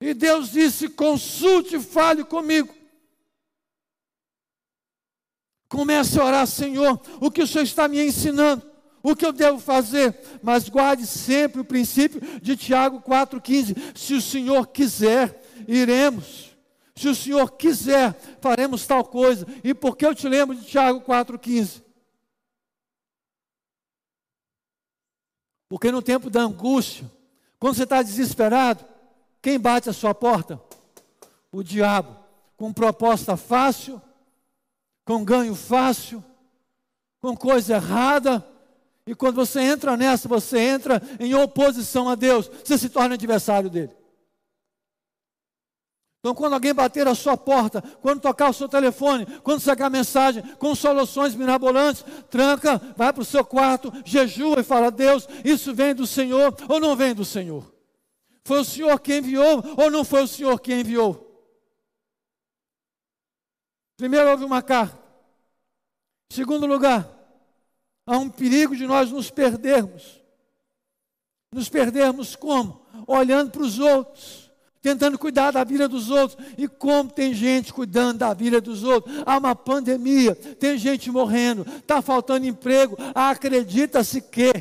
E 0.00 0.12
Deus 0.12 0.50
disse: 0.50 0.88
consulte, 0.88 1.78
fale 1.78 2.24
comigo. 2.24 2.74
Comece 5.68 6.20
a 6.20 6.24
orar, 6.24 6.46
Senhor, 6.46 7.00
o 7.20 7.30
que 7.30 7.42
o 7.42 7.46
Senhor 7.46 7.64
está 7.64 7.88
me 7.88 8.00
ensinando, 8.00 8.64
o 9.02 9.16
que 9.16 9.26
eu 9.26 9.32
devo 9.32 9.58
fazer, 9.58 10.16
mas 10.42 10.68
guarde 10.68 11.04
sempre 11.06 11.60
o 11.60 11.64
princípio 11.64 12.20
de 12.40 12.56
Tiago 12.56 13.00
4,15: 13.00 13.96
se 13.96 14.14
o 14.14 14.22
Senhor 14.22 14.68
quiser, 14.68 15.42
iremos. 15.66 16.53
Se 16.96 17.08
o 17.08 17.14
Senhor 17.14 17.52
quiser, 17.52 18.14
faremos 18.40 18.86
tal 18.86 19.04
coisa. 19.04 19.46
E 19.64 19.74
por 19.74 19.96
que 19.96 20.06
eu 20.06 20.14
te 20.14 20.28
lembro 20.28 20.54
de 20.54 20.64
Tiago 20.64 21.00
4,15? 21.00 21.82
Porque 25.68 25.90
no 25.90 26.00
tempo 26.00 26.30
da 26.30 26.42
angústia, 26.42 27.10
quando 27.58 27.74
você 27.74 27.82
está 27.82 28.00
desesperado, 28.00 28.84
quem 29.42 29.58
bate 29.58 29.90
a 29.90 29.92
sua 29.92 30.14
porta? 30.14 30.60
O 31.50 31.62
diabo. 31.62 32.16
Com 32.56 32.72
proposta 32.72 33.36
fácil, 33.36 34.00
com 35.04 35.24
ganho 35.24 35.56
fácil, 35.56 36.22
com 37.20 37.36
coisa 37.36 37.74
errada. 37.74 38.46
E 39.04 39.14
quando 39.14 39.34
você 39.34 39.60
entra 39.60 39.96
nessa, 39.96 40.28
você 40.28 40.60
entra 40.60 41.02
em 41.18 41.34
oposição 41.34 42.08
a 42.08 42.14
Deus, 42.14 42.48
você 42.64 42.78
se 42.78 42.88
torna 42.88 43.14
adversário 43.14 43.68
dele. 43.68 44.03
Então, 46.24 46.34
quando 46.34 46.54
alguém 46.54 46.72
bater 46.72 47.06
a 47.06 47.14
sua 47.14 47.36
porta, 47.36 47.82
quando 48.00 48.22
tocar 48.22 48.48
o 48.48 48.54
seu 48.54 48.66
telefone, 48.66 49.26
quando 49.42 49.60
sacar 49.60 49.90
mensagem 49.90 50.42
com 50.56 50.74
soluções 50.74 51.34
mirabolantes, 51.34 52.02
tranca, 52.30 52.78
vai 52.96 53.12
para 53.12 53.20
o 53.20 53.26
seu 53.26 53.44
quarto, 53.44 53.92
jejua 54.06 54.60
e 54.60 54.64
fala: 54.64 54.90
Deus, 54.90 55.28
isso 55.44 55.74
vem 55.74 55.94
do 55.94 56.06
Senhor 56.06 56.56
ou 56.66 56.80
não 56.80 56.96
vem 56.96 57.14
do 57.14 57.26
Senhor? 57.26 57.70
Foi 58.42 58.60
o 58.60 58.64
Senhor 58.64 58.98
que 59.00 59.18
enviou 59.18 59.62
ou 59.76 59.90
não 59.90 60.02
foi 60.02 60.22
o 60.22 60.26
Senhor 60.26 60.58
que 60.62 60.72
enviou? 60.72 61.46
Primeiro, 63.98 64.30
houve 64.30 64.46
uma 64.46 64.62
carta. 64.62 64.98
Segundo 66.30 66.64
lugar, 66.64 67.06
há 68.06 68.16
um 68.16 68.30
perigo 68.30 68.74
de 68.74 68.86
nós 68.86 69.10
nos 69.10 69.30
perdermos. 69.30 70.22
Nos 71.52 71.68
perdermos 71.68 72.34
como? 72.34 72.80
Olhando 73.06 73.50
para 73.50 73.62
os 73.62 73.78
outros 73.78 74.43
tentando 74.84 75.18
cuidar 75.18 75.50
da 75.50 75.64
vida 75.64 75.88
dos 75.88 76.10
outros. 76.10 76.36
E 76.58 76.68
como 76.68 77.10
tem 77.10 77.32
gente 77.32 77.72
cuidando 77.72 78.18
da 78.18 78.34
vida 78.34 78.60
dos 78.60 78.84
outros? 78.84 79.16
Há 79.24 79.38
uma 79.38 79.56
pandemia, 79.56 80.34
tem 80.34 80.76
gente 80.76 81.10
morrendo, 81.10 81.62
está 81.78 82.02
faltando 82.02 82.44
emprego. 82.44 82.94
Acredita-se 83.14 84.20
que 84.20 84.52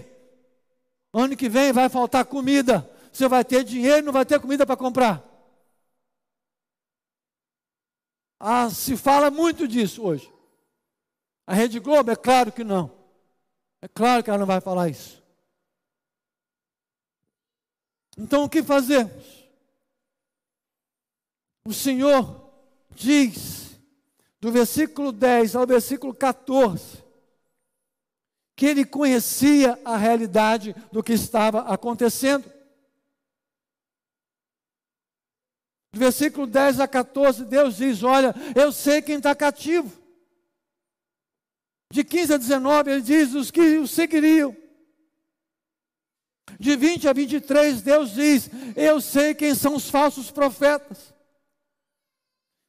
ano 1.12 1.36
que 1.36 1.50
vem 1.50 1.74
vai 1.74 1.90
faltar 1.90 2.24
comida. 2.24 2.90
Você 3.12 3.28
vai 3.28 3.44
ter 3.44 3.66
dinheiro 3.66 4.06
não 4.06 4.14
vai 4.14 4.26
ter 4.26 4.40
comida 4.40 4.66
para 4.66 4.78
comprar. 4.78 5.22
Ah, 8.40 8.70
se 8.70 8.96
fala 8.96 9.30
muito 9.30 9.68
disso 9.68 10.04
hoje. 10.04 10.32
A 11.46 11.54
Rede 11.54 11.82
Globo, 11.82 12.12
é 12.12 12.16
claro 12.16 12.50
que 12.50 12.64
não. 12.64 12.90
É 13.82 13.90
claro 13.90 14.24
que 14.24 14.30
ela 14.30 14.40
não 14.40 14.46
vai 14.46 14.62
falar 14.62 14.88
isso. 14.88 15.22
Então 18.18 18.46
o 18.46 18.50
que 18.50 18.64
fazemos? 18.64 19.43
O 21.66 21.74
Senhor 21.74 22.52
diz, 22.92 23.80
do 24.40 24.52
versículo 24.52 25.12
10 25.12 25.56
ao 25.56 25.66
versículo 25.66 26.14
14, 26.14 27.02
que 28.56 28.66
ele 28.66 28.86
conhecia 28.86 29.80
a 29.86 29.96
realidade 29.96 30.76
do 30.92 31.02
que 31.02 31.14
estava 31.14 31.62
acontecendo. 31.62 32.52
Do 35.94 36.00
versículo 36.00 36.46
10 36.46 36.82
a 36.82 36.88
14, 36.88 37.46
Deus 37.46 37.78
diz: 37.78 38.04
Olha, 38.04 38.34
eu 38.56 38.72
sei 38.72 39.02
quem 39.02 39.18
está 39.18 39.34
cativo. 39.34 40.02
De 41.92 42.04
15 42.04 42.34
a 42.34 42.38
19, 42.38 42.92
ele 42.92 43.02
diz: 43.02 43.34
Os 43.34 43.52
que 43.52 43.78
o 43.78 43.88
seguiriam. 43.88 44.56
De 46.60 46.76
20 46.76 47.08
a 47.08 47.14
23, 47.14 47.82
Deus 47.82 48.12
diz: 48.12 48.50
Eu 48.76 49.00
sei 49.00 49.34
quem 49.34 49.56
são 49.56 49.76
os 49.76 49.90
falsos 49.90 50.30
profetas 50.30 51.14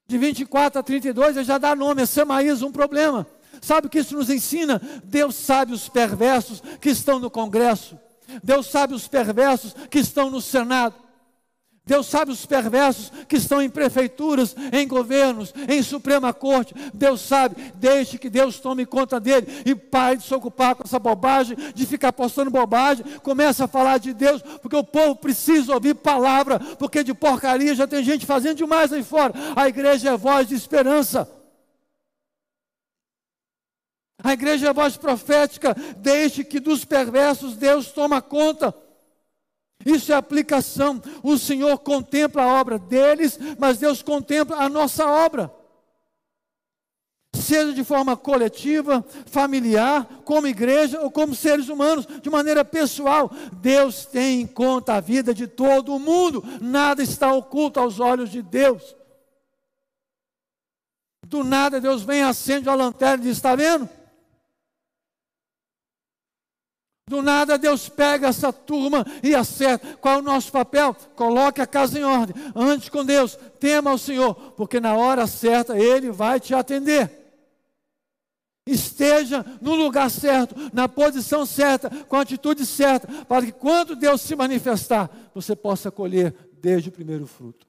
de 0.06 0.18
24 0.18 0.80
a 0.80 0.82
32, 0.82 1.36
ele 1.36 1.44
já 1.44 1.58
dá 1.58 1.74
nome, 1.74 2.02
é 2.02 2.06
Semaías, 2.06 2.62
um 2.62 2.70
problema. 2.70 3.26
Sabe 3.60 3.86
o 3.86 3.90
que 3.90 4.00
isso 4.00 4.16
nos 4.16 4.28
ensina? 4.28 4.80
Deus 5.04 5.34
sabe 5.34 5.72
os 5.72 5.88
perversos 5.88 6.62
que 6.80 6.90
estão 6.90 7.18
no 7.18 7.30
Congresso. 7.30 7.98
Deus 8.42 8.66
sabe 8.66 8.94
os 8.94 9.08
perversos 9.08 9.74
que 9.90 9.98
estão 9.98 10.30
no 10.30 10.40
Senado. 10.40 10.94
Deus 11.86 12.06
sabe 12.06 12.32
os 12.32 12.46
perversos 12.46 13.12
que 13.28 13.36
estão 13.36 13.60
em 13.60 13.68
prefeituras, 13.68 14.56
em 14.72 14.88
governos, 14.88 15.52
em 15.68 15.82
Suprema 15.82 16.32
Corte. 16.32 16.74
Deus 16.94 17.20
sabe, 17.20 17.56
deixe 17.74 18.16
que 18.16 18.30
Deus 18.30 18.58
tome 18.58 18.86
conta 18.86 19.20
dele 19.20 19.46
e 19.66 19.74
pare 19.74 20.16
de 20.16 20.24
se 20.24 20.34
ocupar 20.34 20.74
com 20.74 20.82
essa 20.82 20.98
bobagem, 20.98 21.58
de 21.74 21.84
ficar 21.84 22.10
postando 22.12 22.50
bobagem. 22.50 23.04
Comece 23.22 23.62
a 23.62 23.68
falar 23.68 23.98
de 23.98 24.14
Deus, 24.14 24.40
porque 24.62 24.76
o 24.76 24.82
povo 24.82 25.16
precisa 25.16 25.74
ouvir 25.74 25.94
palavra, 25.94 26.58
porque 26.58 27.04
de 27.04 27.12
porcaria 27.12 27.74
já 27.74 27.86
tem 27.86 28.02
gente 28.02 28.24
fazendo 28.24 28.56
demais 28.56 28.90
aí 28.90 29.02
fora. 29.02 29.34
A 29.54 29.68
igreja 29.68 30.10
é 30.10 30.16
voz 30.16 30.48
de 30.48 30.54
esperança. 30.54 31.30
A 34.22 34.32
igreja 34.32 34.70
é 34.70 34.72
voz 34.72 34.96
profética. 34.96 35.76
Deixe 35.98 36.44
que 36.44 36.58
dos 36.58 36.82
perversos 36.82 37.56
Deus 37.56 37.88
toma 37.88 38.22
conta. 38.22 38.74
Isso 39.84 40.12
é 40.12 40.14
aplicação. 40.14 41.00
O 41.22 41.36
Senhor 41.36 41.78
contempla 41.78 42.42
a 42.42 42.60
obra 42.60 42.78
deles, 42.78 43.38
mas 43.58 43.78
Deus 43.78 44.02
contempla 44.02 44.56
a 44.56 44.68
nossa 44.68 45.06
obra. 45.06 45.52
Seja 47.34 47.72
de 47.72 47.82
forma 47.82 48.16
coletiva, 48.16 49.04
familiar, 49.26 50.08
como 50.24 50.46
igreja 50.46 51.00
ou 51.00 51.10
como 51.10 51.34
seres 51.34 51.68
humanos, 51.68 52.06
de 52.22 52.30
maneira 52.30 52.64
pessoal, 52.64 53.30
Deus 53.54 54.06
tem 54.06 54.42
em 54.42 54.46
conta 54.46 54.94
a 54.94 55.00
vida 55.00 55.34
de 55.34 55.48
todo 55.48 55.94
o 55.94 55.98
mundo, 55.98 56.44
nada 56.60 57.02
está 57.02 57.32
oculto 57.32 57.80
aos 57.80 57.98
olhos 57.98 58.30
de 58.30 58.40
Deus. 58.40 58.94
Do 61.26 61.42
nada 61.42 61.80
Deus 61.80 62.02
vem, 62.02 62.22
acende 62.22 62.68
a 62.68 62.74
lanterna 62.74 63.24
e 63.24 63.26
diz: 63.26 63.36
Está 63.36 63.56
vendo? 63.56 63.88
Do 67.06 67.20
nada 67.20 67.58
Deus 67.58 67.88
pega 67.88 68.28
essa 68.28 68.52
turma 68.52 69.04
e 69.22 69.34
acerta. 69.34 69.96
Qual 69.96 70.14
é 70.14 70.18
o 70.18 70.22
nosso 70.22 70.50
papel? 70.50 70.94
Coloque 71.14 71.60
a 71.60 71.66
casa 71.66 71.98
em 71.98 72.02
ordem. 72.02 72.34
Antes 72.54 72.88
com 72.88 73.04
Deus, 73.04 73.38
tema 73.60 73.90
ao 73.90 73.98
Senhor, 73.98 74.34
porque 74.52 74.80
na 74.80 74.96
hora 74.96 75.26
certa 75.26 75.78
Ele 75.78 76.10
vai 76.10 76.40
te 76.40 76.54
atender. 76.54 77.24
Esteja 78.66 79.44
no 79.60 79.74
lugar 79.74 80.10
certo, 80.10 80.54
na 80.72 80.88
posição 80.88 81.44
certa, 81.44 81.90
com 82.06 82.16
a 82.16 82.22
atitude 82.22 82.64
certa, 82.64 83.06
para 83.26 83.44
que 83.44 83.52
quando 83.52 83.94
Deus 83.94 84.22
se 84.22 84.34
manifestar, 84.34 85.10
você 85.34 85.54
possa 85.54 85.90
colher 85.90 86.34
desde 86.62 86.88
o 86.88 86.92
primeiro 86.92 87.26
fruto. 87.26 87.66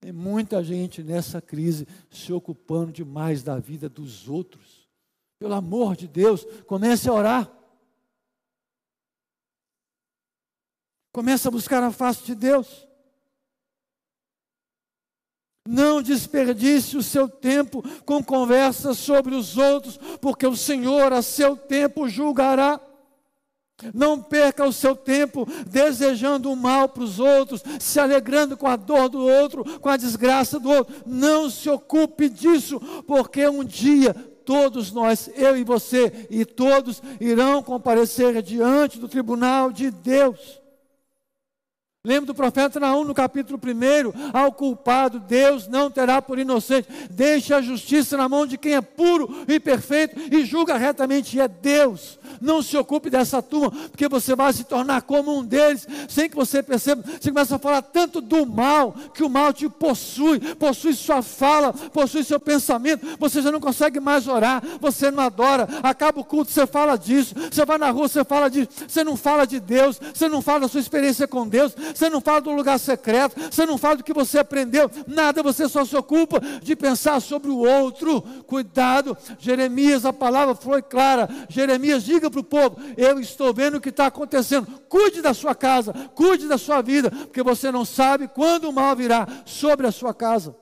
Tem 0.00 0.12
muita 0.12 0.64
gente 0.64 1.02
nessa 1.02 1.42
crise 1.42 1.86
se 2.10 2.32
ocupando 2.32 2.92
demais 2.92 3.42
da 3.42 3.58
vida 3.58 3.86
dos 3.88 4.26
outros. 4.28 4.77
Pelo 5.38 5.54
amor 5.54 5.96
de 5.96 6.08
Deus, 6.08 6.44
comece 6.66 7.08
a 7.08 7.12
orar. 7.12 7.50
Comece 11.12 11.46
a 11.46 11.50
buscar 11.50 11.82
a 11.82 11.92
face 11.92 12.24
de 12.24 12.34
Deus. 12.34 12.86
Não 15.66 16.00
desperdice 16.00 16.96
o 16.96 17.02
seu 17.02 17.28
tempo 17.28 17.82
com 18.04 18.24
conversas 18.24 18.98
sobre 18.98 19.34
os 19.34 19.58
outros, 19.58 19.98
porque 20.20 20.46
o 20.46 20.56
Senhor 20.56 21.12
a 21.12 21.22
seu 21.22 21.56
tempo 21.56 22.08
julgará. 22.08 22.80
Não 23.94 24.20
perca 24.20 24.66
o 24.66 24.72
seu 24.72 24.96
tempo 24.96 25.46
desejando 25.66 26.50
o 26.50 26.56
mal 26.56 26.88
para 26.88 27.04
os 27.04 27.20
outros, 27.20 27.62
se 27.78 28.00
alegrando 28.00 28.56
com 28.56 28.66
a 28.66 28.76
dor 28.76 29.08
do 29.08 29.20
outro, 29.20 29.78
com 29.78 29.88
a 29.88 29.96
desgraça 29.96 30.58
do 30.58 30.70
outro. 30.70 30.96
Não 31.06 31.48
se 31.48 31.68
ocupe 31.68 32.28
disso, 32.28 32.80
porque 33.06 33.46
um 33.46 33.62
dia 33.62 34.14
todos 34.48 34.90
nós, 34.92 35.28
eu 35.36 35.58
e 35.58 35.62
você, 35.62 36.26
e 36.30 36.42
todos 36.42 37.02
irão 37.20 37.62
comparecer 37.62 38.40
diante 38.40 38.98
do 38.98 39.06
tribunal 39.06 39.70
de 39.70 39.90
Deus. 39.90 40.58
Lembra 42.08 42.28
do 42.28 42.34
profeta 42.34 42.80
Naum 42.80 43.04
no 43.04 43.12
capítulo 43.12 43.60
1, 43.62 44.30
ao 44.32 44.50
culpado 44.50 45.20
Deus 45.20 45.68
não 45.68 45.90
terá 45.90 46.22
por 46.22 46.38
inocente, 46.38 46.88
deixe 47.10 47.52
a 47.52 47.60
justiça 47.60 48.16
na 48.16 48.26
mão 48.26 48.46
de 48.46 48.56
quem 48.56 48.76
é 48.76 48.80
puro 48.80 49.44
e 49.46 49.60
perfeito 49.60 50.18
e 50.34 50.42
julga 50.42 50.78
retamente, 50.78 51.36
e 51.36 51.40
é 51.40 51.46
Deus. 51.46 52.18
Não 52.40 52.62
se 52.62 52.78
ocupe 52.78 53.10
dessa 53.10 53.42
turma, 53.42 53.70
porque 53.90 54.08
você 54.08 54.34
vai 54.34 54.54
se 54.54 54.64
tornar 54.64 55.02
como 55.02 55.36
um 55.36 55.44
deles, 55.44 55.86
sem 56.08 56.30
que 56.30 56.36
você 56.36 56.62
perceba. 56.62 57.02
Você 57.02 57.30
começa 57.30 57.56
a 57.56 57.58
falar 57.58 57.82
tanto 57.82 58.22
do 58.22 58.46
mal, 58.46 58.94
que 59.12 59.22
o 59.22 59.28
mal 59.28 59.52
te 59.52 59.68
possui, 59.68 60.40
possui 60.54 60.94
sua 60.94 61.20
fala, 61.20 61.74
possui 61.74 62.24
seu 62.24 62.40
pensamento. 62.40 63.06
Você 63.18 63.42
já 63.42 63.52
não 63.52 63.60
consegue 63.60 64.00
mais 64.00 64.26
orar, 64.26 64.62
você 64.80 65.10
não 65.10 65.22
adora. 65.22 65.68
Acaba 65.82 66.20
o 66.20 66.24
culto, 66.24 66.50
você 66.50 66.66
fala 66.66 66.96
disso. 66.96 67.34
Você 67.50 67.66
vai 67.66 67.76
na 67.76 67.90
rua, 67.90 68.08
você 68.08 68.24
fala 68.24 68.48
disso. 68.48 68.68
Você 68.88 69.04
não 69.04 69.14
fala 69.14 69.46
de 69.46 69.60
Deus, 69.60 70.00
você 70.14 70.26
não 70.26 70.40
fala 70.40 70.60
da 70.60 70.68
sua 70.68 70.80
experiência 70.80 71.28
com 71.28 71.46
Deus, 71.46 71.74
você 71.98 72.08
não 72.08 72.20
fala 72.20 72.40
do 72.40 72.52
lugar 72.52 72.78
secreto, 72.78 73.34
você 73.50 73.66
não 73.66 73.76
fala 73.76 73.96
do 73.96 74.04
que 74.04 74.12
você 74.12 74.38
aprendeu, 74.38 74.88
nada, 75.04 75.42
você 75.42 75.68
só 75.68 75.84
se 75.84 75.96
ocupa 75.96 76.38
de 76.62 76.76
pensar 76.76 77.20
sobre 77.20 77.50
o 77.50 77.58
outro. 77.58 78.22
Cuidado, 78.44 79.18
Jeremias, 79.36 80.04
a 80.04 80.12
palavra 80.12 80.54
foi 80.54 80.80
clara. 80.80 81.28
Jeremias, 81.48 82.04
diga 82.04 82.30
para 82.30 82.38
o 82.38 82.44
povo: 82.44 82.76
Eu 82.96 83.18
estou 83.18 83.52
vendo 83.52 83.78
o 83.78 83.80
que 83.80 83.88
está 83.88 84.06
acontecendo. 84.06 84.66
Cuide 84.88 85.20
da 85.20 85.34
sua 85.34 85.56
casa, 85.56 85.92
cuide 86.14 86.46
da 86.46 86.56
sua 86.56 86.80
vida, 86.82 87.10
porque 87.10 87.42
você 87.42 87.72
não 87.72 87.84
sabe 87.84 88.28
quando 88.28 88.68
o 88.68 88.72
mal 88.72 88.94
virá 88.94 89.26
sobre 89.44 89.84
a 89.84 89.90
sua 89.90 90.14
casa. 90.14 90.54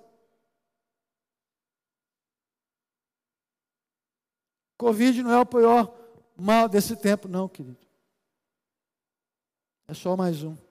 Covid 4.78 5.22
não 5.22 5.32
é 5.32 5.40
o 5.40 5.44
pior 5.44 5.94
mal 6.34 6.66
desse 6.66 6.96
tempo, 6.96 7.28
não, 7.28 7.46
querido. 7.46 7.76
É 9.86 9.92
só 9.92 10.16
mais 10.16 10.42
um. 10.42 10.65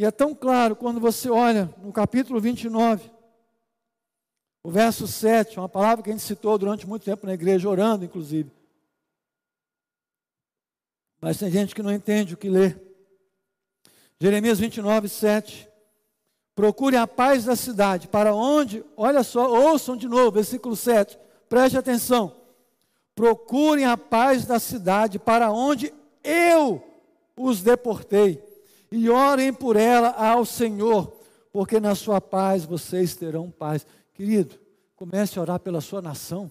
E 0.00 0.04
é 0.06 0.10
tão 0.10 0.34
claro 0.34 0.74
quando 0.74 0.98
você 0.98 1.28
olha 1.28 1.68
no 1.82 1.92
capítulo 1.92 2.40
29, 2.40 3.10
o 4.64 4.70
verso 4.70 5.06
7, 5.06 5.58
uma 5.58 5.68
palavra 5.68 6.02
que 6.02 6.08
a 6.08 6.12
gente 6.14 6.22
citou 6.24 6.56
durante 6.56 6.86
muito 6.86 7.04
tempo 7.04 7.26
na 7.26 7.34
igreja, 7.34 7.68
orando, 7.68 8.06
inclusive. 8.06 8.50
Mas 11.20 11.36
tem 11.36 11.50
gente 11.50 11.74
que 11.74 11.82
não 11.82 11.92
entende 11.92 12.32
o 12.32 12.36
que 12.38 12.48
lê. 12.48 12.74
Jeremias 14.18 14.58
29, 14.58 15.06
7. 15.06 15.68
Procure 16.54 16.96
a 16.96 17.06
paz 17.06 17.44
da 17.44 17.54
cidade, 17.54 18.08
para 18.08 18.34
onde, 18.34 18.82
olha 18.96 19.22
só, 19.22 19.52
ouçam 19.52 19.98
de 19.98 20.08
novo, 20.08 20.30
versículo 20.30 20.76
7, 20.76 21.18
preste 21.46 21.76
atenção. 21.76 22.34
Procurem 23.14 23.84
a 23.84 23.98
paz 23.98 24.46
da 24.46 24.58
cidade, 24.58 25.18
para 25.18 25.52
onde 25.52 25.92
eu 26.24 26.82
os 27.36 27.60
deportei, 27.60 28.49
e 28.90 29.08
orem 29.08 29.52
por 29.52 29.76
ela 29.76 30.10
ao 30.10 30.44
Senhor, 30.44 31.16
porque 31.52 31.78
na 31.78 31.94
sua 31.94 32.20
paz 32.20 32.64
vocês 32.64 33.14
terão 33.14 33.50
paz. 33.50 33.86
Querido, 34.12 34.58
comece 34.96 35.38
a 35.38 35.42
orar 35.42 35.60
pela 35.60 35.80
sua 35.80 36.02
nação. 36.02 36.50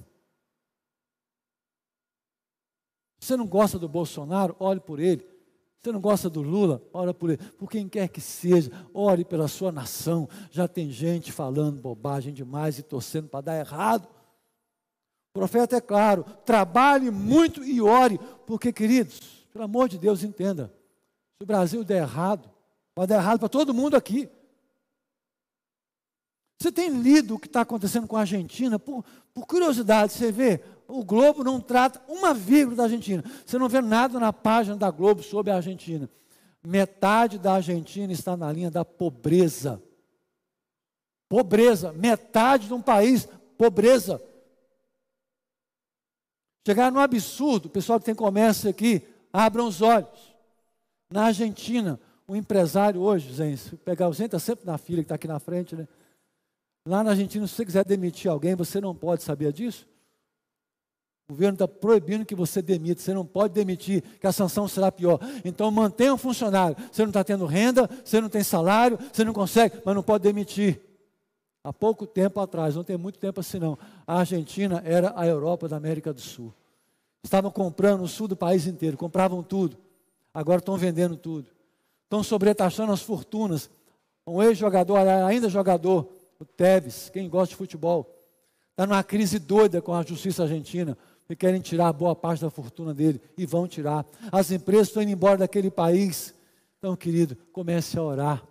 Você 3.20 3.36
não 3.36 3.46
gosta 3.46 3.78
do 3.78 3.90
Bolsonaro? 3.90 4.56
Ore 4.60 4.80
por 4.80 5.00
ele. 5.00 5.28
Você 5.80 5.92
não 5.92 6.02
gosta 6.02 6.30
do 6.30 6.42
Lula? 6.42 6.82
Ora 6.94 7.14
por 7.14 7.30
ele. 7.30 7.38
Por 7.38 7.70
quem 7.70 7.88
quer 7.88 8.08
que 8.08 8.20
seja, 8.20 8.72
ore 8.94 9.24
pela 9.24 9.48
sua 9.48 9.72
nação. 9.72 10.28
Já 10.50 10.68
tem 10.68 10.90
gente 10.92 11.32
falando 11.32 11.82
bobagem 11.82 12.34
demais 12.34 12.80
e 12.80 12.84
torcendo 12.84 13.28
para 13.28 13.42
dar 13.42 13.60
errado. 13.60 14.08
O 15.30 15.34
profeta 15.34 15.78
é 15.78 15.82
claro: 15.82 16.26
trabalhe 16.46 17.12
muito 17.12 17.64
e 17.64 17.82
ore, 17.82 18.20
porque, 18.46 18.74
queridos, 18.74 19.20
pelo 19.52 19.66
amor 19.66 19.88
de 19.88 19.98
Deus, 19.98 20.24
entenda: 20.24 20.74
se 21.40 21.44
o 21.44 21.48
Brasil 21.48 21.86
der 21.86 22.02
errado, 22.02 22.52
vai 22.94 23.08
dar 23.08 23.16
errado 23.16 23.40
para 23.40 23.48
todo 23.48 23.74
mundo 23.74 23.96
aqui. 23.96 24.30
Você 26.60 26.70
tem 26.70 26.90
lido 26.90 27.36
o 27.36 27.40
que 27.40 27.48
está 27.48 27.62
acontecendo 27.62 28.06
com 28.06 28.18
a 28.18 28.22
Argentina? 28.22 28.78
Por, 28.78 29.06
por 29.34 29.48
curiosidade, 29.48 30.12
você 30.12 30.34
vê 30.34 30.62
o 30.86 31.02
Globo 31.02 31.42
não 31.42 31.62
trata 31.62 32.02
uma 32.10 32.34
vírgula 32.34 32.76
da 32.76 32.84
Argentina. 32.84 33.24
Você 33.46 33.58
não 33.58 33.70
vê 33.70 33.80
nada 33.80 34.20
na 34.20 34.34
página 34.34 34.76
da 34.76 34.92
Globo 34.92 35.24
sobre 35.24 35.50
a 35.50 35.56
Argentina. 35.56 36.10
Metade 36.62 37.40
da 37.40 37.54
Argentina 37.54 38.12
está 38.12 38.36
na 38.36 38.52
linha 38.52 38.70
da 38.70 38.84
pobreza. 38.84 39.82
Pobreza. 41.30 41.94
Metade 41.94 42.68
de 42.68 42.74
um 42.74 42.82
país, 42.82 43.30
pobreza. 43.58 44.22
Chegar 46.68 46.92
no 46.92 47.00
absurdo, 47.00 47.68
o 47.68 47.70
pessoal 47.70 47.98
que 47.98 48.06
tem 48.06 48.16
comércio 48.16 48.70
aqui, 48.70 49.08
abram 49.32 49.68
os 49.68 49.82
olhos. 49.82 50.29
Na 51.12 51.24
Argentina, 51.24 52.00
o 52.28 52.36
empresário 52.36 53.02
hoje, 53.02 53.34
gente, 53.34 53.76
pegar 53.78 54.08
o 54.08 54.14
gente 54.14 54.28
está 54.28 54.38
sempre 54.38 54.66
na 54.66 54.78
fila 54.78 54.98
que 54.98 55.06
está 55.06 55.16
aqui 55.16 55.28
na 55.28 55.40
frente, 55.40 55.76
né? 55.76 55.88
Lá 56.88 57.04
na 57.04 57.12
Argentina, 57.12 57.48
se 57.48 57.56
você 57.56 57.66
quiser 57.66 57.84
demitir 57.84 58.30
alguém, 58.30 58.56
você 58.56 58.80
não 58.80 58.94
pode 58.94 59.24
saber 59.24 59.52
disso? 59.52 59.88
O 61.28 61.34
governo 61.34 61.54
está 61.56 61.68
proibindo 61.68 62.26
que 62.26 62.36
você 62.36 62.62
demita, 62.62 63.02
você 63.02 63.14
não 63.14 63.26
pode 63.26 63.54
demitir, 63.54 64.02
que 64.20 64.28
a 64.28 64.32
sanção 64.32 64.68
será 64.68 64.92
pior. 64.92 65.20
Então 65.44 65.70
mantenha 65.72 66.14
um 66.14 66.18
funcionário. 66.18 66.76
Você 66.92 67.02
não 67.02 67.10
está 67.10 67.24
tendo 67.24 67.46
renda, 67.46 67.90
você 68.04 68.22
não 68.22 68.30
tem 68.30 68.44
salário, 68.44 68.98
você 69.12 69.24
não 69.24 69.34
consegue, 69.34 69.82
mas 69.84 69.96
não 69.96 70.04
pode 70.04 70.24
demitir. 70.24 70.80
Há 71.64 71.74
pouco 71.74 72.06
tempo 72.06 72.40
atrás, 72.40 72.76
não 72.76 72.84
tem 72.84 72.98
muito 72.98 73.18
tempo 73.18 73.40
assim 73.40 73.60
não, 73.60 73.78
a 74.08 74.20
Argentina 74.20 74.82
era 74.86 75.14
a 75.16 75.26
Europa 75.26 75.68
da 75.68 75.76
América 75.76 76.14
do 76.14 76.22
Sul. 76.22 76.54
Estavam 77.24 77.52
comprando 77.52 78.02
o 78.02 78.08
sul 78.08 78.28
do 78.28 78.36
país 78.36 78.66
inteiro, 78.66 78.96
compravam 78.96 79.44
tudo. 79.44 79.78
Agora 80.34 80.60
estão 80.60 80.78
vendendo 80.78 81.18
tudo. 81.18 81.50
Estão 82.04 82.24
sobretaxando 82.24 82.92
as 82.92 83.02
fortunas. 83.02 83.70
Um 84.26 84.42
ex-jogador, 84.44 84.98
ainda 84.98 85.50
jogador, 85.50 86.12
o 86.40 86.46
Tevez, 86.46 87.10
quem 87.10 87.28
gosta 87.30 87.50
de 87.50 87.56
futebol, 87.56 88.16
está 88.72 88.86
numa 88.86 89.04
crise 89.04 89.40
doida 89.40 89.82
com 89.82 89.94
a 89.94 90.04
justiça 90.04 90.44
argentina, 90.44 90.98
e 91.28 91.36
querem 91.36 91.62
tirar 91.62 91.94
boa 91.94 92.16
parte 92.16 92.42
da 92.42 92.50
fortuna 92.50 92.94
dele, 92.94 93.22
e 93.38 93.46
vão 93.46 93.68
tirar. 93.68 94.06
As 94.32 94.52
empresas 94.52 94.88
estão 94.88 95.04
indo 95.04 95.12
embora 95.12 95.38
daquele 95.38 95.70
país. 95.70 96.34
Então, 96.78 96.96
querido, 96.96 97.36
comece 97.52 98.00
a 98.00 98.04
orar. 98.04 98.48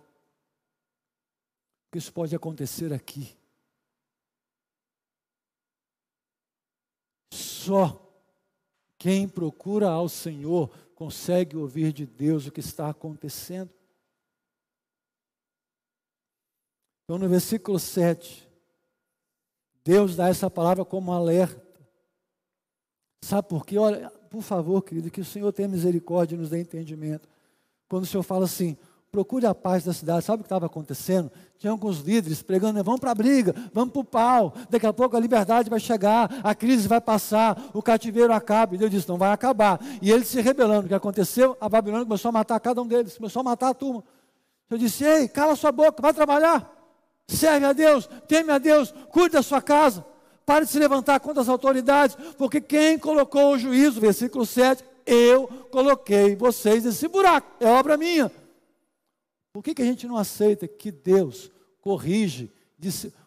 Porque 1.85 1.97
isso 1.97 2.13
pode 2.13 2.35
acontecer 2.35 2.93
aqui. 2.93 3.35
Só 7.33 7.99
quem 8.97 9.27
procura 9.27 9.89
ao 9.89 10.07
Senhor 10.07 10.69
consegue 10.99 11.55
ouvir 11.55 11.93
de 11.93 12.05
Deus 12.05 12.45
o 12.45 12.51
que 12.51 12.59
está 12.59 12.89
acontecendo. 12.89 13.69
Então, 17.05 17.17
no 17.17 17.29
versículo 17.29 17.79
7, 17.79 18.45
Deus 19.81 20.17
dá 20.17 20.27
essa 20.27 20.49
palavra 20.51 20.83
como 20.83 21.13
alerta. 21.13 21.65
Sabe 23.23 23.47
por 23.47 23.65
quê? 23.65 23.77
Olha, 23.77 24.09
por 24.29 24.41
favor, 24.41 24.83
querido, 24.83 25.09
que 25.09 25.21
o 25.21 25.25
Senhor 25.25 25.53
tenha 25.53 25.69
misericórdia 25.69 26.35
e 26.35 26.37
nos 26.37 26.49
dê 26.49 26.59
entendimento. 26.59 27.29
Quando 27.87 28.03
o 28.03 28.05
Senhor 28.05 28.23
fala 28.23 28.43
assim, 28.43 28.77
procure 29.11 29.45
a 29.45 29.55
paz 29.55 29.83
da 29.83 29.93
cidade. 29.93 30.25
Sabe 30.25 30.41
o 30.41 30.43
que 30.43 30.47
estava 30.47 30.65
acontecendo? 30.65 31.31
Tinha 31.57 31.71
alguns 31.71 31.99
líderes 31.99 32.41
pregando, 32.41 32.83
vamos 32.83 32.99
para 32.99 33.11
a 33.11 33.15
briga, 33.15 33.53
vamos 33.73 33.91
para 33.91 34.01
o 34.01 34.03
pau. 34.03 34.53
Daqui 34.69 34.85
a 34.85 34.93
pouco 34.93 35.17
a 35.17 35.19
liberdade 35.19 35.69
vai 35.69 35.79
chegar, 35.79 36.29
a 36.43 36.55
crise 36.55 36.87
vai 36.87 37.01
passar, 37.01 37.69
o 37.73 37.81
cativeiro 37.81 38.31
acaba. 38.31 38.75
E 38.75 38.77
Deus 38.77 38.91
disse, 38.91 39.09
não 39.09 39.17
vai 39.17 39.31
acabar. 39.31 39.79
E 40.01 40.11
eles 40.11 40.27
se 40.27 40.39
rebelando. 40.41 40.85
O 40.85 40.87
que 40.87 40.93
aconteceu? 40.93 41.57
A 41.59 41.67
Babilônia 41.67 42.05
começou 42.05 42.29
a 42.29 42.31
matar 42.31 42.59
cada 42.59 42.81
um 42.81 42.87
deles, 42.87 43.17
começou 43.17 43.41
a 43.41 43.43
matar 43.43 43.69
a 43.69 43.73
turma. 43.73 44.03
Eu 44.69 44.77
disse, 44.77 45.03
ei, 45.03 45.27
cala 45.27 45.55
sua 45.55 45.71
boca, 45.71 46.01
vai 46.01 46.13
trabalhar. 46.13 46.75
Serve 47.27 47.65
a 47.65 47.73
Deus, 47.73 48.09
teme 48.27 48.51
a 48.51 48.57
Deus, 48.57 48.93
cuide 49.11 49.33
da 49.33 49.41
sua 49.41 49.61
casa. 49.61 50.05
Pare 50.45 50.65
de 50.65 50.71
se 50.71 50.79
levantar 50.79 51.19
contra 51.19 51.41
as 51.41 51.49
autoridades, 51.49 52.17
porque 52.37 52.59
quem 52.59 52.97
colocou 52.97 53.53
o 53.53 53.57
juízo, 53.57 54.01
versículo 54.01 54.47
7, 54.47 54.83
eu 55.05 55.47
coloquei 55.71 56.35
vocês 56.35 56.83
nesse 56.83 57.07
buraco, 57.07 57.47
é 57.59 57.67
obra 57.67 57.97
minha. 57.97 58.31
Por 59.51 59.63
que, 59.63 59.73
que 59.73 59.81
a 59.81 59.85
gente 59.85 60.07
não 60.07 60.17
aceita 60.17 60.67
que 60.67 60.91
Deus 60.91 61.51
corrige, 61.81 62.51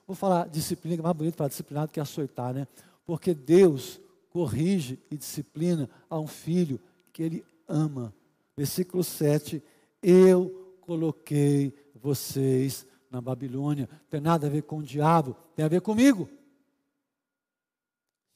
vou 0.06 0.14
falar 0.14 0.48
disciplina, 0.48 0.96
que 0.96 1.00
é 1.00 1.04
mais 1.04 1.16
bonito 1.16 1.36
para 1.36 1.48
disciplinar 1.48 1.86
do 1.86 1.92
que 1.92 2.00
açoitar, 2.00 2.54
né? 2.54 2.66
Porque 3.04 3.34
Deus 3.34 4.00
corrige 4.30 4.98
e 5.10 5.16
disciplina 5.16 5.90
a 6.08 6.18
um 6.18 6.26
filho 6.26 6.80
que 7.12 7.22
ele 7.22 7.44
ama. 7.68 8.14
Versículo 8.56 9.02
7, 9.02 9.62
eu 10.02 10.76
coloquei 10.80 11.74
vocês 11.94 12.86
na 13.10 13.20
Babilônia. 13.20 13.88
Tem 14.08 14.20
nada 14.20 14.46
a 14.46 14.50
ver 14.50 14.62
com 14.62 14.78
o 14.78 14.82
diabo, 14.82 15.36
tem 15.54 15.64
a 15.64 15.68
ver 15.68 15.80
comigo. 15.80 16.28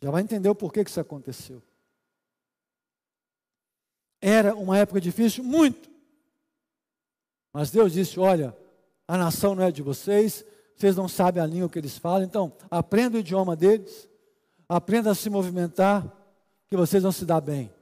Já 0.03 0.11
vai 0.11 0.23
entender 0.23 0.49
o 0.49 0.55
porquê 0.55 0.85
que 0.85 0.91
isso 0.91 1.01
aconteceu. 1.01 1.63
Era 4.21 4.55
uma 4.55 4.77
época 4.77 5.01
difícil, 5.01 5.43
muito. 5.45 5.96
Mas 7.57 7.71
Deus 7.71 7.95
disse: 7.95 8.21
Olha, 8.21 8.55
a 9.09 9.17
nação 9.17 9.55
não 9.55 9.63
é 9.63 9.73
de 9.73 9.81
vocês, 9.81 10.45
vocês 10.77 10.95
não 10.95 11.09
sabem 11.09 11.43
a 11.43 11.47
língua 11.47 11.71
que 11.71 11.79
eles 11.79 11.97
falam, 11.97 12.23
então 12.23 12.55
aprenda 12.71 13.17
o 13.17 13.21
idioma 13.21 13.57
deles, 13.57 14.07
aprenda 14.69 15.11
a 15.11 15.15
se 15.15 15.31
movimentar, 15.31 16.07
que 16.69 16.77
vocês 16.77 17.03
vão 17.03 17.11
se 17.11 17.25
dar 17.25 17.41
bem. 17.41 17.73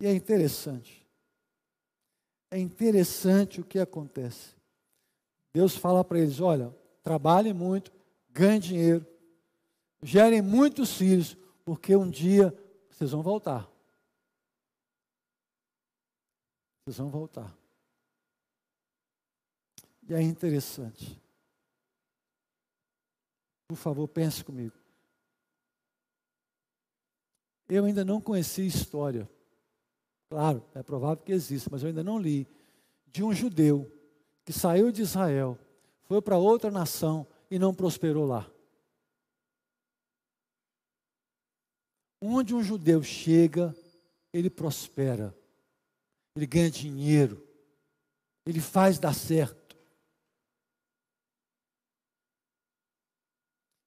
E 0.00 0.06
é 0.06 0.14
interessante, 0.14 1.06
é 2.50 2.58
interessante 2.58 3.60
o 3.60 3.64
que 3.64 3.78
acontece. 3.78 4.56
Deus 5.52 5.76
fala 5.76 6.02
para 6.02 6.18
eles: 6.18 6.40
olha, 6.40 6.74
trabalhem 7.02 7.52
muito, 7.52 7.92
ganhem 8.30 8.58
dinheiro, 8.58 9.06
gerem 10.02 10.40
muitos 10.40 10.96
filhos, 10.96 11.36
porque 11.62 11.94
um 11.94 12.08
dia 12.08 12.58
vocês 12.88 13.10
vão 13.10 13.22
voltar. 13.22 13.75
Vocês 16.86 16.98
vão 16.98 17.10
voltar. 17.10 17.52
E 20.08 20.14
é 20.14 20.22
interessante. 20.22 21.20
Por 23.66 23.76
favor, 23.76 24.06
pense 24.06 24.44
comigo. 24.44 24.72
Eu 27.68 27.86
ainda 27.86 28.04
não 28.04 28.20
conheci 28.20 28.64
história. 28.64 29.28
Claro, 30.30 30.64
é 30.76 30.82
provável 30.84 31.24
que 31.24 31.32
exista, 31.32 31.68
mas 31.72 31.82
eu 31.82 31.88
ainda 31.88 32.04
não 32.04 32.20
li. 32.20 32.46
De 33.08 33.24
um 33.24 33.32
judeu 33.32 33.90
que 34.44 34.52
saiu 34.52 34.92
de 34.92 35.02
Israel, 35.02 35.58
foi 36.04 36.22
para 36.22 36.38
outra 36.38 36.70
nação 36.70 37.26
e 37.50 37.58
não 37.58 37.74
prosperou 37.74 38.26
lá. 38.26 38.48
Onde 42.22 42.54
um 42.54 42.62
judeu 42.62 43.02
chega, 43.02 43.74
ele 44.32 44.48
prospera 44.48 45.36
ele 46.36 46.46
ganha 46.46 46.70
dinheiro, 46.70 47.42
ele 48.44 48.60
faz 48.60 48.98
dar 48.98 49.14
certo. 49.14 49.76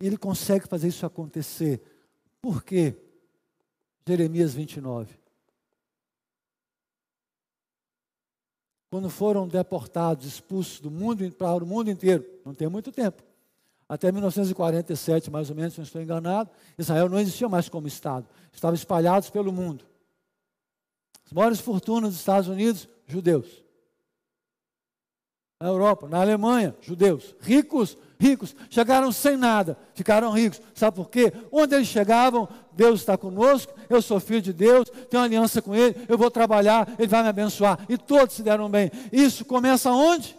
Ele 0.02 0.18
consegue 0.18 0.68
fazer 0.68 0.88
isso 0.88 1.06
acontecer. 1.06 1.82
Por 2.42 2.64
quê? 2.64 2.96
Jeremias 4.08 4.54
29. 4.54 5.20
Quando 8.90 9.10
foram 9.10 9.48
deportados, 9.48 10.26
expulsos 10.26 10.80
do 10.80 10.90
mundo 10.90 11.30
para 11.34 11.64
o 11.64 11.68
mundo 11.68 11.92
inteiro, 11.92 12.26
não 12.44 12.56
tem 12.56 12.68
muito 12.68 12.92
tempo. 12.92 13.22
Até 13.88 14.12
1947, 14.12 15.30
mais 15.30 15.50
ou 15.50 15.56
menos, 15.56 15.74
se 15.74 15.80
não 15.80 15.84
estou 15.84 16.02
enganado, 16.02 16.50
Israel 16.78 17.10
não 17.10 17.20
existia 17.20 17.48
mais 17.48 17.70
como 17.70 17.88
Estado. 17.88 18.28
Estavam 18.52 18.76
espalhados 18.76 19.30
pelo 19.30 19.52
mundo. 19.52 19.86
As 21.30 21.34
maiores 21.34 21.60
fortunas 21.60 22.10
dos 22.10 22.20
Estados 22.20 22.50
Unidos, 22.50 22.90
judeus. 23.06 23.46
Na 25.62 25.68
Europa, 25.68 26.08
na 26.10 26.20
Alemanha, 26.20 26.76
judeus. 26.82 27.36
Ricos, 27.40 27.96
ricos. 28.20 28.56
Chegaram 28.68 29.12
sem 29.12 29.38
nada, 29.38 29.78
ficaram 29.94 30.32
ricos. 30.32 30.60
Sabe 30.74 30.96
por 30.96 31.08
quê? 31.08 31.32
Onde 31.52 31.76
eles 31.76 31.88
chegavam, 31.88 32.50
Deus 32.72 33.02
está 33.02 33.16
conosco, 33.16 33.72
eu 33.88 34.02
sou 34.02 34.20
filho 34.20 34.42
de 34.42 34.52
Deus, 34.52 34.90
tenho 35.08 35.22
aliança 35.22 35.62
com 35.62 35.76
Ele, 35.76 36.04
eu 36.10 36.18
vou 36.18 36.32
trabalhar, 36.32 36.92
Ele 36.98 37.08
vai 37.08 37.22
me 37.22 37.30
abençoar. 37.30 37.78
E 37.88 37.96
todos 37.96 38.34
se 38.34 38.42
deram 38.42 38.68
bem. 38.68 38.90
Isso 39.12 39.46
começa 39.46 39.92
onde? 39.92 40.36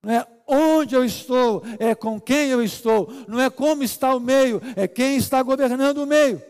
Não 0.00 0.12
é 0.12 0.24
onde 0.46 0.94
eu 0.94 1.04
estou, 1.04 1.64
é 1.80 1.92
com 1.92 2.20
quem 2.20 2.50
eu 2.50 2.62
estou. 2.62 3.12
Não 3.26 3.40
é 3.40 3.50
como 3.50 3.82
está 3.82 4.14
o 4.14 4.20
meio, 4.20 4.62
é 4.76 4.86
quem 4.86 5.16
está 5.16 5.42
governando 5.42 5.98
o 5.98 6.06
meio. 6.06 6.40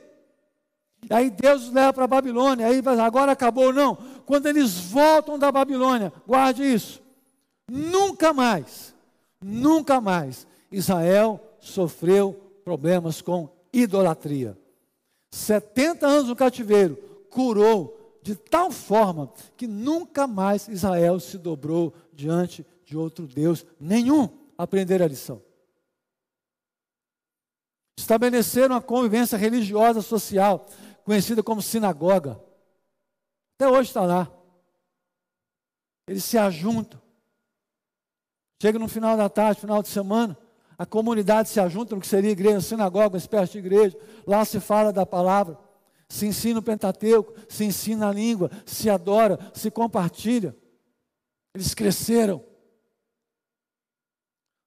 Aí 1.11 1.31
Deus 1.31 1.65
os 1.65 1.73
leva 1.73 1.93
para 1.93 2.05
a 2.05 2.09
Babilônia, 2.09 2.67
aí 2.67 2.83
agora 3.01 3.33
acabou, 3.33 3.73
não. 3.73 3.97
Quando 4.27 4.47
eles 4.47 4.79
voltam 4.79 5.39
da 5.39 5.51
Babilônia, 5.53 6.13
guarde 6.27 6.63
isso. 6.63 7.03
Nunca 7.71 8.33
mais, 8.33 8.95
nunca 9.43 10.01
mais 10.01 10.47
Israel 10.71 11.41
sofreu 11.61 12.33
problemas 12.65 13.23
com 13.23 13.49
idolatria. 13.73 14.57
70 15.31 16.07
anos 16.07 16.29
no 16.29 16.37
cativeiro, 16.37 16.97
curou 17.31 18.19
de 18.23 18.35
tal 18.35 18.71
forma 18.71 19.31
que 19.57 19.67
nunca 19.67 20.27
mais 20.27 20.69
Israel 20.69 21.19
se 21.21 21.37
dobrou 21.37 21.93
diante 22.13 22.65
de 22.85 22.97
outro 22.97 23.27
Deus 23.27 23.67
nenhum. 23.79 24.29
Aprender 24.57 25.03
a 25.03 25.09
lição. 25.09 25.43
Estabeleceram 27.99 28.77
a 28.77 28.81
convivência 28.81 29.37
religiosa 29.37 30.01
social 30.01 30.67
conhecida 31.05 31.43
como 31.43 31.63
sinagoga. 31.63 32.41
Até 33.57 33.69
hoje 33.69 33.91
está 33.91 34.03
lá. 34.03 34.31
Eles 36.09 36.25
se 36.25 36.37
ajuntam. 36.37 37.01
Chega 38.61 38.79
no 38.79 38.89
final 38.89 39.17
da 39.17 39.29
tarde, 39.29 39.61
final 39.61 39.83
de 39.83 39.89
semana, 39.89 40.37
a 40.79 40.87
comunidade 40.87 41.49
se 41.49 41.61
ajunta 41.61 41.95
no 41.95 42.01
que 42.01 42.07
seria 42.07 42.31
igreja, 42.31 42.61
sinagoga, 42.61 43.11
uma 43.11 43.19
espécie 43.19 43.53
de 43.53 43.59
igreja. 43.59 43.97
Lá 44.27 44.45
se 44.45 44.59
fala 44.59 44.93
da 44.93 45.07
palavra, 45.07 45.59
se 46.09 46.27
ensina 46.27 46.59
o 46.59 46.63
Pentateuco, 46.63 47.35
se 47.49 47.65
ensina 47.65 48.09
a 48.09 48.13
língua, 48.13 48.51
se 48.67 48.89
adora, 48.91 49.39
se 49.53 49.71
compartilha. 49.71 50.57
Eles 51.55 51.75
cresceram. 51.75 52.45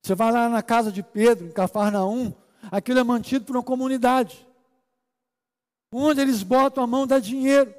Você 0.04 0.16
vai 0.16 0.32
lá 0.32 0.48
na 0.48 0.62
casa 0.62 0.92
de 0.92 1.04
Pedro, 1.04 1.48
em 1.48 1.52
Cafarnaum, 1.52 2.34
aquilo 2.72 3.00
é 3.00 3.04
mantido 3.04 3.46
por 3.46 3.58
uma 3.58 3.64
comunidade. 3.64 4.47
Onde 5.92 6.22
eles 6.22 6.44
botam 6.44 6.84
a 6.84 6.88
mão 6.88 7.08
dá 7.08 7.20
dinheiro. 7.20 7.74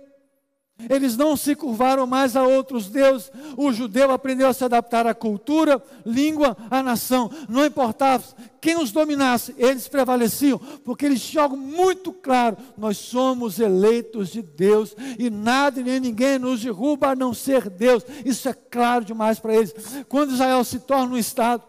Eles 0.88 1.16
não 1.16 1.36
se 1.36 1.56
curvaram 1.56 2.06
mais 2.06 2.36
a 2.36 2.44
outros 2.44 2.88
deuses. 2.88 3.32
O 3.56 3.72
judeu 3.72 4.12
aprendeu 4.12 4.46
a 4.46 4.52
se 4.52 4.64
adaptar 4.64 5.09
à 5.09 5.14
cultura, 5.14 5.82
língua, 6.06 6.56
à 6.70 6.82
nação. 6.84 7.28
Não 7.48 7.66
importava 7.66 8.22
quem 8.61 8.80
os 8.80 8.92
dominasse, 8.92 9.54
eles 9.59 9.88
prevaleciam, 9.88 10.59
porque 10.84 11.06
eles 11.06 11.20
tinham 11.20 11.44
algo 11.44 11.56
muito 11.56 12.12
claro: 12.12 12.56
nós 12.76 12.96
somos 12.96 13.59
eleitos 13.59 14.28
de 14.28 14.40
Deus 14.40 14.94
e 15.18 15.28
nada 15.28 15.82
nem 15.82 15.98
ninguém 15.98 16.38
nos 16.38 16.62
derruba 16.62 17.09
a 17.09 17.16
não 17.16 17.34
ser 17.34 17.68
Deus. 17.68 18.04
Isso 18.24 18.48
é 18.48 18.54
claro 18.54 19.04
demais 19.04 19.40
para 19.40 19.56
eles. 19.56 19.74
Quando 20.09 20.32
Israel 20.32 20.62
se 20.62 20.78
torna 20.78 21.14
um 21.14 21.18
Estado, 21.18 21.64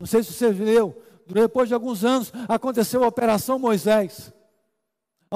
não 0.00 0.06
sei 0.06 0.22
se 0.22 0.32
você 0.32 0.50
viu, 0.50 0.96
depois 1.26 1.68
de 1.68 1.74
alguns 1.74 2.04
anos 2.04 2.32
aconteceu 2.48 3.04
a 3.04 3.08
Operação 3.08 3.58
Moisés, 3.58 4.32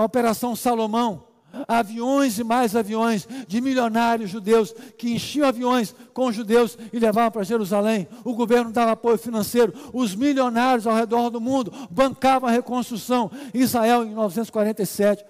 a 0.00 0.04
Operação 0.04 0.56
Salomão 0.56 1.30
aviões 1.66 2.38
e 2.38 2.44
mais 2.44 2.76
aviões 2.76 3.26
de 3.46 3.60
milionários 3.60 4.30
judeus 4.30 4.72
que 4.96 5.10
enchiam 5.10 5.48
aviões 5.48 5.94
com 6.12 6.30
judeus 6.30 6.78
e 6.92 6.98
levavam 6.98 7.30
para 7.30 7.42
Jerusalém. 7.42 8.08
O 8.24 8.34
governo 8.34 8.70
dava 8.70 8.92
apoio 8.92 9.18
financeiro. 9.18 9.72
Os 9.92 10.14
milionários 10.14 10.86
ao 10.86 10.94
redor 10.94 11.30
do 11.30 11.40
mundo 11.40 11.72
bancavam 11.90 12.48
a 12.48 12.52
reconstrução. 12.52 13.30
Israel, 13.52 14.02
em 14.04 14.08
1947, 14.08 15.24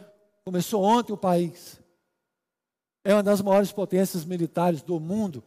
começou 0.45 0.83
ontem 0.83 1.13
o 1.13 1.17
país. 1.17 1.81
É 3.05 3.15
uma 3.15 3.23
das 3.23 3.41
maiores 3.41 3.73
potências 3.73 4.25
militares 4.25 4.83
do 4.83 5.01
mundo. 5.01 5.43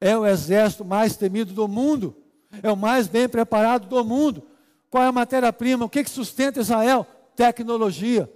É 0.00 0.16
o 0.16 0.26
exército 0.26 0.84
mais 0.84 1.16
temido 1.16 1.52
do 1.52 1.68
mundo. 1.68 2.16
É 2.62 2.70
o 2.70 2.76
mais 2.76 3.06
bem 3.06 3.28
preparado 3.28 3.86
do 3.86 4.04
mundo. 4.04 4.42
Qual 4.90 5.04
é 5.04 5.06
a 5.06 5.12
matéria-prima? 5.12 5.84
O 5.84 5.88
que, 5.88 6.02
que 6.02 6.10
sustenta 6.10 6.58
Israel? 6.58 7.06
Tecnologia 7.36 8.28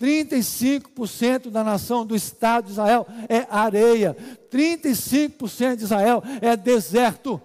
35% 0.00 1.50
da 1.50 1.64
nação 1.64 2.06
do 2.06 2.14
Estado 2.14 2.66
de 2.66 2.72
Israel 2.72 3.06
é 3.28 3.46
areia, 3.50 4.16
35% 4.50 5.76
de 5.76 5.84
Israel 5.84 6.22
é 6.40 6.56
deserto. 6.56 7.40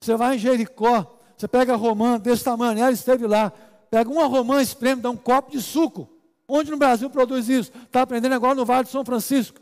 Você 0.00 0.14
vai 0.14 0.36
em 0.36 0.38
Jericó, 0.38 1.18
você 1.36 1.48
pega 1.48 1.72
a 1.72 1.76
romã 1.76 2.18
desse 2.18 2.44
tamanho, 2.44 2.78
ela 2.78 2.92
esteve 2.92 3.26
lá, 3.26 3.50
pega 3.90 4.10
uma 4.10 4.26
romã, 4.26 4.60
espreme, 4.60 5.00
dá 5.00 5.10
um 5.10 5.16
copo 5.16 5.50
de 5.50 5.60
suco. 5.60 6.08
Onde 6.48 6.70
no 6.70 6.76
Brasil 6.76 7.10
produz 7.10 7.48
isso? 7.48 7.72
Está 7.84 8.02
aprendendo 8.02 8.34
agora 8.34 8.54
no 8.54 8.64
Vale 8.64 8.84
de 8.84 8.90
São 8.90 9.04
Francisco. 9.04 9.60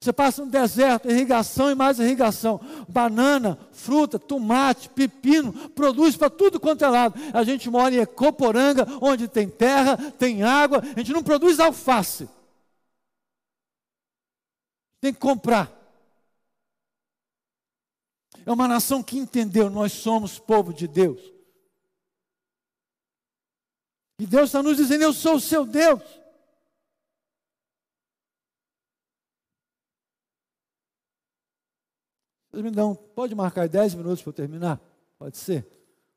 Você 0.00 0.12
passa 0.12 0.44
no 0.44 0.50
deserto, 0.50 1.10
irrigação 1.10 1.70
e 1.70 1.74
mais 1.74 1.98
irrigação. 1.98 2.60
Banana, 2.88 3.58
fruta, 3.72 4.16
tomate, 4.18 4.88
pepino, 4.90 5.52
produz 5.70 6.16
para 6.16 6.30
tudo 6.30 6.60
quanto 6.60 6.84
é 6.84 6.88
lado. 6.88 7.18
A 7.34 7.42
gente 7.42 7.68
mora 7.68 7.92
em 7.94 7.98
Ecoporanga, 7.98 8.86
onde 9.00 9.26
tem 9.26 9.48
terra, 9.48 9.96
tem 10.12 10.44
água. 10.44 10.80
A 10.80 10.98
gente 11.00 11.12
não 11.12 11.22
produz 11.22 11.58
alface. 11.58 12.28
Tem 15.00 15.12
que 15.12 15.18
comprar. 15.18 15.72
É 18.46 18.52
uma 18.52 18.68
nação 18.68 19.02
que 19.02 19.18
entendeu, 19.18 19.68
nós 19.68 19.92
somos 19.92 20.38
povo 20.38 20.72
de 20.72 20.86
Deus. 20.86 21.20
E 24.20 24.26
Deus 24.26 24.48
está 24.48 24.62
nos 24.62 24.76
dizendo: 24.76 25.02
Eu 25.02 25.12
sou 25.12 25.36
o 25.36 25.40
seu 25.40 25.66
Deus. 25.66 26.00
Dão, 32.72 32.94
pode 32.94 33.34
marcar 33.34 33.62
aí 33.62 33.68
10 33.68 33.94
minutos 33.94 34.22
para 34.22 34.30
eu 34.30 34.34
terminar? 34.34 34.80
Pode 35.18 35.36
ser? 35.36 35.66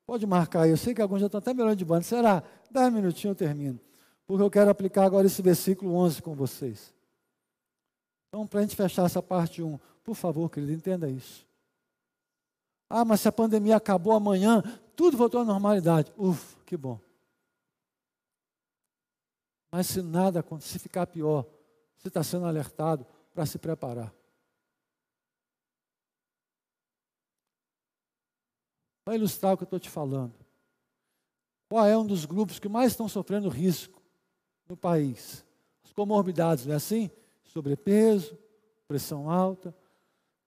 Pode 0.06 0.26
marcar. 0.26 0.68
Eu 0.68 0.78
sei 0.78 0.94
que 0.94 1.02
alguns 1.02 1.20
já 1.20 1.28
estão 1.28 1.40
até 1.40 1.54
melhorando 1.54 1.78
de 1.78 1.86
banda. 1.86 2.04
Será? 2.04 2.44
10 2.70 2.94
minutinhos 2.94 3.36
eu 3.40 3.48
termino. 3.48 3.80
Porque 4.26 4.44
eu 4.44 4.50
quero 4.50 4.70
aplicar 4.70 5.06
agora 5.06 5.28
esse 5.28 5.42
versículo 5.42 5.94
11 5.96 6.22
com 6.22 6.36
vocês. 6.36 6.94
Então, 8.30 8.48
para 8.48 8.60
a 8.60 8.64
gente 8.64 8.76
fechar 8.76 9.06
essa 9.06 9.22
parte 9.22 9.62
1, 9.62 9.80
por 10.04 10.16
favor, 10.16 10.50
querido, 10.50 10.72
entenda 10.72 11.10
isso. 11.10 11.46
Ah, 12.90 13.06
mas 13.06 13.22
se 13.22 13.28
a 13.28 13.32
pandemia 13.32 13.76
acabou 13.76 14.14
amanhã, 14.14 14.64
tudo 14.96 15.18
voltou 15.18 15.42
à 15.42 15.46
normalidade. 15.46 16.12
Ufa, 16.18 16.58
que 16.66 16.76
bom. 16.78 17.00
Mas 19.72 19.88
se 19.88 20.02
nada 20.02 20.42
acontecer, 20.42 20.74
se 20.74 20.80
ficar 20.80 21.08
pior, 21.08 21.46
você 21.98 22.10
está 22.10 22.24
sendo 22.24 22.46
alertado 22.46 23.06
para 23.34 23.46
se 23.46 23.58
preparar. 23.58 24.14
Para 29.04 29.16
ilustrar 29.16 29.54
o 29.54 29.58
que 29.58 29.64
eu 29.64 29.66
estou 29.66 29.80
te 29.80 29.90
falando. 29.90 30.34
Qual 31.70 31.86
é 31.86 31.98
um 31.98 32.06
dos 32.06 32.26
grupos 32.26 32.60
que 32.60 32.68
mais 32.68 32.92
estão 32.92 33.08
sofrendo 33.08 33.48
risco 33.48 34.02
no 34.68 34.76
país? 34.76 35.46
As 35.84 35.94
comorbidades, 35.94 36.66
não 36.66 36.74
é 36.74 36.76
assim? 36.76 37.10
Sobrepeso, 37.44 38.38
pressão 38.88 39.30
alta. 39.30 39.74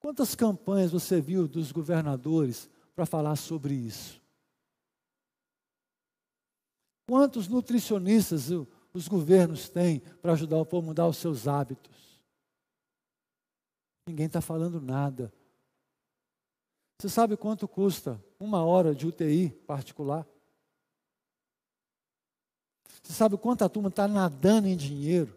Quantas 0.00 0.34
campanhas 0.34 0.92
você 0.92 1.20
viu 1.20 1.48
dos 1.48 1.72
governadores 1.72 2.68
para 2.94 3.06
falar 3.06 3.36
sobre 3.36 3.74
isso? 3.74 4.20
Quantos 7.08 7.48
nutricionistas 7.48 8.50
os 8.92 9.08
governos 9.08 9.68
têm 9.68 10.00
para 10.20 10.32
ajudar 10.32 10.58
o 10.58 10.66
povo 10.66 10.86
a 10.86 10.88
mudar 10.88 11.06
os 11.06 11.16
seus 11.16 11.48
hábitos? 11.48 12.20
Ninguém 14.06 14.26
está 14.26 14.40
falando 14.40 14.80
nada. 14.80 15.32
Você 17.00 17.08
sabe 17.08 17.36
quanto 17.36 17.66
custa 17.66 18.22
uma 18.44 18.64
hora 18.64 18.94
de 18.94 19.06
UTI 19.06 19.50
particular? 19.66 20.26
Você 23.02 23.12
sabe 23.12 23.36
quanta 23.36 23.68
turma 23.68 23.88
está 23.88 24.06
nadando 24.06 24.68
em 24.68 24.76
dinheiro? 24.76 25.36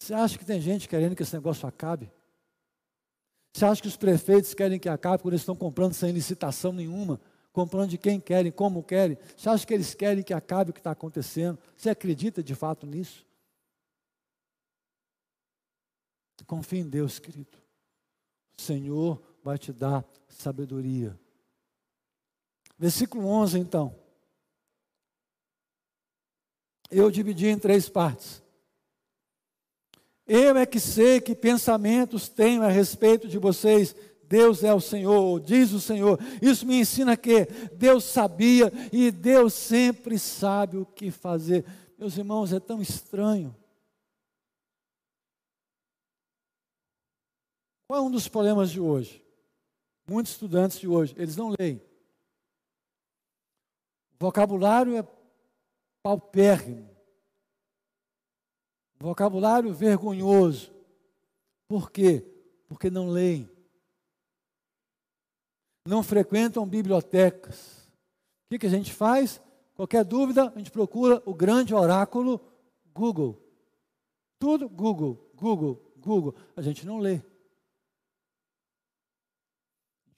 Você 0.00 0.14
acha 0.14 0.38
que 0.38 0.44
tem 0.44 0.60
gente 0.60 0.88
querendo 0.88 1.16
que 1.16 1.22
esse 1.22 1.34
negócio 1.34 1.68
acabe? 1.68 2.10
Você 3.52 3.64
acha 3.64 3.82
que 3.82 3.88
os 3.88 3.96
prefeitos 3.96 4.54
querem 4.54 4.78
que 4.78 4.88
acabe 4.88 5.22
quando 5.22 5.32
eles 5.32 5.42
estão 5.42 5.56
comprando 5.56 5.94
sem 5.94 6.12
licitação 6.12 6.72
nenhuma, 6.72 7.20
comprando 7.52 7.90
de 7.90 7.98
quem 7.98 8.20
querem, 8.20 8.52
como 8.52 8.82
querem? 8.82 9.18
Você 9.36 9.48
acha 9.48 9.66
que 9.66 9.74
eles 9.74 9.94
querem 9.94 10.22
que 10.22 10.34
acabe 10.34 10.70
o 10.70 10.74
que 10.74 10.80
está 10.80 10.90
acontecendo? 10.90 11.58
Você 11.76 11.90
acredita 11.90 12.42
de 12.42 12.54
fato 12.54 12.86
nisso? 12.86 13.26
Confie 16.46 16.78
em 16.78 16.88
Deus, 16.88 17.18
querido. 17.18 17.65
Senhor 18.56 19.22
vai 19.42 19.58
te 19.58 19.72
dar 19.72 20.04
sabedoria. 20.28 21.18
Versículo 22.78 23.26
11, 23.26 23.58
então. 23.58 23.94
Eu 26.90 27.10
dividi 27.10 27.46
em 27.46 27.58
três 27.58 27.88
partes. 27.88 28.42
Eu 30.26 30.56
é 30.56 30.66
que 30.66 30.80
sei 30.80 31.20
que 31.20 31.34
pensamentos 31.34 32.28
tenho 32.28 32.62
a 32.62 32.68
respeito 32.68 33.28
de 33.28 33.38
vocês. 33.38 33.94
Deus 34.24 34.64
é 34.64 34.74
o 34.74 34.80
Senhor, 34.80 35.40
diz 35.40 35.72
o 35.72 35.80
Senhor. 35.80 36.18
Isso 36.42 36.66
me 36.66 36.80
ensina 36.80 37.16
que 37.16 37.46
Deus 37.74 38.04
sabia 38.04 38.72
e 38.92 39.10
Deus 39.10 39.54
sempre 39.54 40.18
sabe 40.18 40.76
o 40.76 40.84
que 40.84 41.10
fazer. 41.10 41.64
Meus 41.96 42.18
irmãos, 42.18 42.52
é 42.52 42.58
tão 42.58 42.82
estranho 42.82 43.54
Qual 47.86 48.00
é 48.00 48.02
um 48.02 48.10
dos 48.10 48.26
problemas 48.26 48.70
de 48.70 48.80
hoje? 48.80 49.24
Muitos 50.08 50.32
estudantes 50.32 50.78
de 50.78 50.88
hoje, 50.88 51.14
eles 51.16 51.36
não 51.36 51.54
leem. 51.58 51.80
O 54.14 54.24
vocabulário 54.24 54.96
é 54.96 55.06
paupérrimo. 56.02 56.88
Vocabulário 58.98 59.72
vergonhoso. 59.72 60.72
Por 61.68 61.90
quê? 61.90 62.24
Porque 62.68 62.90
não 62.90 63.08
leem. 63.08 63.48
Não 65.86 66.02
frequentam 66.02 66.66
bibliotecas. 66.66 67.86
O 68.46 68.48
que, 68.50 68.58
que 68.60 68.66
a 68.66 68.70
gente 68.70 68.92
faz? 68.92 69.40
Qualquer 69.74 70.04
dúvida, 70.04 70.52
a 70.52 70.58
gente 70.58 70.70
procura 70.70 71.22
o 71.26 71.34
grande 71.34 71.74
oráculo 71.74 72.40
Google. 72.94 73.40
Tudo 74.38 74.68
Google, 74.68 75.30
Google, 75.34 75.92
Google. 75.98 76.34
A 76.56 76.62
gente 76.62 76.86
não 76.86 76.98
lê 76.98 77.22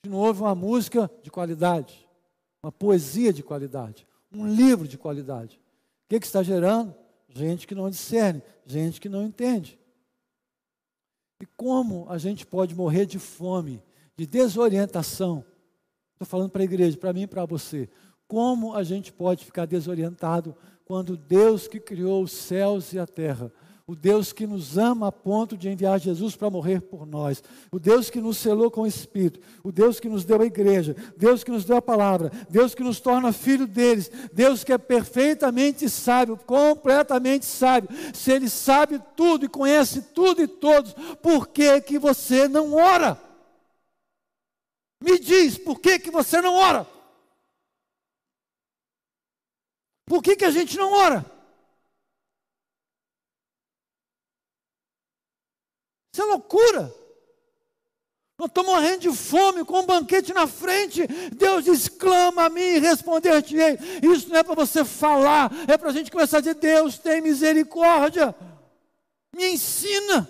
gente 0.04 0.12
não 0.12 0.18
ouve 0.18 0.40
uma 0.40 0.54
música 0.54 1.10
de 1.22 1.30
qualidade, 1.30 2.08
uma 2.62 2.70
poesia 2.70 3.32
de 3.32 3.42
qualidade, 3.42 4.06
um 4.32 4.46
livro 4.46 4.86
de 4.86 4.96
qualidade. 4.96 5.56
O 5.56 6.08
que, 6.08 6.20
que 6.20 6.26
está 6.26 6.42
gerando? 6.42 6.94
Gente 7.28 7.66
que 7.66 7.74
não 7.74 7.90
discerne, 7.90 8.42
gente 8.64 9.00
que 9.00 9.08
não 9.08 9.24
entende. 9.24 9.78
E 11.40 11.46
como 11.56 12.06
a 12.08 12.16
gente 12.16 12.46
pode 12.46 12.74
morrer 12.74 13.06
de 13.06 13.18
fome, 13.18 13.82
de 14.16 14.26
desorientação? 14.26 15.44
Estou 16.12 16.26
falando 16.26 16.50
para 16.50 16.62
a 16.62 16.64
igreja, 16.64 16.96
para 16.96 17.12
mim 17.12 17.22
e 17.22 17.26
para 17.26 17.44
você. 17.44 17.88
Como 18.26 18.74
a 18.74 18.82
gente 18.82 19.12
pode 19.12 19.44
ficar 19.44 19.66
desorientado 19.66 20.56
quando 20.84 21.16
Deus 21.16 21.66
que 21.66 21.80
criou 21.80 22.22
os 22.22 22.32
céus 22.32 22.92
e 22.92 22.98
a 22.98 23.06
terra, 23.06 23.52
o 23.88 23.96
Deus 23.96 24.34
que 24.34 24.46
nos 24.46 24.76
ama 24.76 25.08
a 25.08 25.12
ponto 25.12 25.56
de 25.56 25.66
enviar 25.66 25.98
Jesus 25.98 26.36
para 26.36 26.50
morrer 26.50 26.82
por 26.82 27.06
nós, 27.06 27.42
o 27.72 27.78
Deus 27.78 28.10
que 28.10 28.20
nos 28.20 28.36
selou 28.36 28.70
com 28.70 28.82
o 28.82 28.86
Espírito, 28.86 29.40
o 29.64 29.72
Deus 29.72 29.98
que 29.98 30.10
nos 30.10 30.26
deu 30.26 30.42
a 30.42 30.44
igreja, 30.44 30.94
Deus 31.16 31.42
que 31.42 31.50
nos 31.50 31.64
deu 31.64 31.78
a 31.78 31.82
palavra, 31.82 32.30
Deus 32.50 32.74
que 32.74 32.82
nos 32.82 33.00
torna 33.00 33.32
filho 33.32 33.66
deles, 33.66 34.10
Deus 34.30 34.62
que 34.62 34.74
é 34.74 34.76
perfeitamente 34.76 35.88
sábio, 35.88 36.36
completamente 36.36 37.46
sábio. 37.46 37.88
Se 38.12 38.30
Ele 38.30 38.50
sabe 38.50 39.00
tudo 39.16 39.46
e 39.46 39.48
conhece 39.48 40.02
tudo 40.02 40.42
e 40.42 40.46
todos, 40.46 40.92
por 41.22 41.48
que, 41.48 41.80
que 41.80 41.98
você 41.98 42.46
não 42.46 42.74
ora? 42.74 43.18
Me 45.02 45.18
diz, 45.18 45.56
por 45.56 45.80
que, 45.80 45.98
que 45.98 46.10
você 46.10 46.42
não 46.42 46.54
ora? 46.54 46.86
Por 50.04 50.22
que, 50.22 50.36
que 50.36 50.44
a 50.44 50.50
gente 50.50 50.76
não 50.76 50.92
ora? 50.92 51.37
Isso 56.18 56.22
é 56.22 56.32
loucura. 56.32 56.92
Nós 58.36 58.48
estamos 58.48 58.72
morrendo 58.72 58.98
de 58.98 59.12
fome, 59.12 59.64
com 59.64 59.78
um 59.78 59.86
banquete 59.86 60.34
na 60.34 60.48
frente. 60.48 61.06
Deus 61.32 61.64
diz: 61.64 61.86
clama 61.86 62.46
a 62.46 62.50
mim 62.50 62.60
e 62.60 62.78
responder-te-ei. 62.80 63.78
Isso 64.02 64.28
não 64.28 64.36
é 64.36 64.42
para 64.42 64.56
você 64.56 64.84
falar, 64.84 65.48
é 65.68 65.78
para 65.78 65.90
a 65.90 65.92
gente 65.92 66.10
começar 66.10 66.38
a 66.38 66.40
dizer: 66.40 66.54
Deus 66.54 66.98
tem 66.98 67.20
misericórdia. 67.20 68.34
Me 69.32 69.52
ensina. 69.52 70.28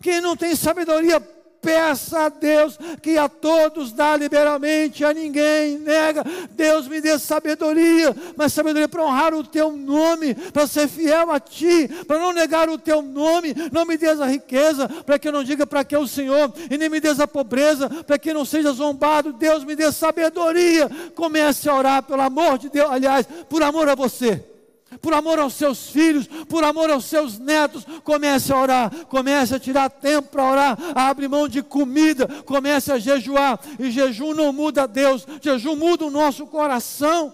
Quem 0.00 0.20
não 0.20 0.36
tem 0.36 0.54
sabedoria, 0.54 1.18
peça 1.64 2.26
a 2.26 2.28
Deus 2.28 2.78
que 3.00 3.16
a 3.16 3.28
todos 3.28 3.90
dá 3.90 4.16
liberalmente, 4.16 5.04
a 5.04 5.14
ninguém 5.14 5.78
nega. 5.78 6.22
Deus 6.50 6.86
me 6.86 7.00
dê 7.00 7.18
sabedoria, 7.18 8.14
mas 8.36 8.52
sabedoria 8.52 8.86
para 8.86 9.02
honrar 9.02 9.32
o 9.32 9.42
teu 9.42 9.72
nome, 9.72 10.34
para 10.34 10.66
ser 10.66 10.86
fiel 10.86 11.30
a 11.32 11.40
ti, 11.40 11.88
para 12.06 12.18
não 12.18 12.32
negar 12.32 12.68
o 12.68 12.76
teu 12.76 13.00
nome. 13.00 13.54
Não 13.72 13.86
me 13.86 13.96
des 13.96 14.20
a 14.20 14.26
riqueza, 14.26 14.86
para 14.88 15.18
que 15.18 15.26
eu 15.26 15.32
não 15.32 15.42
diga 15.42 15.66
para 15.66 15.82
que 15.82 15.94
é 15.94 15.98
o 15.98 16.06
Senhor, 16.06 16.52
e 16.70 16.76
nem 16.76 16.90
me 16.90 17.00
des 17.00 17.18
a 17.18 17.26
pobreza, 17.26 17.88
para 17.88 18.18
que 18.18 18.34
não 18.34 18.44
seja 18.44 18.72
zombado. 18.72 19.32
Deus 19.32 19.64
me 19.64 19.74
dê 19.74 19.90
sabedoria. 19.90 20.90
Comece 21.14 21.68
a 21.68 21.74
orar 21.74 22.02
pelo 22.02 22.20
amor 22.20 22.58
de 22.58 22.68
Deus, 22.68 22.90
aliás, 22.90 23.26
por 23.48 23.62
amor 23.62 23.88
a 23.88 23.94
você 23.94 24.53
por 25.00 25.14
amor 25.14 25.38
aos 25.38 25.54
seus 25.54 25.88
filhos, 25.88 26.26
por 26.48 26.64
amor 26.64 26.90
aos 26.90 27.04
seus 27.04 27.38
netos, 27.38 27.86
comece 28.02 28.52
a 28.52 28.58
orar, 28.58 28.90
comece 29.06 29.54
a 29.54 29.60
tirar 29.60 29.90
tempo 29.90 30.28
para 30.28 30.50
orar, 30.50 30.78
abre 30.94 31.28
mão 31.28 31.48
de 31.48 31.62
comida, 31.62 32.26
comece 32.44 32.92
a 32.92 32.98
jejuar, 32.98 33.58
e 33.78 33.90
jejum 33.90 34.34
não 34.34 34.52
muda 34.52 34.86
Deus, 34.86 35.26
jejum 35.40 35.76
muda 35.76 36.04
o 36.04 36.10
nosso 36.10 36.46
coração. 36.46 37.32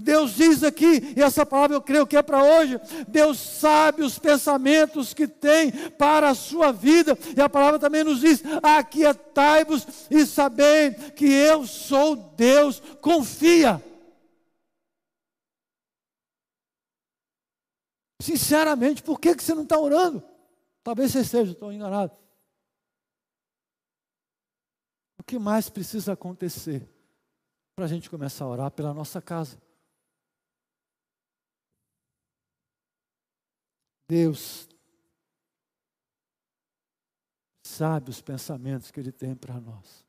Deus 0.00 0.34
diz 0.34 0.64
aqui, 0.64 1.14
e 1.16 1.22
essa 1.22 1.46
palavra 1.46 1.76
eu 1.76 1.80
creio 1.80 2.06
que 2.06 2.16
é 2.16 2.22
para 2.22 2.42
hoje. 2.42 2.80
Deus 3.06 3.38
sabe 3.38 4.02
os 4.02 4.18
pensamentos 4.18 5.14
que 5.14 5.28
tem 5.28 5.70
para 5.70 6.30
a 6.30 6.34
sua 6.34 6.72
vida, 6.72 7.16
e 7.36 7.40
a 7.40 7.48
palavra 7.48 7.78
também 7.78 8.02
nos 8.02 8.20
diz: 8.20 8.42
aquietai-vos 8.62 9.86
e 10.10 10.26
sabei 10.26 10.90
que 10.90 11.26
eu 11.26 11.66
sou 11.66 12.16
Deus, 12.36 12.82
confia. 13.00 13.80
Sinceramente, 18.20 19.02
por 19.02 19.20
que, 19.20 19.34
que 19.34 19.42
você 19.42 19.54
não 19.54 19.62
está 19.62 19.78
orando? 19.78 20.22
Talvez 20.82 21.12
você 21.12 21.20
esteja, 21.20 21.52
estou 21.52 21.72
enganado. 21.72 22.16
O 25.18 25.22
que 25.22 25.38
mais 25.38 25.68
precisa 25.68 26.12
acontecer 26.12 26.88
para 27.74 27.84
a 27.84 27.88
gente 27.88 28.08
começar 28.08 28.44
a 28.44 28.48
orar 28.48 28.70
pela 28.70 28.94
nossa 28.94 29.20
casa? 29.20 29.60
Deus 34.08 34.68
sabe 37.64 38.10
os 38.10 38.22
pensamentos 38.22 38.90
que 38.90 39.00
Ele 39.00 39.12
tem 39.12 39.34
para 39.34 39.60
nós. 39.60 40.06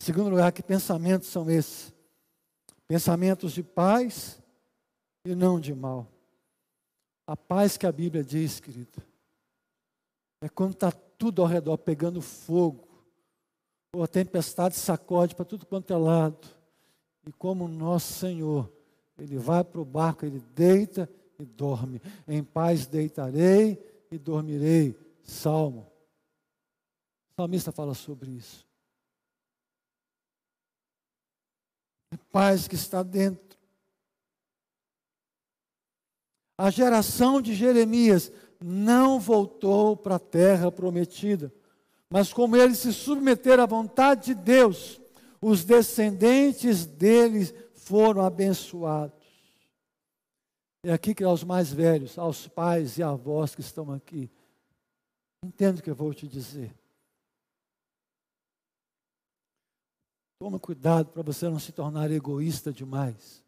Segundo 0.00 0.30
lugar, 0.30 0.50
que 0.50 0.62
pensamentos 0.62 1.28
são 1.28 1.48
esses? 1.50 1.94
Pensamentos 2.88 3.52
de 3.52 3.62
paz 3.62 4.42
e 5.24 5.34
não 5.34 5.60
de 5.60 5.74
mal. 5.74 6.10
A 7.30 7.36
paz 7.36 7.76
que 7.76 7.86
a 7.86 7.92
Bíblia 7.92 8.24
diz, 8.24 8.58
querido, 8.58 9.00
é 10.40 10.48
quando 10.48 10.72
está 10.72 10.90
tudo 10.90 11.42
ao 11.42 11.46
redor 11.46 11.78
pegando 11.78 12.20
fogo, 12.20 12.88
ou 13.92 14.02
a 14.02 14.08
tempestade 14.08 14.74
sacode 14.74 15.36
para 15.36 15.44
tudo 15.44 15.64
quanto 15.64 15.92
é 15.92 15.96
lado, 15.96 16.48
e 17.24 17.30
como 17.30 17.66
o 17.66 17.68
nosso 17.68 18.14
Senhor, 18.14 18.68
Ele 19.16 19.38
vai 19.38 19.62
para 19.62 19.80
o 19.80 19.84
barco, 19.84 20.26
Ele 20.26 20.40
deita 20.40 21.08
e 21.38 21.44
dorme. 21.44 22.02
Em 22.26 22.42
paz 22.42 22.88
deitarei 22.88 23.78
e 24.10 24.18
dormirei. 24.18 24.98
Salmo. 25.22 25.86
O 27.30 27.42
salmista 27.42 27.70
fala 27.70 27.94
sobre 27.94 28.32
isso. 28.32 28.66
É 32.12 32.16
paz 32.32 32.66
que 32.66 32.74
está 32.74 33.04
dentro 33.04 33.56
a 36.60 36.68
geração 36.68 37.40
de 37.40 37.54
Jeremias 37.54 38.30
não 38.62 39.18
voltou 39.18 39.96
para 39.96 40.16
a 40.16 40.18
terra 40.18 40.70
prometida, 40.70 41.50
mas 42.10 42.34
como 42.34 42.54
eles 42.54 42.76
se 42.80 42.92
submeteram 42.92 43.62
à 43.62 43.66
vontade 43.66 44.26
de 44.26 44.34
Deus, 44.34 45.00
os 45.40 45.64
descendentes 45.64 46.84
deles 46.84 47.54
foram 47.72 48.20
abençoados. 48.20 49.26
É 50.84 50.92
aqui 50.92 51.14
que 51.14 51.24
aos 51.24 51.42
mais 51.42 51.72
velhos, 51.72 52.18
aos 52.18 52.46
pais 52.46 52.98
e 52.98 53.02
avós 53.02 53.54
que 53.54 53.62
estão 53.62 53.90
aqui, 53.90 54.30
entendo 55.42 55.78
o 55.78 55.82
que 55.82 55.90
eu 55.90 55.94
vou 55.94 56.12
te 56.12 56.28
dizer. 56.28 56.74
Toma 60.38 60.58
cuidado 60.58 61.08
para 61.10 61.22
você 61.22 61.48
não 61.48 61.58
se 61.58 61.72
tornar 61.72 62.10
egoísta 62.10 62.70
demais, 62.70 63.42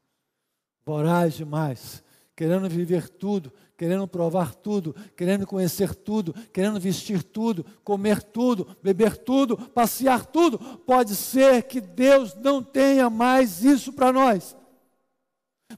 voraz 0.86 1.34
demais, 1.34 2.02
querendo 2.34 2.68
viver 2.68 3.08
tudo, 3.08 3.52
querendo 3.76 4.06
provar 4.06 4.54
tudo, 4.54 4.94
querendo 5.16 5.46
conhecer 5.46 5.94
tudo, 5.94 6.34
querendo 6.52 6.78
vestir 6.78 7.22
tudo, 7.22 7.64
comer 7.84 8.22
tudo, 8.22 8.76
beber 8.82 9.16
tudo, 9.16 9.56
passear 9.56 10.24
tudo. 10.24 10.58
Pode 10.58 11.14
ser 11.14 11.64
que 11.64 11.80
Deus 11.80 12.34
não 12.34 12.62
tenha 12.62 13.10
mais 13.10 13.64
isso 13.64 13.92
para 13.92 14.12
nós. 14.12 14.56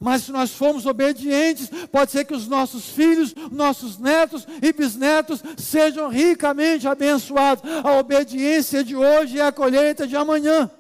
Mas 0.01 0.25
se 0.25 0.33
nós 0.33 0.51
formos 0.51 0.87
obedientes, 0.87 1.71
pode 1.91 2.11
ser 2.11 2.25
que 2.25 2.35
os 2.35 2.49
nossos 2.49 2.89
filhos, 2.91 3.35
nossos 3.51 3.99
netos 3.99 4.47
e 4.61 4.73
bisnetos 4.73 5.43
sejam 5.57 6.09
ricamente 6.09 6.89
abençoados. 6.89 7.65
A 7.83 7.99
obediência 7.99 8.83
de 8.83 8.97
hoje 8.97 9.39
é 9.39 9.47
a 9.47 9.53
colheita 9.53 10.07
de 10.07 10.17
amanhã. 10.17 10.71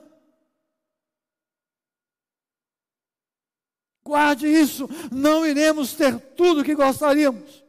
Guarde 4.04 4.46
isso, 4.46 4.88
não 5.10 5.46
iremos 5.46 5.94
ter 5.94 6.18
tudo 6.36 6.60
o 6.60 6.64
que 6.64 6.74
gostaríamos, 6.74 7.64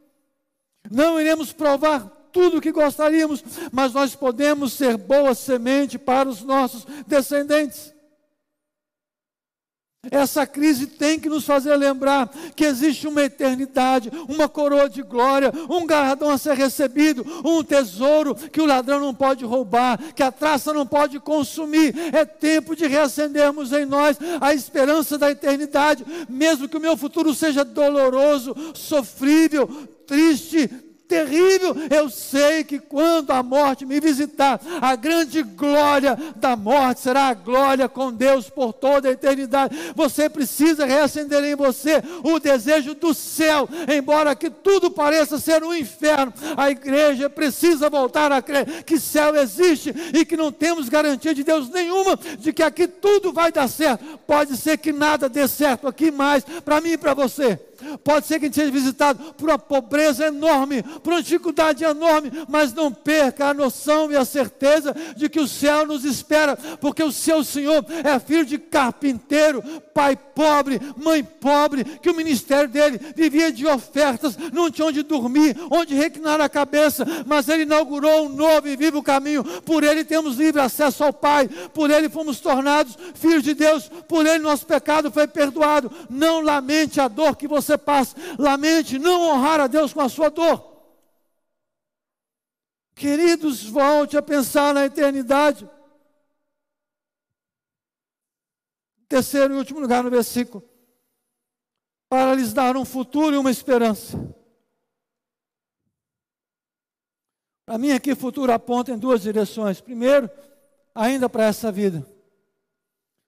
não 0.90 1.18
iremos 1.18 1.50
provar 1.50 2.00
tudo 2.30 2.58
o 2.58 2.60
que 2.60 2.70
gostaríamos, 2.70 3.42
mas 3.72 3.94
nós 3.94 4.14
podemos 4.14 4.74
ser 4.74 4.98
boa 4.98 5.34
semente 5.34 5.98
para 5.98 6.28
os 6.28 6.42
nossos 6.42 6.84
descendentes. 7.06 7.95
Essa 10.10 10.46
crise 10.46 10.86
tem 10.86 11.18
que 11.18 11.28
nos 11.28 11.44
fazer 11.44 11.74
lembrar 11.76 12.28
que 12.54 12.64
existe 12.64 13.06
uma 13.06 13.22
eternidade, 13.22 14.10
uma 14.28 14.48
coroa 14.48 14.88
de 14.88 15.02
glória, 15.02 15.52
um 15.68 15.86
galardão 15.86 16.30
a 16.30 16.38
ser 16.38 16.54
recebido, 16.54 17.24
um 17.44 17.62
tesouro 17.62 18.34
que 18.34 18.60
o 18.60 18.66
ladrão 18.66 19.00
não 19.00 19.14
pode 19.14 19.44
roubar, 19.44 19.98
que 20.14 20.22
a 20.22 20.32
traça 20.32 20.72
não 20.72 20.86
pode 20.86 21.18
consumir. 21.20 21.94
É 22.12 22.24
tempo 22.24 22.74
de 22.74 22.86
reacendermos 22.86 23.72
em 23.72 23.84
nós 23.84 24.18
a 24.40 24.54
esperança 24.54 25.18
da 25.18 25.30
eternidade, 25.30 26.04
mesmo 26.28 26.68
que 26.68 26.76
o 26.76 26.80
meu 26.80 26.96
futuro 26.96 27.34
seja 27.34 27.64
doloroso, 27.64 28.54
sofrível, 28.74 29.68
triste, 30.06 30.70
terrível. 31.06 31.74
Eu 31.90 32.10
sei 32.10 32.64
que 32.64 32.78
quando 32.78 33.30
a 33.30 33.42
morte 33.42 33.86
me 33.86 34.00
visitar, 34.00 34.60
a 34.80 34.94
grande 34.96 35.42
glória 35.42 36.16
da 36.36 36.56
morte 36.56 37.00
será 37.00 37.28
a 37.28 37.34
glória 37.34 37.88
com 37.88 38.12
Deus 38.12 38.48
por 38.48 38.72
toda 38.72 39.08
a 39.08 39.12
eternidade. 39.12 39.76
Você 39.94 40.28
precisa 40.28 40.84
reacender 40.84 41.42
em 41.44 41.54
você 41.54 42.02
o 42.22 42.38
desejo 42.38 42.94
do 42.94 43.14
céu, 43.14 43.68
embora 43.92 44.34
que 44.34 44.50
tudo 44.50 44.90
pareça 44.90 45.38
ser 45.38 45.62
um 45.62 45.74
inferno. 45.74 46.32
A 46.56 46.70
igreja 46.70 47.30
precisa 47.30 47.88
voltar 47.88 48.32
a 48.32 48.42
crer 48.42 48.84
que 48.84 48.98
céu 48.98 49.34
existe 49.36 49.94
e 50.14 50.24
que 50.24 50.36
não 50.36 50.52
temos 50.52 50.88
garantia 50.88 51.34
de 51.34 51.44
Deus 51.44 51.68
nenhuma 51.70 52.18
de 52.38 52.52
que 52.52 52.62
aqui 52.62 52.86
tudo 52.86 53.32
vai 53.32 53.52
dar 53.52 53.68
certo. 53.68 54.04
Pode 54.26 54.56
ser 54.56 54.78
que 54.78 54.92
nada 54.92 55.28
dê 55.28 55.46
certo 55.48 55.86
aqui 55.86 56.10
mais 56.10 56.44
para 56.64 56.80
mim 56.80 56.90
e 56.90 56.98
para 56.98 57.14
você 57.14 57.58
Pode 58.02 58.26
ser 58.26 58.38
que 58.38 58.46
a 58.46 58.48
gente 58.48 58.54
seja 58.54 58.70
visitado 58.70 59.32
por 59.34 59.48
uma 59.48 59.58
pobreza 59.58 60.26
enorme, 60.26 60.82
por 60.82 61.12
uma 61.12 61.22
dificuldade 61.22 61.84
enorme, 61.84 62.32
mas 62.48 62.72
não 62.72 62.92
perca 62.92 63.46
a 63.46 63.54
noção 63.54 64.10
e 64.10 64.16
a 64.16 64.24
certeza 64.24 64.94
de 65.16 65.28
que 65.28 65.40
o 65.40 65.48
céu 65.48 65.86
nos 65.86 66.04
espera, 66.04 66.56
porque 66.80 67.02
o 67.02 67.12
seu 67.12 67.42
Senhor 67.44 67.84
é 68.04 68.18
filho 68.18 68.44
de 68.44 68.58
carpinteiro, 68.58 69.62
pai 69.94 70.16
pobre, 70.16 70.80
mãe 70.96 71.24
pobre, 71.24 71.84
que 71.84 72.10
o 72.10 72.14
ministério 72.14 72.68
dele 72.68 73.00
vivia 73.14 73.50
de 73.50 73.66
ofertas, 73.66 74.36
não 74.52 74.70
tinha 74.70 74.86
onde 74.86 75.02
dormir, 75.02 75.56
onde 75.70 75.94
reclinar 75.94 76.40
a 76.40 76.48
cabeça, 76.48 77.06
mas 77.26 77.48
ele 77.48 77.62
inaugurou 77.62 78.26
um 78.26 78.28
novo 78.28 78.68
e 78.68 78.76
vivo 78.76 79.02
caminho. 79.02 79.42
Por 79.62 79.82
ele 79.82 80.04
temos 80.04 80.36
livre 80.36 80.60
acesso 80.60 81.04
ao 81.04 81.12
Pai, 81.12 81.48
por 81.72 81.90
ele 81.90 82.08
fomos 82.08 82.40
tornados 82.40 82.96
filhos 83.14 83.42
de 83.42 83.54
Deus, 83.54 83.90
por 84.06 84.26
ele 84.26 84.38
nosso 84.38 84.66
pecado 84.66 85.10
foi 85.10 85.26
perdoado. 85.26 85.90
Não 86.08 86.40
lamente 86.40 87.00
a 87.00 87.08
dor 87.08 87.36
que 87.36 87.48
você 87.48 87.65
passa, 87.78 88.14
lamente 88.38 88.98
não 88.98 89.22
honrar 89.22 89.60
a 89.60 89.66
Deus 89.66 89.94
com 89.94 90.02
a 90.02 90.08
sua 90.10 90.28
dor. 90.28 90.76
Queridos, 92.94 93.64
volte 93.64 94.16
a 94.16 94.22
pensar 94.22 94.74
na 94.74 94.84
eternidade. 94.84 95.68
Terceiro 99.08 99.54
e 99.54 99.58
último 99.58 99.80
lugar 99.80 100.02
no 100.02 100.10
versículo. 100.10 100.62
Para 102.08 102.34
lhes 102.34 102.52
dar 102.52 102.76
um 102.76 102.84
futuro 102.84 103.34
e 103.34 103.38
uma 103.38 103.50
esperança. 103.50 104.16
Para 107.66 107.78
mim, 107.78 107.90
aqui, 107.90 108.14
futuro 108.14 108.52
aponta 108.52 108.92
em 108.92 108.98
duas 108.98 109.22
direções. 109.22 109.80
Primeiro, 109.80 110.30
ainda 110.94 111.28
para 111.28 111.44
essa 111.44 111.70
vida. 111.72 112.06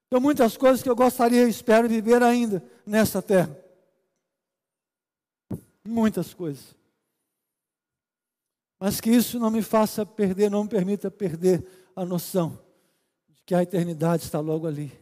Tem 0.08 0.18
muitas 0.18 0.56
coisas 0.56 0.82
que 0.82 0.88
eu 0.88 0.96
gostaria 0.96 1.44
e 1.44 1.50
espero 1.50 1.88
viver 1.88 2.22
ainda 2.22 2.62
nessa 2.86 3.20
terra. 3.20 3.67
Muitas 5.88 6.34
coisas. 6.34 6.76
Mas 8.78 9.00
que 9.00 9.10
isso 9.10 9.38
não 9.38 9.50
me 9.50 9.62
faça 9.62 10.04
perder, 10.04 10.50
não 10.50 10.64
me 10.64 10.68
permita 10.68 11.10
perder 11.10 11.66
a 11.96 12.04
noção 12.04 12.62
de 13.26 13.42
que 13.42 13.54
a 13.54 13.62
eternidade 13.62 14.22
está 14.22 14.38
logo 14.38 14.66
ali. 14.66 14.92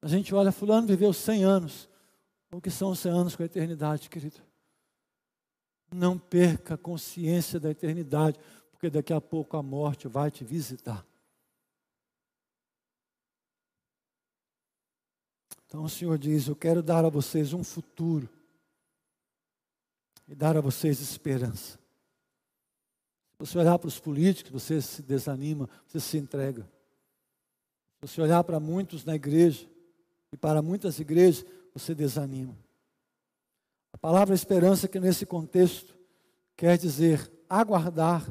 A 0.00 0.08
gente 0.08 0.34
olha, 0.34 0.50
fulano 0.50 0.86
viveu 0.86 1.12
100 1.12 1.44
anos. 1.44 1.88
O 2.50 2.62
que 2.62 2.70
são 2.70 2.94
100 2.94 3.12
anos 3.12 3.36
com 3.36 3.42
a 3.42 3.46
eternidade, 3.46 4.08
querido? 4.08 4.40
Não 5.92 6.18
perca 6.18 6.74
a 6.74 6.78
consciência 6.78 7.60
da 7.60 7.70
eternidade, 7.70 8.40
porque 8.70 8.88
daqui 8.88 9.12
a 9.12 9.20
pouco 9.20 9.58
a 9.58 9.62
morte 9.62 10.08
vai 10.08 10.30
te 10.30 10.44
visitar. 10.44 11.06
Então 15.70 15.84
o 15.84 15.88
Senhor 15.88 16.18
diz: 16.18 16.48
Eu 16.48 16.56
quero 16.56 16.82
dar 16.82 17.04
a 17.04 17.08
vocês 17.08 17.52
um 17.52 17.62
futuro 17.62 18.28
e 20.26 20.34
dar 20.34 20.56
a 20.56 20.60
vocês 20.60 21.00
esperança. 21.00 21.78
Se 23.30 23.38
você 23.38 23.56
olhar 23.56 23.78
para 23.78 23.86
os 23.86 24.00
políticos, 24.00 24.50
você 24.50 24.82
se 24.82 25.00
desanima, 25.00 25.70
você 25.86 26.00
se 26.00 26.18
entrega. 26.18 26.68
Se 28.00 28.08
você 28.08 28.20
olhar 28.20 28.42
para 28.42 28.58
muitos 28.58 29.04
na 29.04 29.14
igreja, 29.14 29.70
e 30.32 30.36
para 30.36 30.60
muitas 30.60 30.98
igrejas 30.98 31.46
você 31.72 31.94
desanima. 31.94 32.58
A 33.92 33.98
palavra 33.98 34.34
esperança, 34.34 34.88
que 34.88 34.98
nesse 34.98 35.24
contexto 35.24 35.96
quer 36.56 36.76
dizer 36.76 37.30
aguardar 37.48 38.26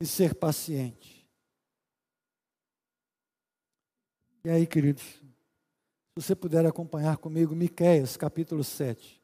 e 0.00 0.06
ser 0.06 0.34
paciente. 0.34 1.24
E 4.44 4.50
aí, 4.50 4.66
queridos, 4.66 5.25
se 6.18 6.28
você 6.28 6.34
puder 6.34 6.64
acompanhar 6.64 7.18
comigo, 7.18 7.54
Miqueias, 7.54 8.16
capítulo 8.16 8.64
7. 8.64 9.22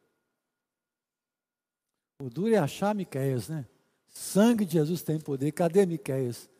O 2.21 2.29
duro 2.29 2.55
é 2.55 2.59
achar 2.59 2.95
Miqueias, 2.95 3.49
né? 3.49 3.67
Sangue 4.09 4.67
de 4.67 4.75
Jesus 4.75 5.03
tem 5.03 5.19
poder. 5.19 5.53
Cadê 5.53 5.87
Miqueias? 5.87 6.51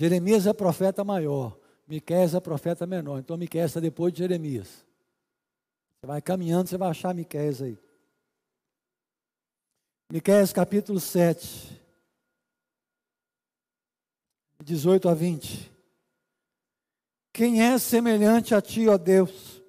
Jeremias 0.00 0.46
é 0.46 0.54
profeta 0.54 1.04
maior, 1.04 1.58
Miqueias 1.86 2.34
é 2.34 2.40
profeta 2.40 2.86
menor. 2.86 3.18
Então 3.18 3.36
Miqueias 3.36 3.72
está 3.72 3.80
depois 3.80 4.10
de 4.14 4.20
Jeremias. 4.20 4.86
Você 6.00 6.06
vai 6.06 6.22
caminhando, 6.22 6.70
você 6.70 6.78
vai 6.78 6.88
achar 6.88 7.14
Miqueias 7.14 7.60
aí. 7.60 7.78
Miqueias 10.10 10.50
capítulo 10.50 10.98
7, 10.98 11.79
18 14.62 15.08
a 15.08 15.14
20. 15.14 15.70
Quem 17.32 17.62
é 17.62 17.78
semelhante 17.78 18.54
a 18.54 18.60
ti, 18.60 18.88
ó 18.88 18.98
Deus, 18.98 19.62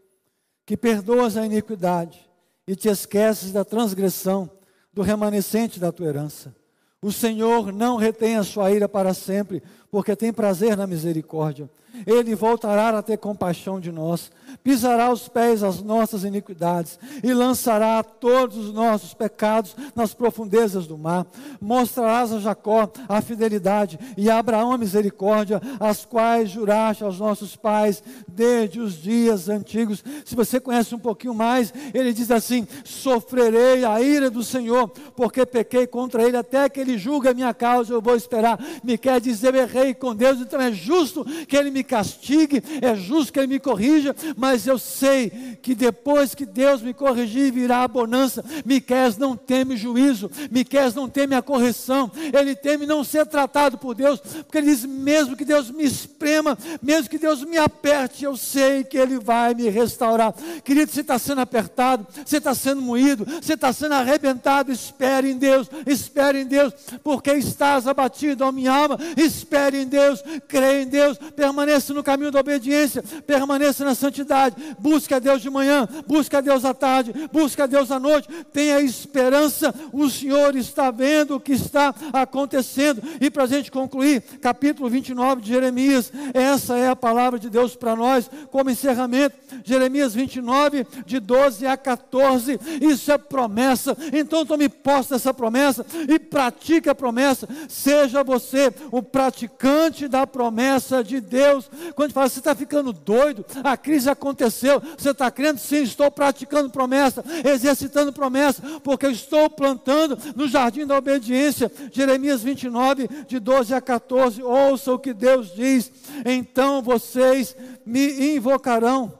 que 0.66 0.76
perdoas 0.76 1.38
a 1.38 1.46
iniquidade 1.46 2.30
e 2.68 2.76
te 2.76 2.90
esqueces 2.90 3.52
da 3.52 3.64
transgressão 3.64 4.50
do 4.92 5.02
remanescente 5.02 5.80
da 5.80 5.92
tua 5.92 6.08
herança? 6.08 6.56
O 7.02 7.12
Senhor 7.12 7.72
não 7.72 7.98
retém 7.98 8.36
a 8.36 8.44
sua 8.44 8.72
ira 8.72 8.88
para 8.88 9.14
sempre, 9.14 9.64
porque 9.90 10.16
tem 10.16 10.32
prazer 10.32 10.78
na 10.78 10.86
misericórdia. 10.86 11.70
Ele 12.06 12.36
voltará 12.36 12.98
a 12.98 13.02
ter 13.02 13.18
compaixão 13.18 13.80
de 13.80 13.92
nós, 13.92 14.32
pisará 14.64 15.12
os 15.12 15.28
pés 15.28 15.64
às 15.64 15.82
nossas 15.82 16.24
iniquidades 16.24 17.00
e 17.24 17.34
lançará 17.34 18.04
todos 18.04 18.58
os 18.58 18.74
nossos 18.74 19.14
pecados 19.14 19.76
nas 19.96 20.14
profundezas 20.14 20.88
do 20.88 20.98
mar. 20.98 21.26
Mostrarás 21.60 22.32
a 22.32 22.40
Jacó 22.40 22.92
a 23.08 23.22
fidelidade 23.22 24.00
e 24.18 24.30
a 24.30 24.40
Abraão 24.40 24.72
a 24.72 24.78
misericórdia, 24.78 25.62
as 25.80 26.06
quais 26.06 26.50
juraste 26.50 27.04
aos 27.04 27.20
nossos 27.20 27.56
pais 27.56 28.04
desde 28.28 28.80
os 28.80 28.96
dias 28.96 29.50
antigos. 29.50 30.04
Se 30.26 30.36
você 30.36 30.60
conhece 30.60 30.96
um 30.96 31.00
pouquinho 31.00 31.34
mais, 31.34 31.74
ele 31.94 32.14
diz 32.14 32.32
assim: 32.32 32.68
Sofrerei 32.84 33.84
a 33.86 34.02
ira 34.02 34.30
do 34.30 34.44
Senhor, 34.44 34.90
porque 35.16 35.46
pequei 35.46 35.86
contra 35.88 36.24
ele, 36.24 36.38
até 36.38 36.68
que 36.70 36.80
ele 36.80 36.98
julgue 36.98 37.28
a 37.28 37.34
minha 37.34 37.54
causa, 37.54 37.94
eu 37.94 38.02
vou 38.02 38.16
esperar. 38.16 38.60
Me 38.84 38.98
quer 38.98 39.20
dizer, 39.20 39.54
errei 39.56 39.94
com 39.94 40.16
Deus, 40.16 40.40
então 40.40 40.60
é 40.60 40.72
justo 40.72 41.26
que 41.48 41.56
ele 41.56 41.72
me 41.72 41.81
castigue, 41.84 42.64
é 42.82 42.96
justo 42.96 43.34
que 43.34 43.40
Ele 43.40 43.48
me 43.48 43.60
corrija, 43.60 44.16
mas 44.38 44.68
eu 44.68 44.78
sei 44.78 45.58
que 45.62 45.76
depois 45.76 46.36
que 46.36 46.46
Deus 46.46 46.82
me 46.82 46.94
corrigir, 46.94 47.52
virá 47.52 47.84
a 47.84 47.88
bonança. 47.88 48.44
Miqués 48.66 49.18
não 49.18 49.36
teme 49.36 49.76
juízo, 49.78 50.30
Miqués 50.50 50.94
não 50.94 51.10
teme 51.10 51.36
a 51.36 51.42
correção, 51.42 52.12
ele 52.34 52.56
teme 52.56 52.86
não 52.86 53.04
ser 53.04 53.26
tratado 53.26 53.78
por 53.78 53.96
Deus, 53.96 54.20
porque 54.20 54.58
ele 54.58 54.68
diz: 54.68 54.86
mesmo 54.86 55.36
que 55.36 55.46
Deus 55.46 55.72
me 55.72 55.84
esprema, 55.84 56.58
mesmo 56.82 57.10
que 57.10 57.18
Deus 57.18 57.44
me 57.44 57.58
aperte, 57.58 58.26
eu 58.26 58.36
sei 58.38 58.84
que 58.84 58.98
Ele 58.98 59.20
vai 59.20 59.54
me 59.54 59.70
restaurar. 59.70 60.34
Querido, 60.64 60.92
você 60.92 61.02
está 61.02 61.18
sendo 61.18 61.42
apertado, 61.42 62.06
você 62.26 62.38
está 62.38 62.54
sendo 62.54 62.82
moído, 62.82 63.26
você 63.26 63.54
está 63.54 63.72
sendo 63.74 63.94
arrebentado, 63.94 64.72
espere 64.72 65.32
em 65.32 65.38
Deus, 65.38 65.70
espere 65.86 66.42
em 66.42 66.46
Deus, 66.46 66.74
porque 67.04 67.32
estás 67.34 67.88
abatido, 67.88 68.44
ó 68.44 68.52
minha 68.52 68.72
alma, 68.72 68.98
espere 69.18 69.82
em 69.82 69.88
Deus, 69.88 70.24
creia 70.48 70.84
em 70.84 70.88
Deus, 70.88 71.18
permaneça 71.18 71.71
permaneça 71.72 71.94
no 71.94 72.04
caminho 72.04 72.32
da 72.32 72.40
obediência, 72.40 73.04
permaneça 73.26 73.86
na 73.86 73.96
santidade, 73.96 74.56
busque 74.78 75.14
a 75.14 75.20
Deus 75.20 75.42
de 75.42 75.50
manhã, 75.50 75.88
busque 76.06 76.36
a 76.36 76.42
Deus 76.42 76.66
à 76.66 76.74
tarde, 76.74 77.14
busque 77.32 77.62
a 77.62 77.66
Deus 77.66 77.92
à 77.92 78.00
noite, 78.00 78.28
tenha 78.52 78.82
esperança, 78.82 79.74
o 79.94 80.10
Senhor 80.10 80.56
está 80.56 80.92
vendo 80.92 81.36
o 81.36 81.40
que 81.40 81.54
está 81.54 81.94
acontecendo. 82.12 83.02
E 83.22 83.30
para 83.30 83.44
a 83.44 83.48
gente 83.48 83.72
concluir, 83.72 84.22
capítulo 84.42 84.90
29 84.90 85.42
de 85.42 85.50
Jeremias, 85.50 86.12
essa 86.34 86.78
é 86.78 86.90
a 86.90 86.96
palavra 86.96 87.40
de 87.40 87.50
Deus 87.50 87.76
para 87.76 87.96
nós, 87.96 88.30
como 88.50 88.70
encerramento, 88.70 89.36
Jeremias 89.64 90.14
29, 90.14 90.86
de 91.06 91.20
12 91.20 91.68
a 91.68 91.78
14, 91.78 92.60
isso 92.82 93.12
é 93.12 93.18
promessa, 93.18 93.96
então 94.12 94.46
tome 94.46 94.68
posse 94.68 95.12
dessa 95.12 95.34
promessa 95.34 95.86
e 96.10 96.20
pratique 96.20 96.90
a 96.90 96.96
promessa, 96.96 97.48
seja 97.70 98.24
você 98.24 98.74
o 98.92 99.02
praticante 99.02 100.08
da 100.08 100.28
promessa 100.28 101.04
de 101.04 101.22
Deus, 101.22 101.61
quando 101.96 102.14
fala, 102.14 102.30
você 102.30 102.40
está 102.40 102.56
ficando 102.56 102.94
doido, 102.94 103.46
a 103.64 103.76
crise 103.76 104.10
aconteceu, 104.10 104.82
você 104.98 105.12
está 105.12 105.30
crendo? 105.30 105.60
Sim, 105.60 105.84
estou 105.84 106.10
praticando 106.10 106.70
promessa, 106.70 107.24
exercitando 107.46 108.14
promessa, 108.14 108.62
porque 108.84 109.08
estou 109.08 109.50
plantando 109.50 110.18
no 110.36 110.48
jardim 110.48 110.86
da 110.86 110.98
obediência. 110.98 111.72
Jeremias 111.92 112.42
29, 112.42 113.08
de 113.28 113.40
12 113.40 113.74
a 113.74 113.82
14. 113.82 114.42
Ouça 114.44 114.94
o 114.94 115.00
que 115.00 115.14
Deus 115.14 115.54
diz: 115.54 115.92
então 116.26 116.82
vocês 116.82 117.56
me 117.86 118.36
invocarão. 118.36 119.20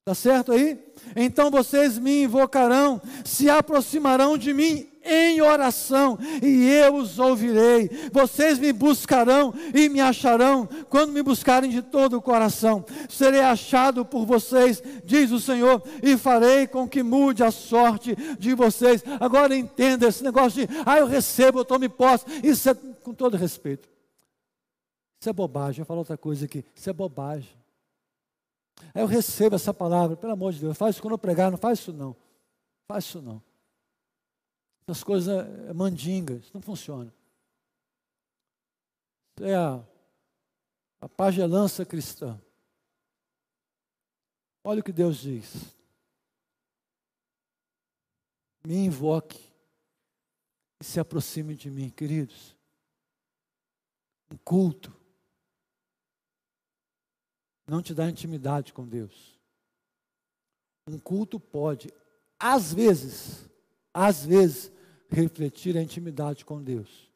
Está 0.00 0.14
certo 0.14 0.52
aí? 0.52 0.78
Então 1.14 1.50
vocês 1.50 1.98
me 1.98 2.24
invocarão, 2.24 3.00
se 3.24 3.48
aproximarão 3.48 4.36
de 4.36 4.52
mim 4.52 4.91
em 5.04 5.40
oração, 5.40 6.18
e 6.42 6.68
eu 6.68 6.94
os 6.96 7.18
ouvirei. 7.18 7.90
Vocês 8.12 8.58
me 8.58 8.72
buscarão 8.72 9.52
e 9.74 9.88
me 9.88 10.00
acharão 10.00 10.68
quando 10.88 11.12
me 11.12 11.22
buscarem 11.22 11.70
de 11.70 11.82
todo 11.82 12.16
o 12.16 12.22
coração. 12.22 12.84
Serei 13.08 13.40
achado 13.40 14.04
por 14.04 14.24
vocês, 14.24 14.82
diz 15.04 15.30
o 15.30 15.40
Senhor, 15.40 15.82
e 16.02 16.16
farei 16.16 16.66
com 16.66 16.88
que 16.88 17.02
mude 17.02 17.42
a 17.42 17.50
sorte 17.50 18.16
de 18.38 18.54
vocês. 18.54 19.02
Agora 19.20 19.56
entenda 19.56 20.06
esse 20.06 20.22
negócio 20.22 20.66
de, 20.66 20.74
ah, 20.86 20.98
eu 20.98 21.06
recebo, 21.06 21.60
eu 21.60 21.64
tome 21.64 21.88
posse. 21.88 22.24
Isso 22.42 22.68
é 22.68 22.74
com 22.74 23.12
todo 23.12 23.36
respeito. 23.36 23.88
Isso 25.20 25.28
é 25.28 25.32
bobagem. 25.32 25.82
Eu 25.82 25.86
falo 25.86 26.00
outra 26.00 26.16
coisa 26.16 26.44
aqui. 26.44 26.64
Isso 26.74 26.90
é 26.90 26.92
bobagem. 26.92 27.50
Aí 28.94 29.02
eu 29.02 29.06
recebo 29.06 29.54
essa 29.54 29.72
palavra, 29.72 30.16
pelo 30.16 30.32
amor 30.32 30.52
de 30.52 30.60
Deus, 30.60 30.76
faz 30.76 30.96
isso 30.96 31.02
quando 31.02 31.12
eu 31.12 31.18
pregar, 31.18 31.50
não 31.50 31.58
faz 31.58 31.78
isso 31.78 31.92
não. 31.92 32.16
Faz 32.86 33.04
isso 33.04 33.22
não. 33.22 33.40
Essas 34.86 35.04
coisas 35.04 35.46
é 35.68 35.72
mandinga, 35.72 36.34
isso 36.34 36.50
não 36.52 36.60
funciona. 36.60 37.12
É 39.40 39.54
a, 39.54 39.82
a 41.00 41.08
pagelança 41.08 41.84
cristã. 41.84 42.40
Olha 44.64 44.80
o 44.80 44.84
que 44.84 44.92
Deus 44.92 45.18
diz. 45.18 45.54
Me 48.64 48.76
invoque 48.76 49.40
e 50.80 50.84
se 50.84 51.00
aproxime 51.00 51.54
de 51.54 51.70
mim, 51.70 51.90
queridos. 51.90 52.56
Um 54.30 54.36
culto 54.36 54.96
não 57.66 57.82
te 57.82 57.94
dá 57.94 58.08
intimidade 58.08 58.72
com 58.72 58.86
Deus. 58.86 59.38
Um 60.86 60.98
culto 60.98 61.38
pode, 61.38 61.92
às 62.38 62.72
vezes, 62.72 63.48
às 63.94 64.24
vezes, 64.24 64.71
refletir 65.12 65.76
a 65.76 65.82
intimidade 65.82 66.44
com 66.44 66.62
Deus, 66.62 67.10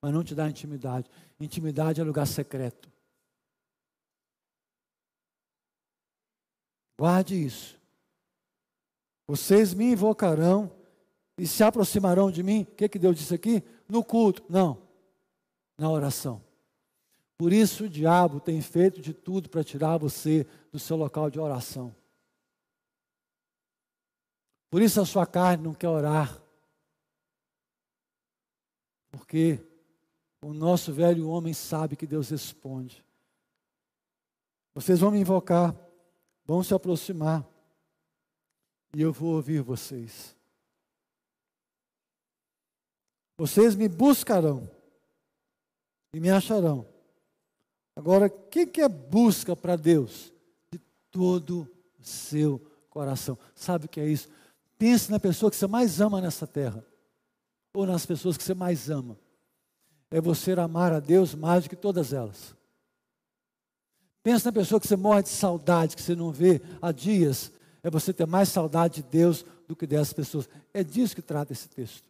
mas 0.00 0.12
não 0.12 0.24
te 0.24 0.34
dá 0.34 0.48
intimidade. 0.48 1.10
Intimidade 1.38 2.00
é 2.00 2.04
lugar 2.04 2.26
secreto. 2.26 2.90
Guarde 6.98 7.34
isso. 7.34 7.78
Vocês 9.26 9.72
me 9.72 9.92
invocarão 9.92 10.70
e 11.38 11.46
se 11.46 11.62
aproximarão 11.62 12.30
de 12.30 12.42
mim. 12.42 12.62
O 12.62 12.74
que, 12.74 12.88
que 12.88 12.98
Deus 12.98 13.16
disse 13.16 13.34
aqui? 13.34 13.62
No 13.88 14.04
culto. 14.04 14.44
Não. 14.48 14.82
Na 15.78 15.90
oração. 15.90 16.44
Por 17.38 17.54
isso 17.54 17.84
o 17.84 17.88
diabo 17.88 18.38
tem 18.38 18.60
feito 18.60 19.00
de 19.00 19.14
tudo 19.14 19.48
para 19.48 19.64
tirar 19.64 19.96
você 19.96 20.46
do 20.70 20.78
seu 20.78 20.96
local 20.96 21.30
de 21.30 21.40
oração. 21.40 21.94
Por 24.68 24.82
isso 24.82 25.00
a 25.00 25.06
sua 25.06 25.24
carne 25.26 25.64
não 25.64 25.72
quer 25.72 25.88
orar. 25.88 26.38
Porque 29.10 29.58
o 30.42 30.52
nosso 30.52 30.92
velho 30.92 31.28
homem 31.28 31.52
sabe 31.52 31.96
que 31.96 32.06
Deus 32.06 32.30
responde. 32.30 33.04
Vocês 34.74 35.00
vão 35.00 35.10
me 35.10 35.18
invocar, 35.18 35.74
vão 36.44 36.62
se 36.62 36.72
aproximar, 36.72 37.46
e 38.94 39.02
eu 39.02 39.12
vou 39.12 39.34
ouvir 39.34 39.62
vocês. 39.62 40.36
Vocês 43.36 43.74
me 43.74 43.88
buscarão 43.88 44.70
e 46.12 46.20
me 46.20 46.30
acharão 46.30 46.86
Agora, 48.00 48.28
o 48.28 48.30
que, 48.30 48.66
que 48.66 48.80
é 48.80 48.88
busca 48.88 49.54
para 49.54 49.76
Deus? 49.76 50.32
De 50.70 50.78
todo 51.10 51.68
o 51.98 52.02
seu 52.02 52.58
coração. 52.88 53.38
Sabe 53.54 53.84
o 53.84 53.88
que 53.88 54.00
é 54.00 54.06
isso? 54.06 54.26
Pense 54.78 55.10
na 55.10 55.20
pessoa 55.20 55.50
que 55.50 55.56
você 55.56 55.66
mais 55.66 56.00
ama 56.00 56.18
nessa 56.18 56.46
terra, 56.46 56.82
ou 57.72 57.86
nas 57.86 58.04
pessoas 58.04 58.36
que 58.36 58.42
você 58.42 58.54
mais 58.54 58.90
ama. 58.90 59.18
É 60.10 60.20
você 60.20 60.52
amar 60.52 60.92
a 60.92 61.00
Deus 61.00 61.34
mais 61.34 61.64
do 61.64 61.70
que 61.70 61.76
todas 61.76 62.12
elas. 62.12 62.54
Pense 64.22 64.44
na 64.44 64.52
pessoa 64.52 64.80
que 64.80 64.86
você 64.86 64.96
morre 64.96 65.22
de 65.22 65.28
saudade, 65.28 65.96
que 65.96 66.02
você 66.02 66.14
não 66.14 66.30
vê 66.30 66.60
há 66.82 66.92
dias. 66.92 67.52
É 67.82 67.88
você 67.88 68.12
ter 68.12 68.26
mais 68.26 68.48
saudade 68.48 68.96
de 68.96 69.02
Deus 69.04 69.44
do 69.66 69.74
que 69.74 69.86
dessas 69.86 70.12
pessoas. 70.12 70.48
É 70.74 70.84
disso 70.84 71.14
que 71.14 71.22
trata 71.22 71.52
esse 71.52 71.68
texto. 71.68 72.04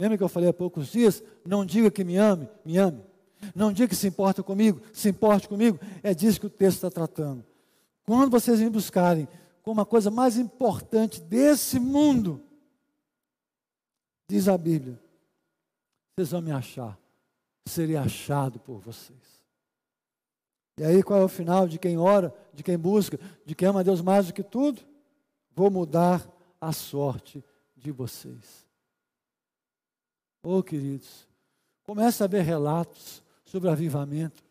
Lembra 0.00 0.18
que 0.18 0.24
eu 0.24 0.28
falei 0.28 0.48
há 0.48 0.52
poucos 0.52 0.88
dias? 0.88 1.22
Não 1.46 1.64
diga 1.64 1.90
que 1.90 2.04
me 2.04 2.16
ame, 2.16 2.48
me 2.64 2.76
ame. 2.76 3.02
Não 3.54 3.72
diga 3.72 3.88
que 3.88 3.96
se 3.96 4.08
importa 4.08 4.42
comigo, 4.42 4.80
se 4.92 5.08
importe 5.08 5.48
comigo. 5.48 5.78
É 6.02 6.12
disso 6.12 6.40
que 6.40 6.46
o 6.46 6.50
texto 6.50 6.76
está 6.76 6.90
tratando. 6.90 7.44
Quando 8.04 8.30
vocês 8.30 8.60
me 8.60 8.68
buscarem 8.68 9.28
como 9.62 9.80
a 9.80 9.86
coisa 9.86 10.10
mais 10.10 10.36
importante 10.36 11.20
desse 11.20 11.78
mundo, 11.78 12.42
diz 14.34 14.48
a 14.48 14.58
Bíblia, 14.58 14.98
vocês 16.16 16.32
vão 16.32 16.42
me 16.42 16.50
achar. 16.50 16.98
Serei 17.66 17.96
achado 17.96 18.58
por 18.58 18.80
vocês. 18.80 19.40
E 20.76 20.82
aí 20.82 21.04
qual 21.04 21.20
é 21.20 21.24
o 21.24 21.28
final 21.28 21.68
de 21.68 21.78
quem 21.78 21.96
ora, 21.96 22.34
de 22.52 22.64
quem 22.64 22.76
busca, 22.76 23.16
de 23.46 23.54
quem 23.54 23.68
ama 23.68 23.84
Deus 23.84 24.00
mais 24.00 24.26
do 24.26 24.34
que 24.34 24.42
tudo? 24.42 24.82
Vou 25.54 25.70
mudar 25.70 26.28
a 26.60 26.72
sorte 26.72 27.44
de 27.76 27.92
vocês. 27.92 28.66
Oh, 30.42 30.64
queridos, 30.64 31.28
começa 31.84 32.24
a 32.24 32.26
ver 32.26 32.42
relatos 32.42 33.22
sobre 33.44 33.70
avivamento. 33.70 34.42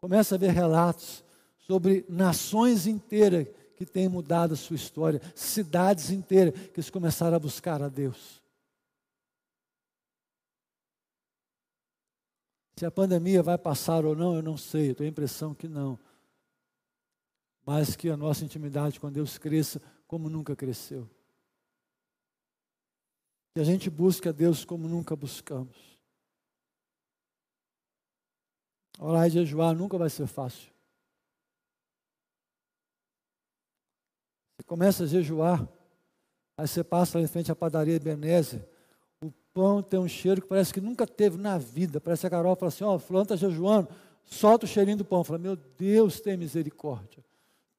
Começa 0.00 0.34
a 0.34 0.38
ver 0.38 0.50
relatos 0.50 1.24
sobre 1.56 2.04
nações 2.08 2.88
inteiras 2.88 3.46
que 3.84 3.92
têm 3.92 4.08
mudado 4.08 4.54
a 4.54 4.56
sua 4.56 4.76
história, 4.76 5.20
cidades 5.34 6.10
inteiras 6.10 6.54
que 6.68 6.90
começaram 6.90 7.36
a 7.36 7.40
buscar 7.40 7.82
a 7.82 7.88
Deus. 7.88 8.42
Se 12.76 12.84
a 12.84 12.90
pandemia 12.90 13.42
vai 13.42 13.56
passar 13.56 14.04
ou 14.04 14.16
não, 14.16 14.34
eu 14.34 14.42
não 14.42 14.56
sei, 14.56 14.90
eu 14.90 14.94
tenho 14.94 15.08
a 15.08 15.12
impressão 15.12 15.54
que 15.54 15.68
não. 15.68 15.98
Mas 17.64 17.94
que 17.94 18.10
a 18.10 18.16
nossa 18.16 18.44
intimidade 18.44 18.98
com 18.98 19.10
Deus 19.10 19.38
cresça 19.38 19.80
como 20.06 20.28
nunca 20.28 20.56
cresceu. 20.56 21.08
Que 23.54 23.60
a 23.60 23.64
gente 23.64 23.88
busque 23.88 24.28
a 24.28 24.32
Deus 24.32 24.64
como 24.64 24.88
nunca 24.88 25.14
buscamos. 25.14 25.94
Orar 28.98 29.28
e 29.28 29.30
jejuar 29.30 29.74
nunca 29.74 29.96
vai 29.96 30.10
ser 30.10 30.26
fácil. 30.26 30.73
Você 34.56 34.62
começa 34.64 35.04
a 35.04 35.06
jejuar, 35.06 35.68
aí 36.56 36.66
você 36.66 36.84
passa 36.84 37.20
em 37.20 37.26
frente 37.26 37.50
à 37.50 37.56
padaria 37.56 37.94
Ebenezer, 37.94 38.66
o 39.22 39.30
pão 39.52 39.82
tem 39.82 39.98
um 39.98 40.08
cheiro 40.08 40.40
que 40.42 40.48
parece 40.48 40.72
que 40.72 40.80
nunca 40.80 41.06
teve 41.06 41.36
na 41.36 41.58
vida. 41.58 42.00
Parece 42.00 42.20
que 42.20 42.26
a 42.26 42.30
Carol 42.30 42.56
fala 42.56 42.68
assim: 42.68 42.84
Ó, 42.84 42.94
oh, 42.94 42.98
Fulano 42.98 43.24
está 43.24 43.36
jejuando, 43.36 43.88
solta 44.24 44.64
o 44.64 44.68
cheirinho 44.68 44.98
do 44.98 45.04
pão. 45.04 45.24
Fala, 45.24 45.38
meu 45.38 45.56
Deus, 45.56 46.20
tem 46.20 46.36
misericórdia. 46.36 47.24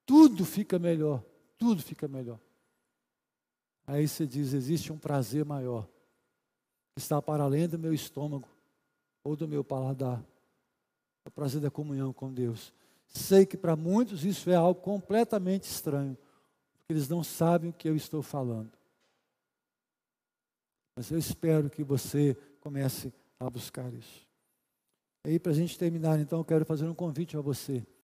Tudo 0.05 0.43
fica 0.43 0.79
melhor, 0.79 1.23
tudo 1.57 1.81
fica 1.81 2.07
melhor. 2.07 2.39
Aí 3.85 4.07
você 4.07 4.25
diz: 4.25 4.53
existe 4.53 4.91
um 4.91 4.97
prazer 4.97 5.45
maior, 5.45 5.87
que 6.93 6.99
está 6.99 7.21
para 7.21 7.43
além 7.43 7.67
do 7.67 7.77
meu 7.77 7.93
estômago 7.93 8.47
ou 9.23 9.35
do 9.35 9.47
meu 9.47 9.63
paladar 9.63 10.23
o 11.25 11.31
prazer 11.31 11.59
da 11.59 11.71
comunhão 11.71 12.13
com 12.13 12.31
Deus. 12.31 12.71
Sei 13.07 13.45
que 13.45 13.57
para 13.57 13.75
muitos 13.75 14.23
isso 14.23 14.49
é 14.49 14.55
algo 14.55 14.79
completamente 14.79 15.63
estranho, 15.63 16.17
eles 16.89 17.09
não 17.09 17.23
sabem 17.23 17.69
o 17.69 17.73
que 17.73 17.89
eu 17.89 17.95
estou 17.95 18.21
falando. 18.21 18.71
Mas 20.95 21.11
eu 21.11 21.17
espero 21.17 21.69
que 21.69 21.83
você 21.83 22.37
comece 22.61 23.13
a 23.39 23.49
buscar 23.49 23.93
isso. 23.93 24.25
E 25.25 25.31
aí, 25.31 25.39
para 25.39 25.51
a 25.51 25.55
gente 25.55 25.77
terminar, 25.77 26.19
então, 26.19 26.39
eu 26.39 26.45
quero 26.45 26.65
fazer 26.65 26.87
um 26.87 26.93
convite 26.93 27.35
a 27.35 27.41
você. 27.41 27.85